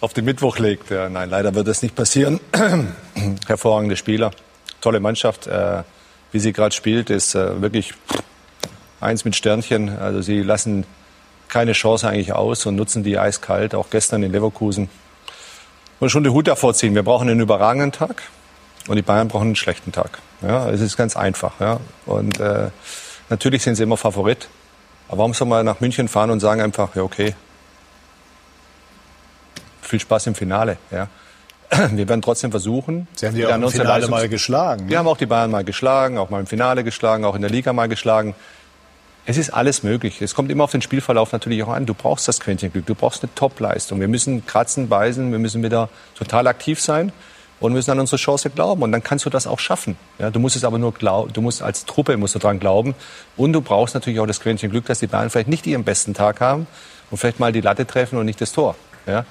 [0.01, 0.89] auf den Mittwoch legt.
[0.89, 2.39] Ja, nein, leider wird das nicht passieren.
[3.45, 4.31] Hervorragende Spieler,
[4.81, 5.45] tolle Mannschaft.
[5.45, 5.83] Äh,
[6.31, 7.93] wie sie gerade spielt, ist äh, wirklich
[9.01, 9.97] eins mit Sternchen.
[9.97, 10.85] Also sie lassen
[11.47, 14.89] keine Chance eigentlich aus und nutzen die eiskalt, auch gestern in Leverkusen.
[15.99, 16.95] Und schon den Hut davor ziehen.
[16.95, 18.23] Wir brauchen einen überragenden Tag
[18.87, 20.19] und die Bayern brauchen einen schlechten Tag.
[20.41, 21.59] Ja, es ist ganz einfach.
[21.59, 21.79] Ja.
[22.05, 22.69] Und äh,
[23.29, 24.47] natürlich sind sie immer Favorit.
[25.07, 27.35] Aber warum soll man nach München fahren und sagen einfach, ja okay,
[29.81, 30.77] viel Spaß im Finale.
[30.91, 31.07] Ja.
[31.91, 33.07] wir werden trotzdem versuchen.
[33.15, 34.87] Sie haben die auch im Finale Leistungs mal geschlagen.
[34.87, 34.97] Wir ne?
[34.99, 37.73] haben auch die Bayern mal geschlagen, auch mal im Finale geschlagen, auch in der Liga
[37.73, 38.35] mal geschlagen.
[39.25, 40.21] Es ist alles möglich.
[40.21, 41.85] Es kommt immer auf den Spielverlauf natürlich auch an.
[41.85, 43.99] Du brauchst das Quäntchen Glück, du brauchst eine Top-Leistung.
[43.99, 47.11] Wir müssen kratzen, beißen, wir müssen wieder total aktiv sein
[47.59, 48.81] und müssen an unsere Chance glauben.
[48.81, 49.97] Und dann kannst du das auch schaffen.
[50.17, 52.95] Ja, du musst es aber nur glauben, du musst als Truppe musst du dran glauben.
[53.37, 56.15] Und du brauchst natürlich auch das Quäntchen Glück, dass die Bayern vielleicht nicht ihren besten
[56.15, 56.65] Tag haben
[57.11, 58.75] und vielleicht mal die Latte treffen und nicht das Tor.
[59.05, 59.25] Ja?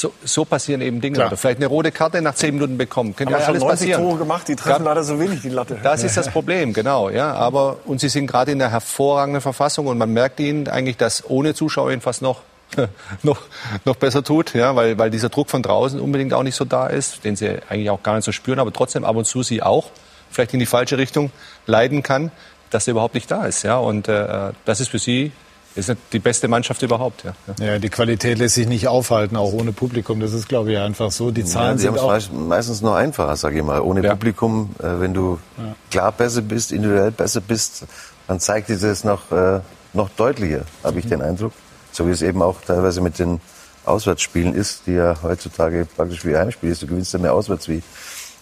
[0.00, 1.16] So, so passieren eben Dinge.
[1.16, 1.28] Klar.
[1.28, 3.16] Oder vielleicht eine rote Karte nach zehn Minuten bekommen.
[3.16, 4.02] Könnte ja alles 90 passieren.
[4.02, 5.78] Tore gemacht, die treffen leider so wenig die Latte.
[5.82, 7.10] Das ist das Problem, genau.
[7.10, 10.96] Ja, aber und sie sind gerade in einer hervorragenden Verfassung und man merkt ihnen eigentlich,
[10.96, 12.42] dass ohne Zuschauer ihnen fast noch
[13.22, 13.40] noch,
[13.84, 16.88] noch besser tut, ja, weil, weil dieser Druck von draußen unbedingt auch nicht so da
[16.88, 19.62] ist, den sie eigentlich auch gar nicht so spüren, aber trotzdem ab und zu sie
[19.62, 19.90] auch
[20.30, 21.30] vielleicht in die falsche Richtung
[21.66, 22.32] leiden kann,
[22.70, 23.62] dass er überhaupt nicht da ist.
[23.62, 25.30] Ja, und äh, das ist für sie
[25.76, 27.24] ist die beste Mannschaft überhaupt.
[27.24, 27.34] Ja.
[27.58, 30.20] ja, die Qualität lässt sich nicht aufhalten, auch ohne Publikum.
[30.20, 31.30] Das ist, glaube ich, einfach so.
[31.30, 33.80] Die Zahlen ja, sind auch meistens noch einfacher, sage ich mal.
[33.80, 34.10] Ohne ja.
[34.10, 35.74] Publikum, äh, wenn du ja.
[35.90, 37.84] klar besser bist, individuell besser bist,
[38.28, 39.60] dann zeigt sich das noch, äh,
[39.92, 41.10] noch deutlicher, habe ich mhm.
[41.10, 41.52] den Eindruck.
[41.90, 43.40] So wie es eben auch teilweise mit den
[43.84, 46.82] Auswärtsspielen ist, die ja heutzutage praktisch wie Heimspiel ist.
[46.82, 47.82] Du gewinnst ja mehr auswärts wie.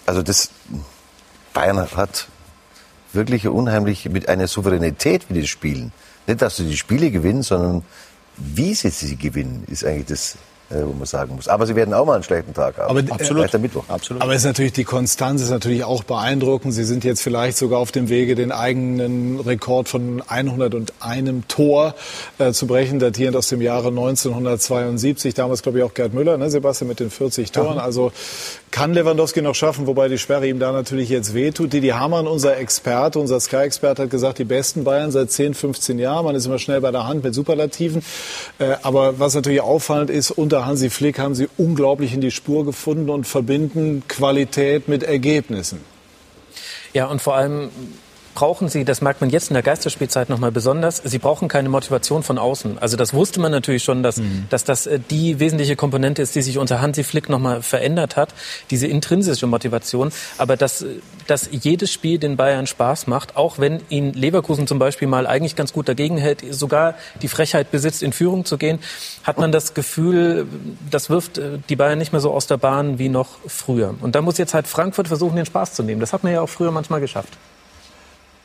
[0.04, 0.50] Also das
[1.54, 2.28] Bayern hat
[3.12, 5.92] wirklich unheimlich mit einer Souveränität, wie die spielen
[6.32, 7.82] nicht, dass sie die Spiele gewinnen, sondern
[8.36, 10.36] wie sie sie gewinnen, ist eigentlich das,
[10.70, 11.48] äh, wo man sagen muss.
[11.48, 12.90] Aber sie werden auch mal einen schlechten Tag haben.
[12.90, 13.52] Aber, absolut.
[13.60, 13.84] Mittwoch.
[13.88, 14.22] absolut.
[14.22, 16.72] Aber es ist natürlich, die Konstanz ist natürlich auch beeindruckend.
[16.72, 21.94] Sie sind jetzt vielleicht sogar auf dem Wege, den eigenen Rekord von 101 Tor
[22.38, 25.34] äh, zu brechen, datierend aus dem Jahre 1972.
[25.34, 27.76] Damals, glaube ich, auch Gerd Müller, ne, Sebastian, mit den 40 Toren.
[27.76, 27.82] Ja.
[27.82, 28.12] Also
[28.72, 31.72] kann Lewandowski noch schaffen, wobei die Sperre ihm da natürlich jetzt wehtut.
[31.72, 36.24] Didi Hamann, unser Experte, unser Sky-Experte, hat gesagt, die besten Bayern seit 10, 15 Jahren.
[36.24, 38.02] Man ist immer schnell bei der Hand mit Superlativen.
[38.58, 42.64] Äh, aber was natürlich auffallend ist, unter Hansi Flick haben sie unglaublich in die Spur
[42.64, 45.80] gefunden und verbinden Qualität mit Ergebnissen.
[46.94, 47.70] Ja, und vor allem
[48.34, 52.22] brauchen sie, das merkt man jetzt in der Geisterspielzeit nochmal besonders, sie brauchen keine Motivation
[52.22, 52.78] von außen.
[52.78, 54.46] Also das wusste man natürlich schon, dass, mhm.
[54.50, 58.34] dass das äh, die wesentliche Komponente ist, die sich unter Hansi Flick nochmal verändert hat,
[58.70, 60.12] diese intrinsische Motivation.
[60.38, 60.84] Aber dass,
[61.26, 65.56] dass jedes Spiel den Bayern Spaß macht, auch wenn ihn Leverkusen zum Beispiel mal eigentlich
[65.56, 68.78] ganz gut dagegen hält, sogar die Frechheit besitzt, in Führung zu gehen,
[69.24, 70.46] hat man das Gefühl,
[70.90, 73.94] das wirft äh, die Bayern nicht mehr so aus der Bahn wie noch früher.
[74.00, 76.00] Und da muss jetzt halt Frankfurt versuchen, den Spaß zu nehmen.
[76.00, 77.36] Das hat man ja auch früher manchmal geschafft.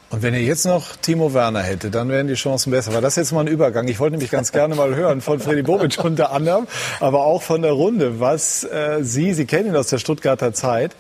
[0.09, 2.93] Und wenn ihr jetzt noch Timo Werner hätte, dann wären die Chancen besser.
[2.93, 3.89] War das jetzt mal ein Übergang?
[3.89, 6.65] Ich wollte nämlich ganz gerne mal hören von Freddy Bobic unter anderem,
[7.01, 10.95] aber auch von der Runde, was äh, Sie, Sie kennen ihn aus der Stuttgarter Zeit,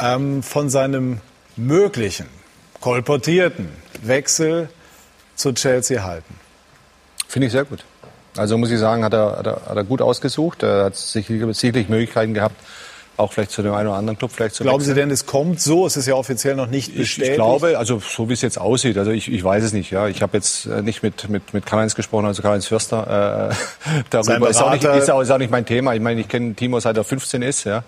[0.00, 1.20] ähm, von seinem
[1.56, 2.26] möglichen,
[2.80, 3.68] kolportierten
[4.02, 4.70] Wechsel
[5.34, 6.34] zu Chelsea halten.
[7.28, 7.84] Finde ich sehr gut.
[8.36, 10.62] Also muss ich sagen, hat er, hat er, hat er gut ausgesucht.
[10.62, 12.56] Er hat sicherlich Möglichkeiten gehabt,
[13.18, 14.94] auch vielleicht zu dem einen oder anderen Club vielleicht zu Glauben wechseln.
[14.94, 15.86] Sie denn, es kommt so?
[15.86, 17.30] Es ist ja offiziell noch nicht Ich, bestätigt.
[17.30, 19.90] ich glaube, also so wie es jetzt aussieht, also ich, ich weiß es nicht.
[19.90, 23.54] Ja, ich habe jetzt äh, nicht mit mit mit Karl-Heinz gesprochen, also Karl-Heinz Förster äh,
[24.10, 24.48] darüber.
[24.48, 25.94] Ist auch, nicht, ist, auch, ist auch nicht mein Thema.
[25.94, 27.64] Ich meine, ich kenne Timo seit er 15 ist.
[27.64, 27.82] Ja,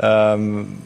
[0.00, 0.78] ähm,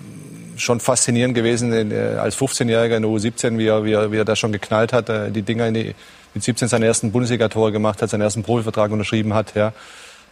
[0.57, 4.17] schon faszinierend gewesen in, äh, als 15-Jähriger in der U17, wie er, wie er wie
[4.17, 5.95] er da schon geknallt hat, äh, die Dinger in die
[6.35, 9.55] mit 17 seine ersten Bundesliga-Tore gemacht hat, seinen ersten Profivertrag unterschrieben hat.
[9.55, 9.73] Ja.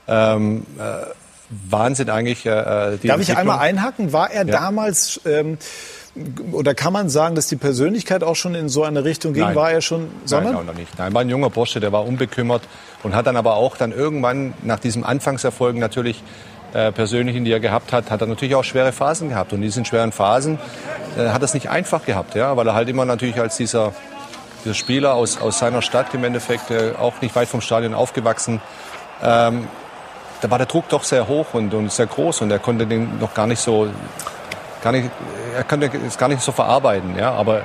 [0.09, 1.07] Ähm, äh,
[1.51, 2.45] Wahnsinn eigentlich.
[2.47, 4.13] Äh, die Darf ich einmal einhaken?
[4.13, 4.53] War er Ja.
[4.53, 5.59] damals ähm,
[6.53, 9.43] oder kann man sagen, dass die Persönlichkeit auch schon in so eine Richtung ging?
[9.43, 9.55] Nein.
[9.55, 10.55] War er schon, sondern?
[10.55, 10.99] Nein, noch nicht.
[10.99, 12.63] Nein, war ein junger Bursche, der war unbekümmert
[13.03, 16.23] und hat dann aber auch dann irgendwann nach diesem Anfangserfolgen natürlich
[16.73, 19.53] äh, persönlichen, die er gehabt hat, hat er natürlich auch schwere Phasen gehabt.
[19.53, 20.59] Und in diesen schweren Phasen
[21.19, 23.93] äh, hat er es nicht einfach gehabt, ja, weil er halt immer natürlich als dieser,
[24.65, 28.61] dieser Spieler aus, aus seiner Stadt im Endeffekt äh, auch nicht weit vom Stadion aufgewachsen.
[29.23, 29.69] Ähm,
[30.41, 33.19] da war der Druck doch sehr hoch und, und sehr groß und er konnte den
[33.19, 33.89] noch gar nicht so,
[34.83, 35.11] gar nicht,
[35.55, 37.65] er konnte es gar nicht so verarbeiten, ja, aber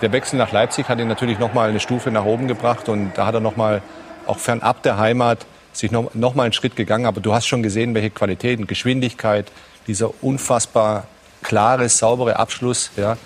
[0.00, 3.12] der Wechsel nach Leipzig hat ihn natürlich noch mal eine Stufe nach oben gebracht und
[3.14, 3.82] da hat er noch mal
[4.26, 7.06] auch fernab der Heimat sich noch, noch mal einen Schritt gegangen.
[7.06, 9.50] Aber du hast schon gesehen, welche Qualitäten, Geschwindigkeit,
[9.86, 11.04] dieser unfassbar
[11.42, 13.16] klare, saubere Abschluss, ja,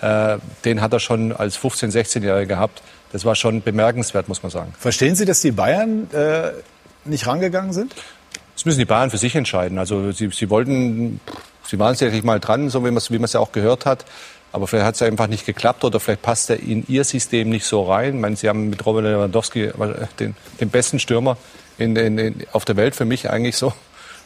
[0.00, 2.82] äh, den hat er schon als 15-, 16-Jähriger gehabt.
[3.12, 4.74] Das war schon bemerkenswert, muss man sagen.
[4.78, 6.50] Verstehen Sie, dass die Bayern äh,
[7.04, 7.94] nicht rangegangen sind?
[8.56, 9.78] Das müssen die Bayern für sich entscheiden.
[9.78, 11.20] Also sie, sie wollten,
[11.62, 13.84] sie waren sicherlich mal dran, so wie man es wie man es ja auch gehört
[13.86, 14.06] hat.
[14.50, 17.66] Aber vielleicht hat es einfach nicht geklappt oder vielleicht passt er in ihr System nicht
[17.66, 18.14] so rein.
[18.14, 19.72] Ich meine, sie haben mit Robert Lewandowski
[20.18, 21.36] den, den besten Stürmer
[21.76, 23.74] in, in, in, auf der Welt für mich eigentlich so.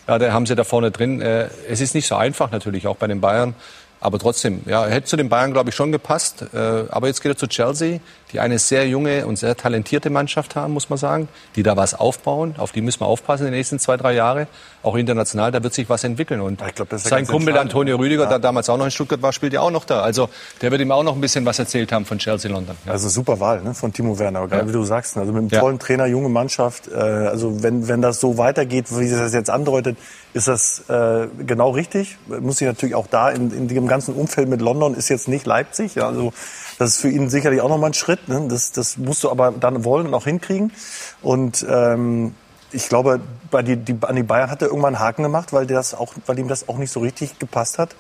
[0.07, 1.21] Ja, da haben sie da vorne drin.
[1.21, 3.55] Äh, es ist nicht so einfach natürlich, auch bei den Bayern.
[4.01, 6.45] Aber trotzdem, ja, hätte zu den Bayern, glaube ich, schon gepasst.
[6.55, 6.57] Äh,
[6.89, 7.99] aber jetzt geht er zu Chelsea,
[8.33, 11.95] die eine sehr junge und sehr talentierte Mannschaft haben, muss man sagen, die da was
[11.95, 12.55] aufbauen.
[12.59, 14.47] Auf die müssen wir aufpassen in den nächsten zwei, drei Jahre.
[14.83, 16.41] Auch international, da wird sich was entwickeln.
[16.41, 17.57] Und glaub, sein Kumpel.
[17.57, 18.29] Antonio Rüdiger, Ja.
[18.31, 20.01] der damals auch noch in Stuttgart war, spielt ja auch noch da.
[20.03, 20.29] Also
[20.63, 22.77] der wird ihm auch noch ein bisschen was erzählt haben von Chelsea London.
[22.87, 22.93] Ja.
[22.93, 24.69] Also super Wahl ne, von Timo Werner, gerade Ja.
[24.69, 25.17] wie du sagst.
[25.17, 26.89] Also mit einem tollen Trainer, junge Mannschaft.
[26.89, 29.97] Äh, also wenn, wenn das so weitergeht, wie sie das jetzt andeutet,
[30.33, 32.17] ist das äh, genau richtig.
[32.29, 35.45] Muss ich natürlich auch da in, in dem ganzen Umfeld mit London ist jetzt nicht
[35.45, 35.97] Leipzig.
[35.97, 36.33] Ja, also
[36.81, 38.27] das ist für ihn sicherlich auch nochmal ein Schritt.
[38.27, 38.47] Ne?
[38.49, 40.73] Das, das musst du aber dann wollen und auch hinkriegen.
[41.21, 42.35] Und ähm,
[42.73, 43.21] ich glaube,
[43.51, 46.15] bei die, die, an die Bayern hat er irgendwann einen Haken gemacht, weil, das auch,
[46.25, 47.91] weil ihm das auch nicht so richtig gepasst hat.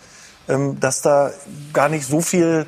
[0.48, 1.30] Ähm, dass da
[1.74, 2.64] gar nicht so viel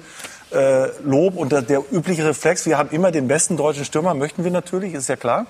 [0.51, 4.45] äh, Lob und der, der übliche Reflex, wir haben immer den besten deutschen Stürmer, möchten
[4.45, 5.47] wir natürlich, ist ja klar.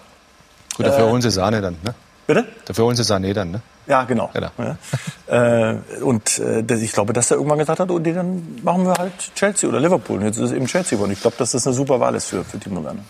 [0.77, 1.93] Gut, dafür Äh, holen sie Sahne dann, ne?
[2.29, 2.47] Bitte?
[2.67, 3.63] Dafür holen sie Sané dann, ne?
[3.87, 4.31] Ja, genau.
[4.33, 4.51] Genau.
[4.59, 5.73] Ja.
[5.73, 9.13] äh, und äh, ich glaube, dass er irgendwann gesagt hat, und dann machen wir halt
[9.35, 10.19] Chelsea oder Liverpool.
[10.19, 11.13] Und jetzt ist es eben Chelsea geworden.
[11.13, 13.03] Ich glaube, dass das eine super Wahl ist für, für Timo Werner.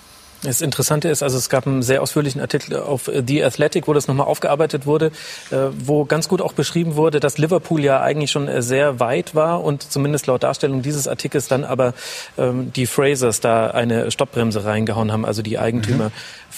[0.45, 3.93] Das Interessante ist, also es gab einen sehr ausführlichen Artikel auf äh, The Athletic, wo
[3.93, 5.12] das nochmal aufgearbeitet wurde,
[5.51, 9.62] äh, wo ganz gut auch beschrieben wurde, dass Liverpool ja eigentlich schon sehr weit war
[9.62, 11.95] und zumindest laut Darstellung dieses Artikels dann aber
[12.37, 16.11] ähm, die Frasers da eine Stoppbremse reingehauen haben, also die Eigentümer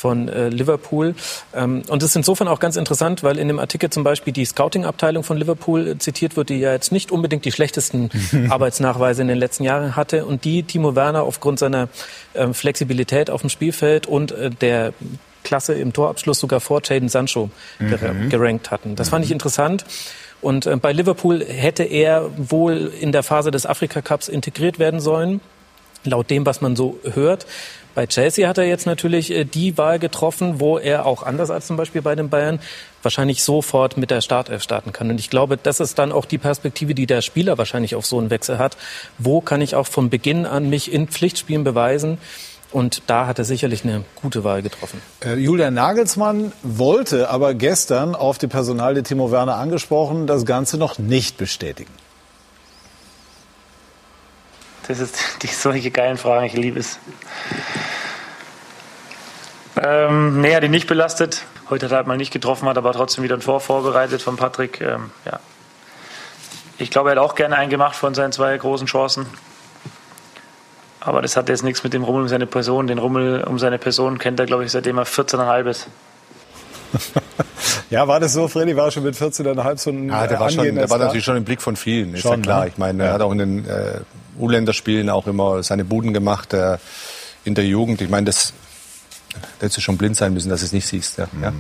[0.05, 1.15] von äh, Liverpool.
[1.55, 4.45] Ähm, und das ist insofern auch ganz interessant, weil in dem Artikel zum Beispiel die
[4.45, 8.11] Scouting-Abteilung von Liverpool äh, zitiert wird, die ja jetzt nicht unbedingt die schlechtesten
[8.51, 11.89] Arbeitsnachweise in den letzten Jahren hatte und die Timo Werner aufgrund seiner
[12.35, 14.93] ähm, Flexibilität auf dem Spielfeld und äh, der
[15.43, 17.49] Klasse im Torabschluss sogar vor Jadon Sancho
[17.79, 18.29] ger Mhm.
[18.29, 18.97] gerankt hatten.
[18.97, 19.87] Das fand ich interessant.
[20.43, 25.01] Und äh, bei Liverpool hätte er wohl in der Phase des Afrika Cups integriert werden
[25.01, 25.41] sollen,
[26.05, 27.47] laut dem, was man so hört.
[27.95, 31.67] Bei Chelsea hat er jetzt natürlich äh, die Wahl getroffen, wo er auch anders als
[31.67, 32.61] zum Beispiel bei den Bayern
[33.03, 35.11] wahrscheinlich sofort mit der Startelf starten kann.
[35.11, 38.19] Und ich glaube, das ist dann auch die Perspektive, die der Spieler wahrscheinlich auf so
[38.19, 38.77] einen Wechsel hat.
[39.19, 42.19] Wo kann ich auch von Beginn an mich in Pflichtspielen beweisen?
[42.73, 45.01] Und da hat er sicherlich eine gute Wahl getroffen.
[45.25, 50.99] Äh, Julian Nagelsmann wollte aber gestern auf die Personalie Timo Werner angesprochen, das Ganze noch
[50.99, 51.93] nicht bestätigen.
[54.89, 56.99] Das ist die solche geilen Fragen, ich liebe es.
[59.77, 61.45] Ähm, nee, hat ihn nicht belastet.
[61.69, 64.37] Heute hat er halt mal nicht getroffen, hat aber trotzdem wieder ein Tor vorbereitet von
[64.37, 64.81] Patrick.
[64.81, 65.41] Ähm, ja.
[66.79, 69.27] Ich glaube, er hat auch gerne einen gemacht von seinen zwei großen Chancen.
[71.01, 72.87] Aber das hat jetzt nichts mit dem Rummel um seine Person.
[72.87, 75.89] Den Rummel um seine Person kennt er, glaube ich, seitdem er 14,5 ist.
[77.91, 78.77] Ja, war das so, Freddy?
[78.77, 81.37] War schon mit 14,5 so ein Ja, der war, schon, angehender der war natürlich schon
[81.37, 82.61] im Blick von vielen, ist Schon, ja klar.
[82.63, 82.69] ne?
[82.69, 84.01] Ich meine, er hat auch in den äh,
[84.39, 86.79] U-Länderspielen auch immer seine Buden gemacht äh,
[87.45, 88.01] in der Jugend.
[88.01, 88.53] Ich meine, das
[89.35, 91.19] da hättest du schon blind sein müssen, dass du es nicht siehst.
[91.19, 91.53] Ja, ja.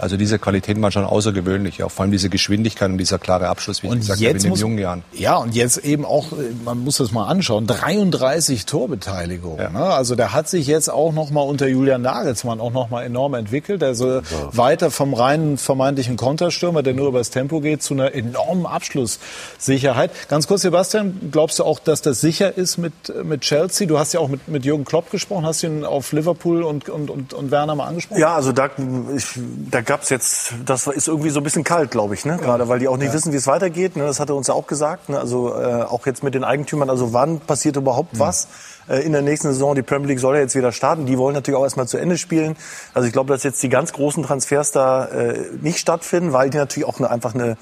[0.00, 3.82] Also diese Qualitäten waren schon außergewöhnlich, auch vor allem diese Geschwindigkeit und dieser klare Abschluss,
[3.82, 5.02] wie ich Und gesagt jetzt habe, in den muss- jungen Jahren.
[5.12, 9.72] Ja, und jetzt eben auch, äh, man muss das mal anschauen, 33 Torbeteiligungen.
[9.72, 9.78] Ne?
[9.84, 13.34] Also der hat sich jetzt auch noch mal unter Julian Nagelsmann auch noch mal enorm
[13.34, 13.82] entwickelt.
[13.82, 14.22] Also
[14.52, 20.10] weiter vom reinen vermeintlichen Konterstürmer, der nur übers Tempo geht, zu einer enormen Abschlusssicherheit.
[20.28, 22.92] Ganz kurz, Sebastian, glaubst du auch, dass das sicher ist mit,
[23.24, 23.86] mit Chelsea?
[23.86, 27.10] Du hast ja auch mit, mit Jürgen Klopp gesprochen, hast ihn auf Liverpool und, und,
[27.10, 28.20] und, und Werner mal angesprochen?
[28.20, 28.70] Ja, also da,
[29.16, 29.26] ich,
[29.70, 32.36] da gab's jetzt, das ist irgendwie so ein bisschen kalt, glaube ich, ne?
[32.36, 33.12] gerade weil die auch nicht Ja.
[33.14, 33.96] wissen, wie es weitergeht.
[33.96, 34.04] Ne?
[34.04, 35.08] Das hat er uns ja auch gesagt.
[35.08, 35.18] Ne?
[35.18, 38.46] Also äh, auch jetzt mit den Eigentümern, also wann passiert überhaupt was
[38.88, 39.74] äh, in der nächsten Saison?
[39.74, 41.06] Die Premier League soll ja jetzt wieder starten.
[41.06, 42.56] Die wollen natürlich auch erstmal zu Ende spielen.
[42.94, 46.58] Also ich glaube, dass jetzt die ganz großen Transfers da äh, nicht stattfinden, weil die
[46.58, 47.56] natürlich auch eine, einfach eine,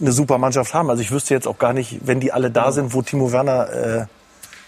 [0.00, 0.90] eine super Mannschaft haben.
[0.90, 4.08] Also ich wüsste jetzt auch gar nicht, wenn die alle da sind, wo Timo Werner...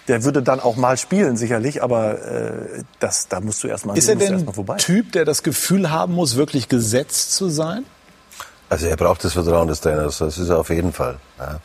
[0.09, 4.09] Der würde dann auch mal spielen, sicherlich, aber äh, das, da musst du erstmal Ist
[4.09, 4.77] er denn vorbei.
[4.77, 7.85] Typ, der das Gefühl haben muss, wirklich gesetzt zu sein?
[8.69, 11.17] Also er braucht das Vertrauen des Trainers, das ist er auf jeden Fall.
[11.39, 11.61] Ja.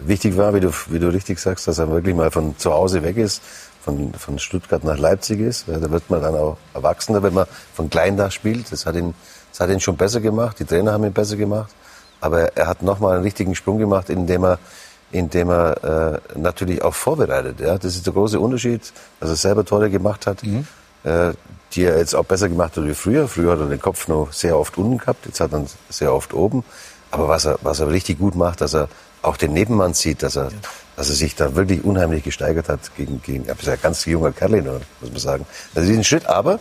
[0.00, 3.02] Wichtig war, wie du, wie du richtig sagst, dass er wirklich mal von zu Hause
[3.02, 3.42] weg ist,
[3.82, 5.66] von, von Stuttgart nach Leipzig ist.
[5.66, 8.70] Ja, da wird man dann auch erwachsener, wenn man von klein da spielt.
[8.70, 9.14] Das hat ihn,
[9.50, 11.72] das hat ihn schon besser gemacht, die Trainer haben ihn besser gemacht.
[12.20, 14.58] Aber er hat nochmal einen richtigen Sprung gemacht, indem er,
[15.10, 17.60] indem er äh, natürlich auch vorbereitet.
[17.60, 17.78] Ja.
[17.78, 20.42] Das ist der große Unterschied, dass er selber Tore gemacht hat.
[21.04, 21.32] Äh,
[21.74, 23.28] die er jetzt auch besser gemacht hat wie früher.
[23.28, 26.14] Früher hat er den Kopf noch sehr oft unten gehabt, jetzt hat er ihn sehr
[26.14, 26.64] oft oben.
[27.10, 28.88] Aber was er, was er richtig gut macht, dass er
[29.22, 30.50] auch den Nebenmann sieht, dass er,
[30.96, 34.04] dass er sich da wirklich unheimlich gesteigert hat gegen, gegen, er ist ja ein ganz
[34.04, 34.62] junger Kerl,
[35.00, 35.46] muss man sagen.
[35.74, 36.58] Also diesen Schritt, aber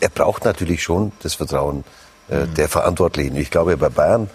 [0.00, 1.84] er braucht natürlich schon das Vertrauen
[2.28, 3.36] äh, der Verantwortlichen.
[3.36, 4.30] Ich glaube, bei Bayern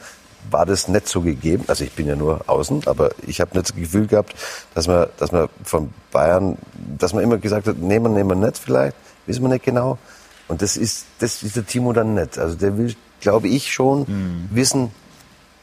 [0.51, 1.63] war das nicht so gegeben.
[1.67, 4.35] Also ich bin ja nur außen, aber ich habe nicht das Gefühl gehabt,
[4.73, 6.57] dass man, dass man von Bayern,
[6.97, 8.95] dass man immer gesagt hat, nehmen wir, nehmen wir nicht vielleicht,
[9.25, 9.97] wissen wir nicht genau.
[10.47, 12.37] Und das ist, das ist der Timo dann nicht.
[12.37, 14.91] Also der will, glaube ich, schon wissen,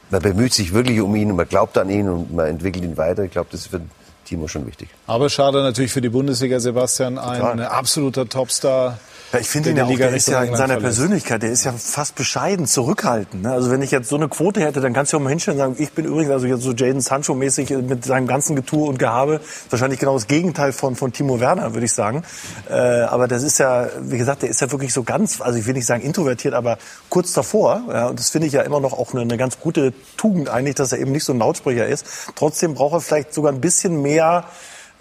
[0.09, 2.97] man bemüht sich wirklich um ihn und man glaubt an ihn und man entwickelt ihn
[2.97, 3.23] weiter.
[3.23, 3.89] Ich glaube, das ist für den
[4.25, 4.89] Timo schon wichtig.
[5.07, 7.65] Aber schade natürlich für die Bundesliga, Sebastian, ein Total.
[7.65, 8.99] absoluter Topstar.
[9.33, 10.99] Ja, ich finde ihn der ja auch, Liga der ist ja in seiner verlässt.
[10.99, 13.41] Persönlichkeit, der ist ja fast bescheiden, zurückhaltend.
[13.41, 13.51] Ne?
[13.51, 15.65] Also wenn ich jetzt so eine Quote hätte, dann kannst du auch mal hinstellen und
[15.65, 19.41] sagen, ich bin übrigens, also jetzt so Jaden Sancho-mäßig mit seinem ganzen Getue und Gehabe,
[19.71, 22.23] wahrscheinlich genau das Gegenteil von, von Timo Werner, würde ich sagen.
[22.69, 25.65] Äh, aber das ist ja, wie gesagt, der ist ja wirklich so ganz, also ich
[25.65, 26.77] will nicht sagen introvertiert, aber
[27.09, 27.81] kurz davor.
[27.89, 30.75] Ja, und das finde ich ja immer noch auch eine, eine ganz gute Tugend eigentlich,
[30.75, 32.05] dass er eben nicht so ein Lautsprecher ist.
[32.35, 34.43] Trotzdem braucht er vielleicht sogar ein bisschen mehr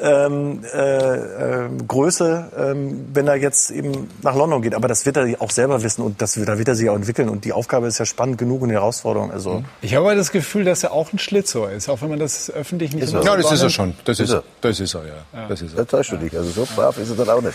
[0.00, 4.74] ähm, äh, äh, Größe, ähm, wenn er jetzt eben nach London geht.
[4.74, 7.28] Aber das wird er auch selber wissen und das, da wird er sich auch entwickeln.
[7.28, 9.30] Und die Aufgabe ist ja spannend genug und die Herausforderung.
[9.30, 12.18] Also Ich habe aber das Gefühl, dass er auch ein Schlitzohr ist, auch wenn man
[12.18, 13.22] das öffentlich nicht Ist er.
[13.22, 13.94] Ja, das ist er schon.
[14.04, 14.42] Das ist, Ist er.
[14.60, 15.12] das ist er, ja.
[15.32, 15.48] Ja.
[15.48, 15.78] Das ist er.
[15.78, 16.36] Da täuscht du dich.
[16.36, 17.54] Also so brav ist er dann auch nicht.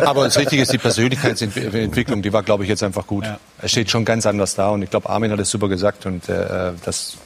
[0.06, 3.24] Aber das Richtige ist, die Persönlichkeitsentwicklung, die war, glaube ich, jetzt einfach gut.
[3.60, 6.28] Er steht schon ganz anders da und ich glaube, Armin hat es super gesagt und
[6.28, 7.16] äh, das,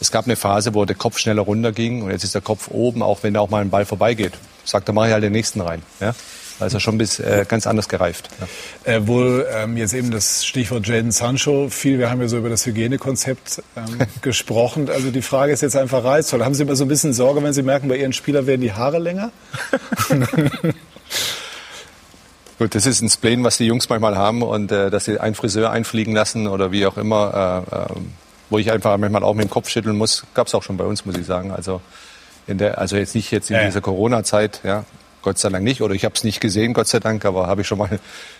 [0.00, 3.02] es gab eine Phase, wo der Kopf schneller runterging und jetzt ist der Kopf oben,
[3.02, 4.32] auch wenn da auch mal ein Ball vorbeigeht.
[4.64, 5.82] Sagt, da mache ich halt den nächsten rein.
[6.00, 6.14] Ja?
[6.58, 8.30] Da ist er schon bis, äh, ganz anders gereift.
[8.86, 8.94] Ja.
[8.94, 11.98] Äh, wohl ähm, jetzt eben das Stichwort Jaden Sancho fiel.
[11.98, 14.88] Wir haben ja so über das Hygienekonzept ähm, gesprochen.
[14.88, 16.44] Also die Frage ist jetzt einfach reizvoll.
[16.44, 18.72] Haben Sie immer so ein bisschen Sorge, wenn Sie merken, bei Ihren Spielern werden die
[18.72, 19.32] Haare länger?
[22.58, 25.34] Gut, das ist ein Spleen, was die Jungs manchmal haben und äh, dass sie einen
[25.34, 27.96] Friseur einfliegen lassen oder wie auch immer, äh, äh,
[28.50, 30.84] wo ich einfach manchmal auch mit dem Kopf schütteln muss, gab es auch schon bei
[30.84, 31.50] uns, muss ich sagen.
[31.50, 31.80] Also
[32.46, 34.84] in der, also jetzt nicht jetzt in Ja, dieser Corona-Zeit, ja,
[35.22, 37.62] Gott sei Dank nicht, oder ich habe es nicht gesehen, Gott sei Dank, aber habe
[37.62, 37.98] ich schon mal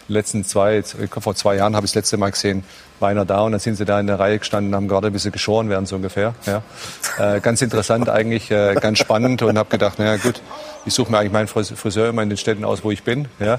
[0.09, 2.65] letzten zwei, jetzt, vor zwei Jahren habe ich das letzte Mal gesehen,
[3.01, 5.09] war einer da und dann sind sie da in der Reihe gestanden und haben gerade
[5.09, 6.35] ein bisschen geschoren werden, so ungefähr.
[6.47, 6.63] Ja.
[7.19, 10.41] Äh, ganz interessant eigentlich, äh, ganz spannend und habe gedacht, naja gut,
[10.87, 13.29] ich suche mir eigentlich meinen Fris- Friseur immer in den Städten aus, wo ich bin.
[13.39, 13.59] Ja.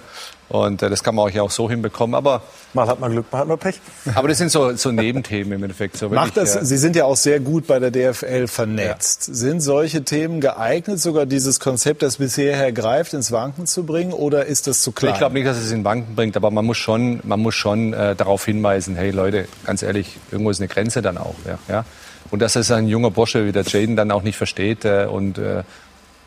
[0.49, 2.15] Und äh, das kann man auch ja auch so hinbekommen.
[2.15, 2.41] Aber,
[2.73, 3.81] mal hat man Glück, mal hat man Pech.
[4.15, 5.97] aber das sind so, so Nebenthemen im Endeffekt.
[5.97, 9.23] So Macht wirklich, das, äh, Sie sind ja auch sehr gut bei der DFL vernetzt.
[9.23, 14.13] Sind solche Themen geeignet, sogar dieses Konzept, das bisher hergreift, ins Wanken zu bringen?
[14.13, 15.11] Oder ist das zu klein?
[15.11, 17.93] Ich glaube nicht, dass es in Banken bringt, aber man muss schon, man muss schon
[17.93, 21.35] äh, darauf hinweisen, hey Leute, ganz ehrlich, irgendwo ist eine Grenze dann auch.
[21.45, 21.85] Ja, ja?
[22.31, 25.37] Und dass es ein junger Bursche wie der Jaden dann auch nicht versteht äh, und
[25.37, 25.63] äh,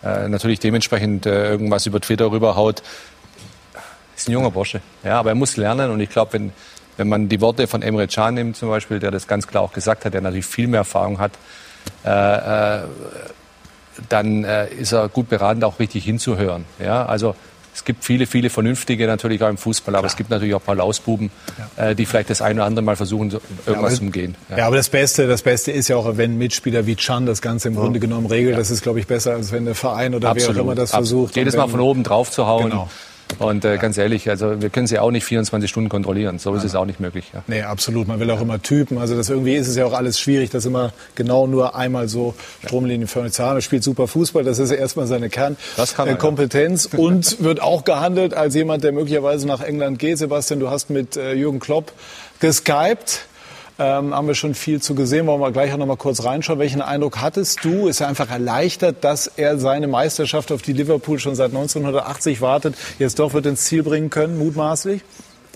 [0.03, 2.82] äh, natürlich dementsprechend äh, irgendwas über Twitter rüberhaut,
[4.16, 4.81] ist ein junger Bursche.
[5.05, 6.53] Ja, aber er muss lernen und ich glaube, wenn,
[6.97, 9.73] wenn man die Worte von Emre Can nimmt zum Beispiel, der das ganz klar auch
[9.73, 11.32] gesagt hat, der natürlich viel mehr Erfahrung hat,
[12.05, 12.87] äh,
[14.09, 16.65] dann ist er gut beraten, auch richtig hinzuhören.
[16.78, 17.35] Ja, also
[17.74, 20.66] es gibt viele, viele Vernünftige natürlich auch im Fußball, aber es gibt natürlich auch ein
[20.66, 21.30] paar Lausbuben,
[21.76, 24.34] äh, die vielleicht das eine oder andere Mal versuchen, irgendwas aber- zu umgehen.
[24.56, 24.66] Ja.
[24.66, 27.76] aber das Beste, das Beste ist ja auch, wenn Mitspieler wie Chan das Ganze im
[27.76, 28.59] Grunde genommen regelt.
[28.59, 31.28] Das ist, glaube ich, besser, als wenn der Verein oder wer auch immer das absolut.
[31.30, 31.36] versucht.
[31.36, 32.70] Jedes Mal von oben drauf zu hauen.
[32.70, 32.90] Genau.
[33.39, 36.39] Und äh, ganz ehrlich, also wir können sie auch nicht 24 Stunden kontrollieren.
[36.39, 37.31] So ist es auch nicht möglich.
[37.32, 37.43] Ja.
[37.47, 38.09] Nee, absolut.
[38.09, 38.98] Man will auch immer Typen.
[38.98, 42.35] Also das irgendwie ist es ja auch alles schwierig, das immer genau nur einmal so
[42.66, 43.57] stromlinienförmig zu haben.
[43.57, 44.44] Er spielt super Fußball.
[44.44, 46.98] Das ist ja erstmal seine Kernkompetenz ja.
[46.98, 50.19] und wird auch gehandelt als jemand, der möglicherweise nach England geht.
[50.19, 51.93] Sebastian, du hast mit äh, Jürgen Klopp
[52.40, 53.27] geskypt.
[53.81, 55.27] Ähm, haben wir schon viel zu gesehen.
[55.27, 56.59] Wollen wir gleich auch noch mal kurz reinschauen.
[56.59, 57.89] Welchen Eindruck hattest du?
[57.89, 62.74] Ist er einfach erleichtert, dass er seine Meisterschaft, auf die Liverpool schon seit 1980 wartet,
[62.98, 65.01] jetzt doch wird ins Ziel bringen können, mutmaßlich?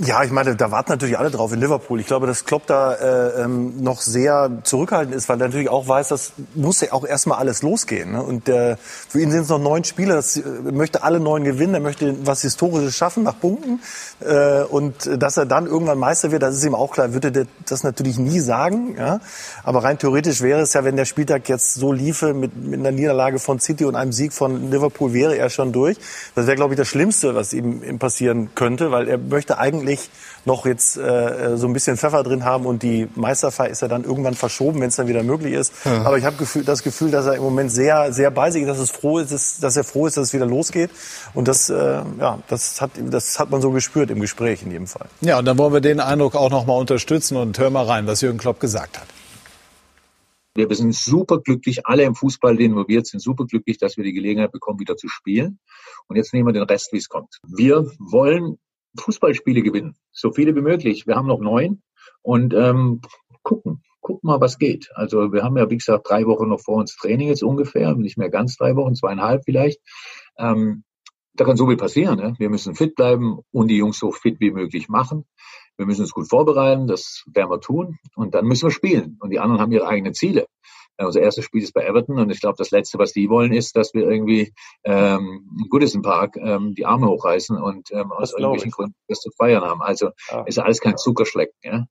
[0.01, 2.01] Ja, ich meine, da warten natürlich alle drauf in Liverpool.
[2.01, 5.87] Ich glaube, dass Klopp da äh, ähm, noch sehr zurückhaltend ist, weil er natürlich auch
[5.87, 8.11] weiß, das muss ja auch erstmal alles losgehen.
[8.11, 8.21] Ne?
[8.21, 10.15] Und äh, für ihn sind es noch neun Spiele.
[10.15, 10.43] Das, äh,
[10.73, 11.75] möchte alle neun gewinnen.
[11.75, 13.81] Er möchte was Historisches schaffen nach Punkten.
[14.19, 17.12] Äh, und dass er dann irgendwann Meister wird, das ist ihm auch klar.
[17.12, 18.97] Würde der das natürlich nie sagen.
[18.99, 19.21] Ja?
[19.62, 22.91] Aber rein theoretisch wäre es ja, wenn der Spieltag jetzt so liefe mit, mit einer
[22.91, 25.99] Niederlage von City und einem Sieg von Liverpool, wäre er schon durch.
[26.35, 29.84] Das wäre, glaube ich, das Schlimmste, was ihm, ihm passieren könnte, weil er möchte eigentlich
[30.44, 34.05] noch jetzt äh, so ein bisschen Pfeffer drin haben und die Meisterfeier ist ja dann
[34.05, 35.73] irgendwann verschoben, wenn es dann wieder möglich ist.
[35.85, 36.02] Ja.
[36.02, 38.69] Aber ich habe Gefühl, das Gefühl, dass er im Moment sehr, sehr bei sich ist,
[38.69, 40.90] dass es froh ist, dass, er froh ist, dass es wieder losgeht.
[41.32, 44.86] Und das, äh, ja, das hat, das hat man so gespürt im Gespräch in jedem
[44.86, 45.06] Fall.
[45.20, 48.06] Ja, und dann wollen wir den Eindruck auch noch mal unterstützen und hören mal rein,
[48.06, 49.06] was Jürgen Klopp gesagt hat.
[50.56, 54.78] Wir sind superglücklich, alle im Fußball, die involviert sind, superglücklich, dass wir die Gelegenheit bekommen,
[54.78, 55.59] wieder zu spielen.
[56.06, 57.40] Und jetzt nehmen wir den Rest, wie es kommt.
[57.44, 58.59] Wir wollen
[58.99, 61.07] Fußballspiele gewinnen, so viele wie möglich.
[61.07, 61.83] Wir haben noch neun
[62.23, 63.01] und ähm,
[63.43, 64.91] gucken, gucken mal, was geht.
[64.95, 68.19] Also wir haben ja, wie gesagt, drei Wochen noch vor uns Training jetzt ungefähr, nicht
[68.19, 69.81] mehr ganz drei Wochen, zweieinhalb vielleicht.
[70.39, 70.85] Ähm,
[71.35, 72.19] da kann so viel passieren.
[72.19, 72.35] Ne?
[72.39, 75.25] Wir müssen fit bleiben und die Jungs so fit wie möglich machen.
[75.77, 77.99] Wir müssen uns gut vorbereiten, das werden wir tun.
[78.15, 79.19] Und dann müssen wir spielen.
[79.21, 80.47] Und die anderen haben ihre eigenen Ziele.
[80.97, 83.53] Äh, Unser erstes Spiel ist bei Everton und ich glaube, das Letzte, was die wollen,
[83.53, 84.53] ist, dass wir irgendwie
[84.85, 89.31] ähm, im Goodison Park ähm, die Arme hochreißen und ähm, aus irgendwelchen Gründen das zu
[89.37, 89.83] feiern haben.
[89.83, 90.11] Also
[90.47, 91.55] ist alles kein Zuckerschlecken.
[91.62, 91.87] Ja?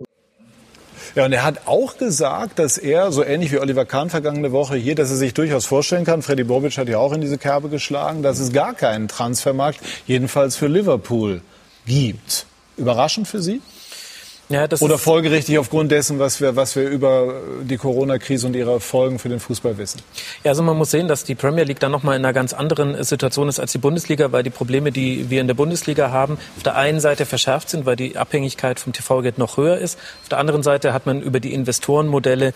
[1.16, 4.76] Ja, und er hat auch gesagt, dass er, so ähnlich wie Oliver Kahn vergangene Woche
[4.76, 7.70] hier, dass er sich durchaus vorstellen kann, Freddy Bobic hat ja auch in diese Kerbe
[7.70, 11.42] geschlagen, dass es gar keinen Transfermarkt, jedenfalls für Liverpool,
[11.86, 12.48] gibt.
[12.78, 13.62] Überraschend für Sie?
[14.50, 19.18] Ja, Oder folgerichtig aufgrund dessen, was wir, was wir über die Corona-Krise und ihre Folgen
[19.18, 20.02] für den Fußball wissen?
[20.44, 22.94] Ja, also man muss sehen, dass die Premier League dann nochmal in einer ganz anderen
[22.94, 26.38] äh, Situation ist als die Bundesliga, weil die Probleme, die wir in der Bundesliga haben,
[26.58, 29.98] auf der einen Seite verschärft sind, weil die Abhängigkeit vom TV-Geld noch höher ist.
[30.24, 32.54] Auf der anderen Seite hat man über die Investorenmodelle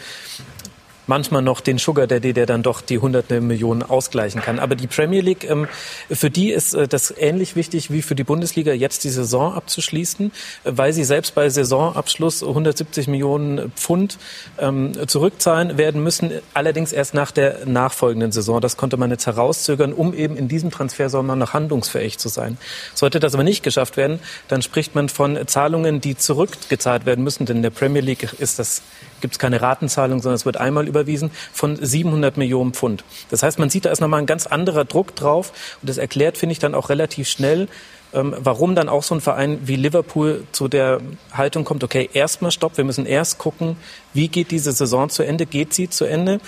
[1.07, 4.59] manchmal noch den Sugar Daddy, der dann doch die hunderte Millionen ausgleichen kann.
[4.59, 5.67] Aber die Premier League, ähm,
[6.09, 10.31] für die ist äh, das ähnlich wichtig wie für die Bundesliga, jetzt die Saison abzuschließen,
[10.63, 14.17] äh, weil sie selbst bei Saisonabschluss 170 Millionen Pfund
[14.59, 18.61] ähm, zurückzahlen werden müssen, allerdings erst nach der nachfolgenden Saison.
[18.61, 22.57] Das konnte man jetzt herauszögern, um eben in diesem Transfersommer noch handlungsfähig zu sein.
[22.93, 27.45] Sollte das aber nicht geschafft werden, dann spricht man von Zahlungen, die zurückgezahlt werden müssen,
[27.45, 28.81] denn in der Premier League ist das
[29.21, 33.03] gibt es keine Ratenzahlung, sondern es wird einmal überwiesen von 700 Millionen Pfund.
[33.29, 36.37] Das heißt, man sieht, da ist nochmal ein ganz anderer Druck drauf und das erklärt,
[36.37, 37.67] finde ich, dann auch relativ schnell,
[38.13, 41.01] ähm, warum dann auch so ein Verein wie Liverpool zu der
[41.33, 43.75] Haltung kommt, okay, erstmal stopp, wir müssen erst gucken,
[44.13, 46.39] wie geht diese Saison zu Ende, geht sie zu Ende?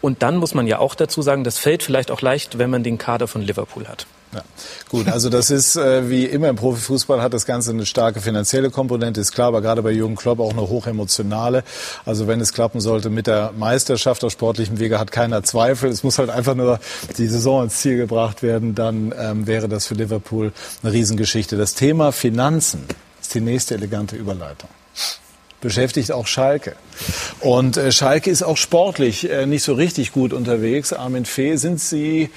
[0.00, 2.82] Und dann muss man ja auch dazu sagen, das fällt vielleicht auch leicht, wenn man
[2.82, 4.06] den Kader von Liverpool hat.
[4.34, 4.42] Ja.
[4.88, 8.70] Gut, also das ist äh, wie immer im Profifußball hat das Ganze eine starke finanzielle
[8.70, 11.64] Komponente, ist klar, aber gerade bei Jürgen Klopp auch eine hochemotionale.
[12.06, 15.90] Also wenn es klappen sollte mit der Meisterschaft auf sportlichem Wege, hat keiner Zweifel.
[15.90, 16.80] Es muss halt einfach nur
[17.18, 20.52] die Saison ins Ziel gebracht werden, dann ähm, wäre das für Liverpool
[20.82, 21.56] eine Riesengeschichte.
[21.56, 22.86] Das Thema Finanzen
[23.20, 24.70] ist die nächste elegante Überleitung
[25.62, 26.76] beschäftigt auch Schalke.
[27.40, 30.92] Und äh, Schalke ist auch sportlich äh, nicht so richtig gut unterwegs.
[30.92, 32.28] Armin Fee, sind Sie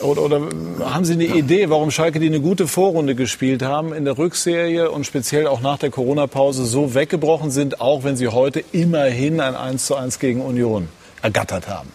[0.00, 0.40] oder, oder
[0.80, 4.90] haben Sie eine Idee, warum Schalke, die eine gute Vorrunde gespielt haben, in der Rückserie
[4.90, 9.54] und speziell auch nach der Corona-Pause so weggebrochen sind, auch wenn sie heute immerhin ein
[9.54, 10.88] 1 zu 1 gegen Union
[11.22, 11.90] ergattert haben?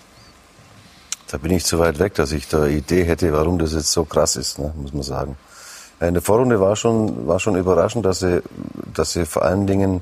[1.30, 3.92] Da bin ich zu weit weg, dass ich da eine Idee hätte, warum das jetzt
[3.92, 5.38] so krass ist, ne, muss man sagen.
[6.00, 8.42] In der Vorrunde war schon, war schon überraschend, dass sie,
[8.94, 10.02] dass sie vor allen Dingen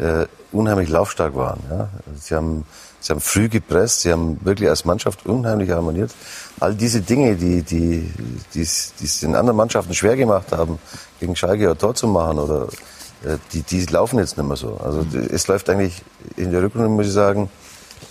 [0.00, 1.60] äh, unheimlich laufstark waren.
[1.70, 1.88] Ja.
[2.20, 2.64] Sie, haben,
[3.00, 6.10] sie haben früh gepresst, sie haben wirklich als Mannschaft unheimlich harmoniert.
[6.58, 8.10] All diese Dinge, die, die,
[8.54, 10.78] die, es- den anderen Mannschaften schwer gemacht haben,
[11.20, 12.68] gegen Schalke ein Tor zu machen, oder,
[13.24, 14.76] äh, die, die laufen jetzt nicht mehr so.
[14.82, 16.02] Also es läuft eigentlich
[16.36, 17.50] in der Rückrunde, muss ich sagen,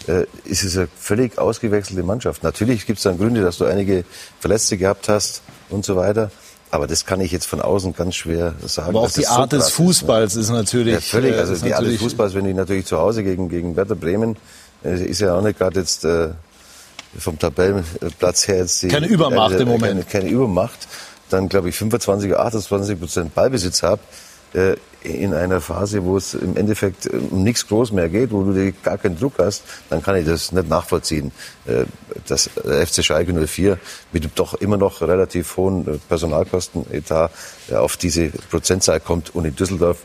[0.07, 2.44] äh, ist es eine völlig ausgewechselte Mannschaft.
[2.44, 4.06] Natürlich gibt es dann Gründe, dass du einige
[4.40, 6.32] Verletzte gehabt hast und so weiter.
[6.72, 8.90] Aber das kann ich jetzt von außen ganz schwer sagen.
[8.90, 11.34] Aber auch die das so Art des Fußballs ist natürlich, Ja, völlig.
[11.36, 13.96] äh, Also ist die Art des Fußballs, wenn die natürlich zu Hause gegen, gegen Werder
[13.96, 14.38] Bremen,
[14.84, 16.30] äh, ist ja auch nicht gerade jetzt äh,
[17.18, 20.08] vom Tabellenplatz her jetzt die, Keine Übermacht äh, im Moment.
[20.10, 20.88] Keine, keine Übermacht.
[21.32, 24.02] dann glaube ich 25, 28 Prozent Ballbesitz habe,
[24.54, 28.44] äh, in einer Phase, wo es im Endeffekt äh, um nichts groß mehr geht, wo
[28.44, 31.32] du gar keinen Druck hast, dann kann ich das nicht nachvollziehen,
[31.66, 31.86] äh,
[32.28, 33.80] dass der FC Schalke 04
[34.12, 37.32] mit doch immer noch relativ hohen Personalkostenetat
[37.74, 40.00] auf diese Prozentzahl kommt und in Düsseldorf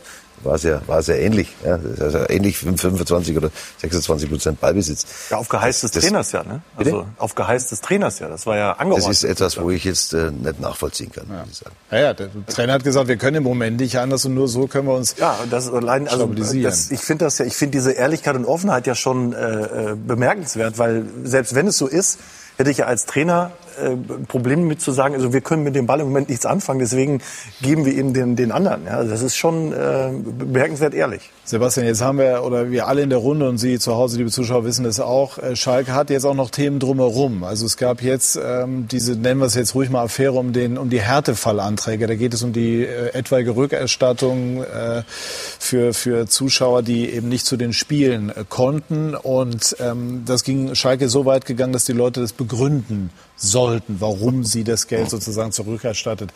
[0.45, 1.53] war es ja, war es ja ähnlich.
[1.65, 5.05] Ja, also ähnlich 25 oder 26 Prozent Ballbesitz.
[5.29, 6.61] Ja, auf Geheiß des Trainers ja, ne?
[6.75, 8.29] Also auf Geheiß des Trainers ja.
[8.29, 9.09] Das war ja angeordnet.
[9.09, 11.25] Das ist etwas, wo ich jetzt äh, nicht nachvollziehen kann.
[11.29, 11.45] Ja.
[11.49, 11.75] Ich sagen.
[11.91, 14.67] Ja, ja, der Trainer hat gesagt, wir können im Moment nicht anders und nur so
[14.67, 17.91] können wir uns ja, das allein, also das, ich finde das ja, ich finde diese
[17.91, 22.19] Ehrlichkeit und Offenheit ja schon äh, äh, bemerkenswert, weil selbst wenn es so ist,
[22.57, 23.95] hätte ich ja als Trainer äh,
[24.27, 27.21] Probleme mit zu sagen, also wir können mit dem Ball im Moment nichts anfangen, deswegen
[27.61, 28.85] geben wir ihn den, den anderen.
[28.85, 31.31] Ja, das ist schon äh, bemerkenswert ehrlich.
[31.47, 34.31] Sebastian, jetzt haben wir, oder wir alle in der Runde und Sie zu Hause, liebe
[34.31, 37.43] Zuschauer, wissen das auch, äh, Schalke hat jetzt auch noch Themen drumherum.
[37.43, 40.75] Also es gab jetzt ähm, diese, nennen wir es jetzt ruhig mal Affäre um, den,
[40.79, 42.07] um die Härtefallanträge.
[42.07, 47.45] Da geht es um die äh, etwaige Rückerstattung äh, für, für Zuschauer, die eben nicht
[47.45, 49.13] zu den Spielen äh, konnten.
[49.13, 54.43] Und ähm, das ging Schalke so weit gegangen, dass die Leute das begründen sollten, warum
[54.43, 56.31] sie das Geld sozusagen zurückerstattet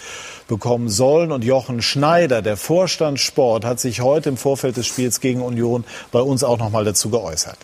[0.47, 1.31] bekommen sollen.
[1.31, 5.83] Und Jochen Schneider, der Vorstand Sport, hat sich heute im Vorfeld des Spiels gegen Union
[6.11, 7.57] bei uns auch noch mal dazu geäußert.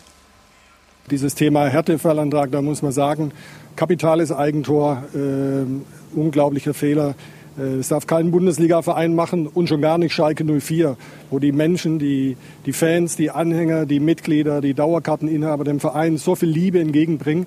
[1.10, 3.30] Dieses Thema Härtefallantrag, da muss man sagen,
[3.76, 7.14] kapitales Eigentor, äh, unglaublicher Fehler.
[7.58, 10.96] Äh, es darf kein Bundesliga-Verein machen und schon gar nicht Schalke 04,
[11.30, 16.34] wo die Menschen, die, die Fans, die Anhänger, die Mitglieder, die Dauerkarteninhaber dem Verein so
[16.34, 17.46] viel Liebe entgegenbringen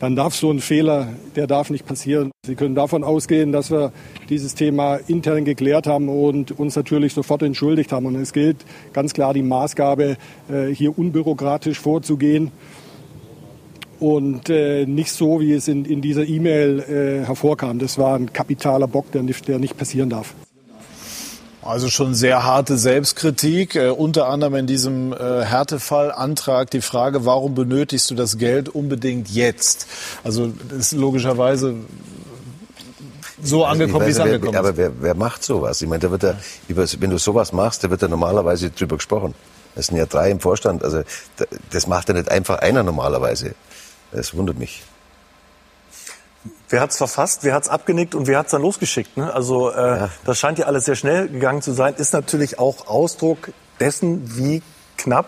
[0.00, 2.30] dann darf so ein Fehler, der darf nicht passieren.
[2.44, 3.92] Sie können davon ausgehen, dass wir
[4.30, 8.06] dieses Thema intern geklärt haben und uns natürlich sofort entschuldigt haben.
[8.06, 8.56] Und es gilt
[8.94, 10.16] ganz klar die Maßgabe,
[10.50, 12.50] äh, hier unbürokratisch vorzugehen
[14.00, 17.78] und äh, nicht so, wie es in, dieser E-Mail äh, hervorkam.
[17.78, 20.34] Das war ein kapitaler Bock, der nicht passieren darf.
[21.62, 27.54] Also schon sehr harte Selbstkritik, äh, unter anderem in diesem äh, Härtefallantrag die Frage, warum
[27.54, 29.86] benötigst du das Geld unbedingt jetzt?
[30.24, 31.74] Also das ist logischerweise
[33.42, 34.58] so angekommen, wie es angekommen ist.
[34.58, 35.80] Aber wer, wer macht sowas?
[35.82, 36.34] Ich meine, da wird ja,
[36.68, 39.34] wenn du sowas machst, da wird ja normalerweise drüber gesprochen.
[39.74, 40.82] Es sind ja drei im Vorstand.
[40.82, 41.02] Also
[41.70, 43.54] das macht ja nicht einfach einer normalerweise.
[44.12, 44.82] Das wundert mich
[46.70, 49.16] wer hat's verfasst, wer hat's abgenickt und wer hat's dann losgeschickt.
[49.16, 49.32] Ne?
[49.32, 50.08] Also äh, ja.
[50.24, 51.94] das scheint ja alles sehr schnell gegangen zu sein.
[51.94, 54.62] Ist natürlich auch Ausdruck dessen, wie
[54.96, 55.26] knapp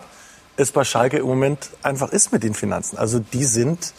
[0.57, 2.97] es bei Schalke im Moment einfach ist mit den Finanzen.
[2.99, 3.93] Also die sind,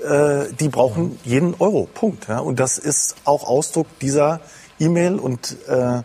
[0.00, 1.88] äh, die brauchen jeden Euro.
[1.92, 2.28] Punkt.
[2.28, 2.38] Ja?
[2.38, 4.40] Und das ist auch Ausdruck dieser
[4.78, 6.02] E-Mail und äh,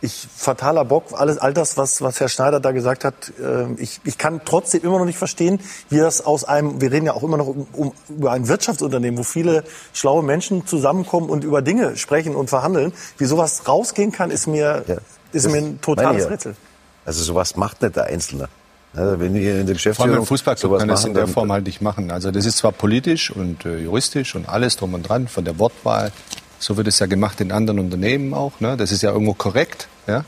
[0.00, 4.00] ich fataler Bock, alles, all das, was, was Herr Schneider da gesagt hat, äh, ich,
[4.04, 7.22] ich kann trotzdem immer noch nicht verstehen, wie das aus einem, wir reden ja auch
[7.22, 11.96] immer noch um, um, über ein Wirtschaftsunternehmen, wo viele schlaue Menschen zusammenkommen und über Dinge
[11.96, 14.96] sprechen und verhandeln, wie sowas rausgehen kann, ist mir, ja,
[15.32, 16.28] ist mir ein totales.
[16.28, 16.56] Rätsel.
[17.04, 18.48] Also sowas macht nicht der Einzelne.
[18.94, 21.66] Also wenn wir in der Geschäftsführung Vor allem Fußballclub kann das in der Form halt
[21.66, 22.10] nicht machen.
[22.10, 25.58] Also das ist zwar politisch und äh, juristisch und alles drum und dran, von der
[25.58, 26.12] Wortwahl
[26.58, 28.60] so wird es ja gemacht in anderen Unternehmen auch.
[28.60, 28.76] Ne?
[28.76, 29.88] Das ist ja irgendwo korrekt.
[30.06, 30.24] Ja?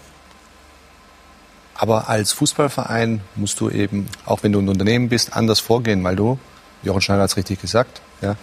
[1.75, 6.17] Aber als Fußballverein musst du eben, auch wenn du ein Unternehmen bist, anders vorgehen, weil
[6.17, 6.39] du,
[6.83, 8.37] Jochen Schneider hat es richtig gesagt, ja,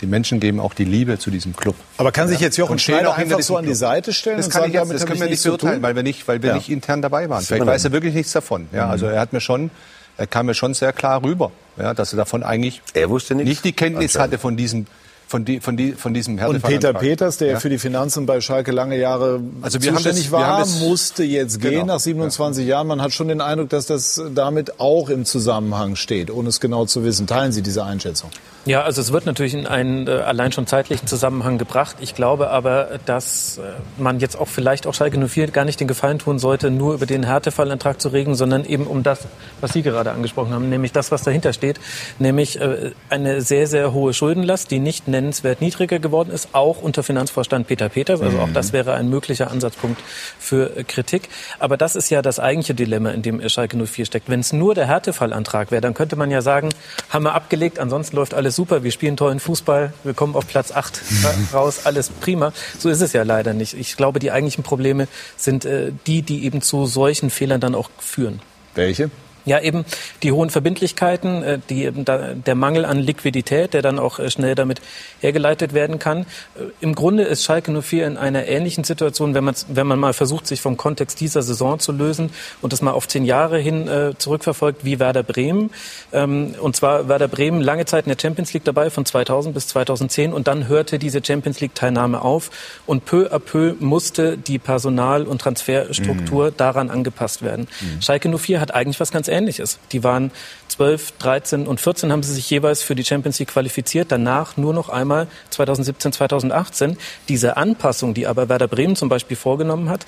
[0.00, 1.74] die Menschen geben auch die Liebe zu diesem Club.
[1.96, 4.38] Aber kann sich jetzt Jochen Schneider auch einfach so an die Seite stellen?
[4.38, 6.50] Das, kann sagen, ich jetzt, das können wir nicht beurteilen, weil wir nicht, weil wir
[6.50, 6.56] ja.
[6.56, 7.42] nicht intern dabei waren.
[7.44, 8.68] Vielleicht weiß er wirklich nichts davon.
[8.72, 9.70] Ja, also er hat mir schon,
[10.16, 13.48] er kam mir schon sehr klar rüber, ja, dass er davon eigentlich er wusste nichts.
[13.48, 14.86] nicht die Kenntnis hatte von diesem
[15.28, 17.60] von, die, von, die, von diesem Und Peter Peters, der ja.
[17.60, 21.22] für die Finanzen bei Schalke lange Jahre also wir zuständig haben das, war, das, musste
[21.22, 21.86] jetzt gehen genau.
[21.86, 22.70] nach 27 ja.
[22.70, 22.86] Jahren.
[22.86, 26.86] Man hat schon den Eindruck, dass das damit auch im Zusammenhang steht, ohne es genau
[26.86, 27.26] zu wissen.
[27.26, 28.30] Teilen Sie diese Einschätzung?
[28.68, 31.96] Ja, also es wird natürlich in einen äh, allein schon zeitlichen Zusammenhang gebracht.
[32.00, 33.62] Ich glaube aber, dass äh,
[33.96, 37.06] man jetzt auch vielleicht auch Schalke 04 gar nicht den Gefallen tun sollte, nur über
[37.06, 39.20] den Härtefallantrag zu reden, sondern eben um das,
[39.62, 41.80] was Sie gerade angesprochen haben, nämlich das, was dahinter steht,
[42.18, 47.02] nämlich äh, eine sehr, sehr hohe Schuldenlast, die nicht nennenswert niedriger geworden ist, auch unter
[47.02, 48.20] Finanzvorstand Peter Peters.
[48.20, 48.72] Also auch das mhm.
[48.72, 50.00] wäre ein möglicher Ansatzpunkt
[50.38, 51.28] für äh, Kritik.
[51.58, 54.28] Aber das ist ja das eigentliche Dilemma, in dem Schalke 04 steckt.
[54.28, 56.70] Wenn es nur der Härtefallantrag wäre, dann könnte man ja sagen,
[57.10, 60.72] haben wir abgelegt, ansonsten läuft alles super, wir spielen tollen Fußball, wir kommen auf Platz
[60.72, 61.02] 8
[61.52, 62.52] raus, alles prima.
[62.78, 63.74] So ist es ja leider nicht.
[63.74, 67.90] Ich glaube, die eigentlichen Probleme sind äh, die, die eben zu solchen Fehlern dann auch
[67.98, 68.40] führen.
[68.74, 69.10] Welche?
[69.44, 69.84] Ja, eben
[70.22, 74.80] die hohen Verbindlichkeiten, äh, die, der Mangel an Liquidität, der dann auch äh, schnell damit
[75.20, 76.22] hergeleitet werden kann.
[76.56, 80.12] Äh, Im Grunde ist Schalke 04 in einer ähnlichen Situation, wenn man, wenn man mal
[80.12, 82.30] versucht, sich vom Kontext dieser Saison zu lösen
[82.62, 83.88] und das mal auf zehn Jahre hin
[84.18, 85.70] zurückverfolgt, wie Werder Bremen.
[86.12, 89.68] Ähm, und zwar Werder Bremen lange Zeit in der Champions League dabei, von 2000 bis
[89.68, 90.32] 2010.
[90.32, 92.50] Und dann hörte diese Champions League-Teilnahme auf.
[92.86, 96.56] Und peu à peu musste die Personal- und Transferstruktur mhm.
[96.56, 97.68] daran angepasst werden.
[97.80, 98.02] Mhm.
[98.02, 99.78] Schalke 04 hat eigentlich was ganz Ähnliches.
[99.92, 100.30] Die waren
[100.68, 104.12] 12, 13 und 14 haben sie sich jeweils für die Champions League qualifiziert.
[104.12, 106.98] Danach nur noch einmal 2017, 2018.
[107.28, 110.06] Diese Anpassung, die aber Werder Bremen zum Beispiel vorgenommen hat,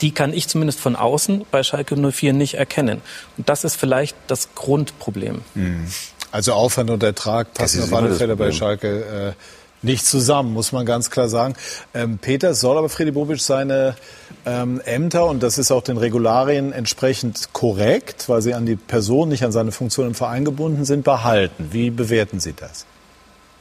[0.00, 3.02] die kann ich zumindest von außen bei Schalke 04 nicht erkennen.
[3.36, 5.42] Und das ist vielleicht das Grundproblem.
[5.54, 5.86] Mhm.
[6.32, 9.34] Also Aufwand und Ertrag passen auf alle Fälle bei Schalke.
[9.36, 11.54] Äh, nicht zusammen, muss man ganz klar sagen.
[11.94, 13.96] Ähm, Peter, soll aber Freddy Bobic seine
[14.44, 19.28] ähm, Ämter, und das ist auch den Regularien entsprechend korrekt, weil sie an die Person,
[19.28, 21.68] nicht an seine Funktion im Verein gebunden sind, behalten.
[21.72, 22.86] Wie bewerten Sie das?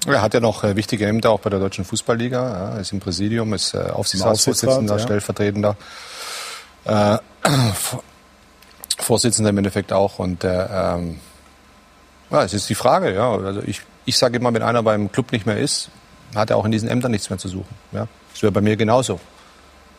[0.08, 2.74] Er hat ja noch äh, wichtige Ämter auch bei der Deutschen Fußballliga.
[2.74, 5.04] Er ist im Präsidium, ist äh, Aufsichtsratsvorsitzender, ja.
[5.04, 5.76] Stellvertretender,
[6.86, 7.18] äh,
[8.98, 10.20] Vorsitzender im Endeffekt auch.
[10.20, 11.20] Und äh, ähm,
[12.30, 13.14] ja, es ist die Frage.
[13.14, 15.90] Ja, also ich, ich sage immer, wenn einer beim Club nicht mehr ist,
[16.36, 17.76] hat er auch in diesen Ämtern nichts mehr zu suchen.
[17.92, 18.08] Ja?
[18.34, 19.20] Das wäre bei mir genauso.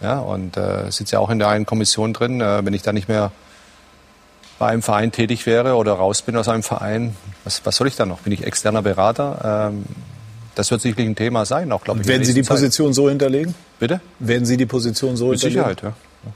[0.00, 2.40] Ja, und äh, sitzt ja auch in der einen Kommission drin.
[2.40, 3.32] Äh, wenn ich da nicht mehr
[4.58, 7.96] bei einem Verein tätig wäre oder raus bin aus einem Verein, was, was soll ich
[7.96, 8.20] da noch?
[8.20, 9.70] Bin ich externer Berater?
[9.72, 9.84] Ähm,
[10.54, 12.06] das wird sicherlich ein Thema sein, auch glaube ich.
[12.06, 12.94] Werden Sie die Position Zeit.
[12.94, 13.54] so hinterlegen?
[13.78, 14.00] Bitte?
[14.18, 15.68] Werden Sie die Position so Mit hinterlegen?
[15.68, 15.94] Mit Sicherheit,
[16.24, 16.32] ja.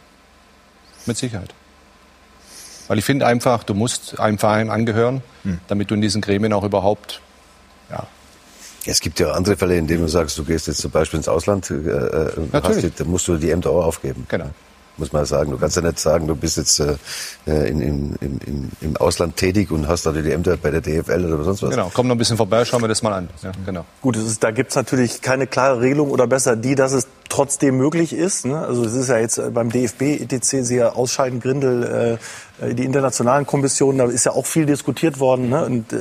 [1.07, 1.55] Mit Sicherheit.
[2.89, 5.59] Weil ich finde einfach, du musst einem Verein angehören, hm.
[5.69, 7.21] damit du in diesen Gremien auch überhaupt
[7.91, 8.07] ja,
[8.87, 11.29] es gibt ja andere Fälle, in denen du sagst, du gehst jetzt zum Beispiel ins
[11.29, 14.27] Ausland, äh, äh hast, da musst du die Ämter auch aufgeben.
[14.29, 14.51] Genau
[14.97, 15.51] muss man sagen.
[15.51, 16.97] Du kannst ja nicht sagen, du bist jetzt äh,
[17.47, 21.45] in, in, in, im Ausland tätig und hast da die Ämter bei der DFL oder
[21.45, 21.71] sonst was.
[21.71, 23.29] Genau, komm noch ein bisschen vorbei, schauen wir das mal an.
[23.43, 23.85] Ja, genau.
[24.01, 28.13] Gut, ist, da gibt's natürlich keine klare Regelung oder besser die, dass es trotzdem möglich
[28.13, 28.47] ist.
[28.47, 28.59] Ne?
[28.59, 32.19] Also es ist ja jetzt beim DFB ETC sehr ausscheidend Grindel, äh,
[32.61, 35.49] die internationalen Kommissionen, da ist ja auch viel diskutiert worden.
[35.49, 35.65] Ne?
[35.65, 35.99] Und äh,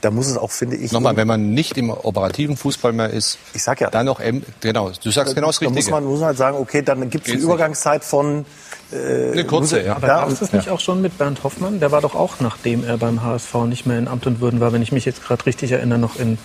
[0.00, 0.92] da muss es auch, finde ich.
[0.92, 4.20] Nochmal, wenn man nicht im operativen Fußball mehr ist, ich sag ja, dann noch
[4.60, 5.74] genau, du sagst genau das Richtige.
[5.74, 8.44] Da muss man, muss man halt sagen, okay, dann gibt es eine Übergangszeit von
[8.92, 9.96] äh, eine kurze, ja.
[9.96, 11.80] Aber gab es das nicht auch schon mit Bernd Hoffmann?
[11.80, 14.72] Der war doch auch, nachdem er beim HSV nicht mehr in Amt und Würden war,
[14.72, 16.38] wenn ich mich jetzt gerade richtig erinnere, noch in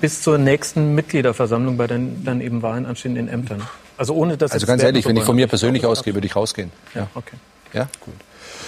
[0.00, 3.62] bis zur nächsten Mitgliederversammlung bei den dann eben Wahlen anstehenden Ämtern.
[3.96, 6.72] Also ohne dass Also ganz ehrlich, wenn ich von mir persönlich ausgehe, würde ich rausgehen.
[6.94, 7.36] Ja, okay.
[7.72, 8.14] Ja, gut.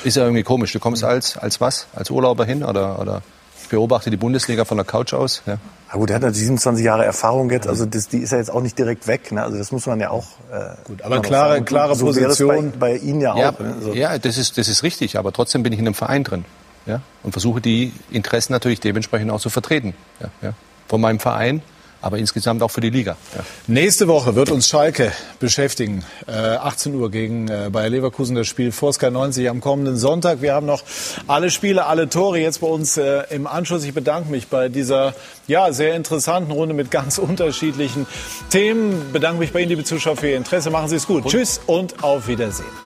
[0.05, 0.73] Ist ja irgendwie komisch.
[0.73, 1.87] Du kommst als als was?
[1.95, 3.23] Als Urlauber hin oder oder
[3.63, 5.43] ich beobachte die Bundesliga von der Couch aus.
[5.47, 5.59] Ja.
[5.95, 8.51] Ja gut, er hat natürlich 27 Jahre Erfahrung jetzt, also das, die ist ja jetzt
[8.51, 9.31] auch nicht direkt weg.
[9.31, 9.41] Ne?
[9.41, 10.27] Also das muss man ja auch.
[10.53, 13.61] Äh, gut, aber klare, klare so Position bei, bei, Ihnen ja, ja auch.
[13.61, 13.77] Ne?
[13.81, 13.95] So.
[13.95, 16.45] Ja, das ist das ist richtig, aber trotzdem bin ich in einem Verein drin,
[16.85, 20.55] ja, und versuche die Interessen natürlich dementsprechend auch zu vertreten, ja, ja.
[20.89, 21.63] von meinem Verein
[22.05, 23.17] aber insgesamt auch für die Liga.
[23.35, 23.45] Ja.
[23.67, 25.11] Nächste Woche wird uns Schalke
[25.41, 26.05] beschäftigen.
[26.27, 30.43] Äh, 18 Uhr gegen äh, Bayer Leverkusen das Spiel vor Sky 90 am kommenden Sonntag.
[30.43, 30.83] Wir haben noch
[31.29, 33.85] alle Spiele, alle Tore jetzt bei uns äh, im Anschluss.
[33.85, 35.15] Ich bedanke mich bei dieser
[35.47, 38.07] ja, sehr interessanten Runde mit ganz unterschiedlichen
[38.51, 39.13] Themen.
[39.13, 40.71] Bedanke mich bei Ihnen, liebe Zuschauer, für Ihr Interesse.
[40.71, 41.25] Machen Sie es gut.
[41.25, 41.31] Und?
[41.31, 42.67] Tschüss und auf Wiedersehen.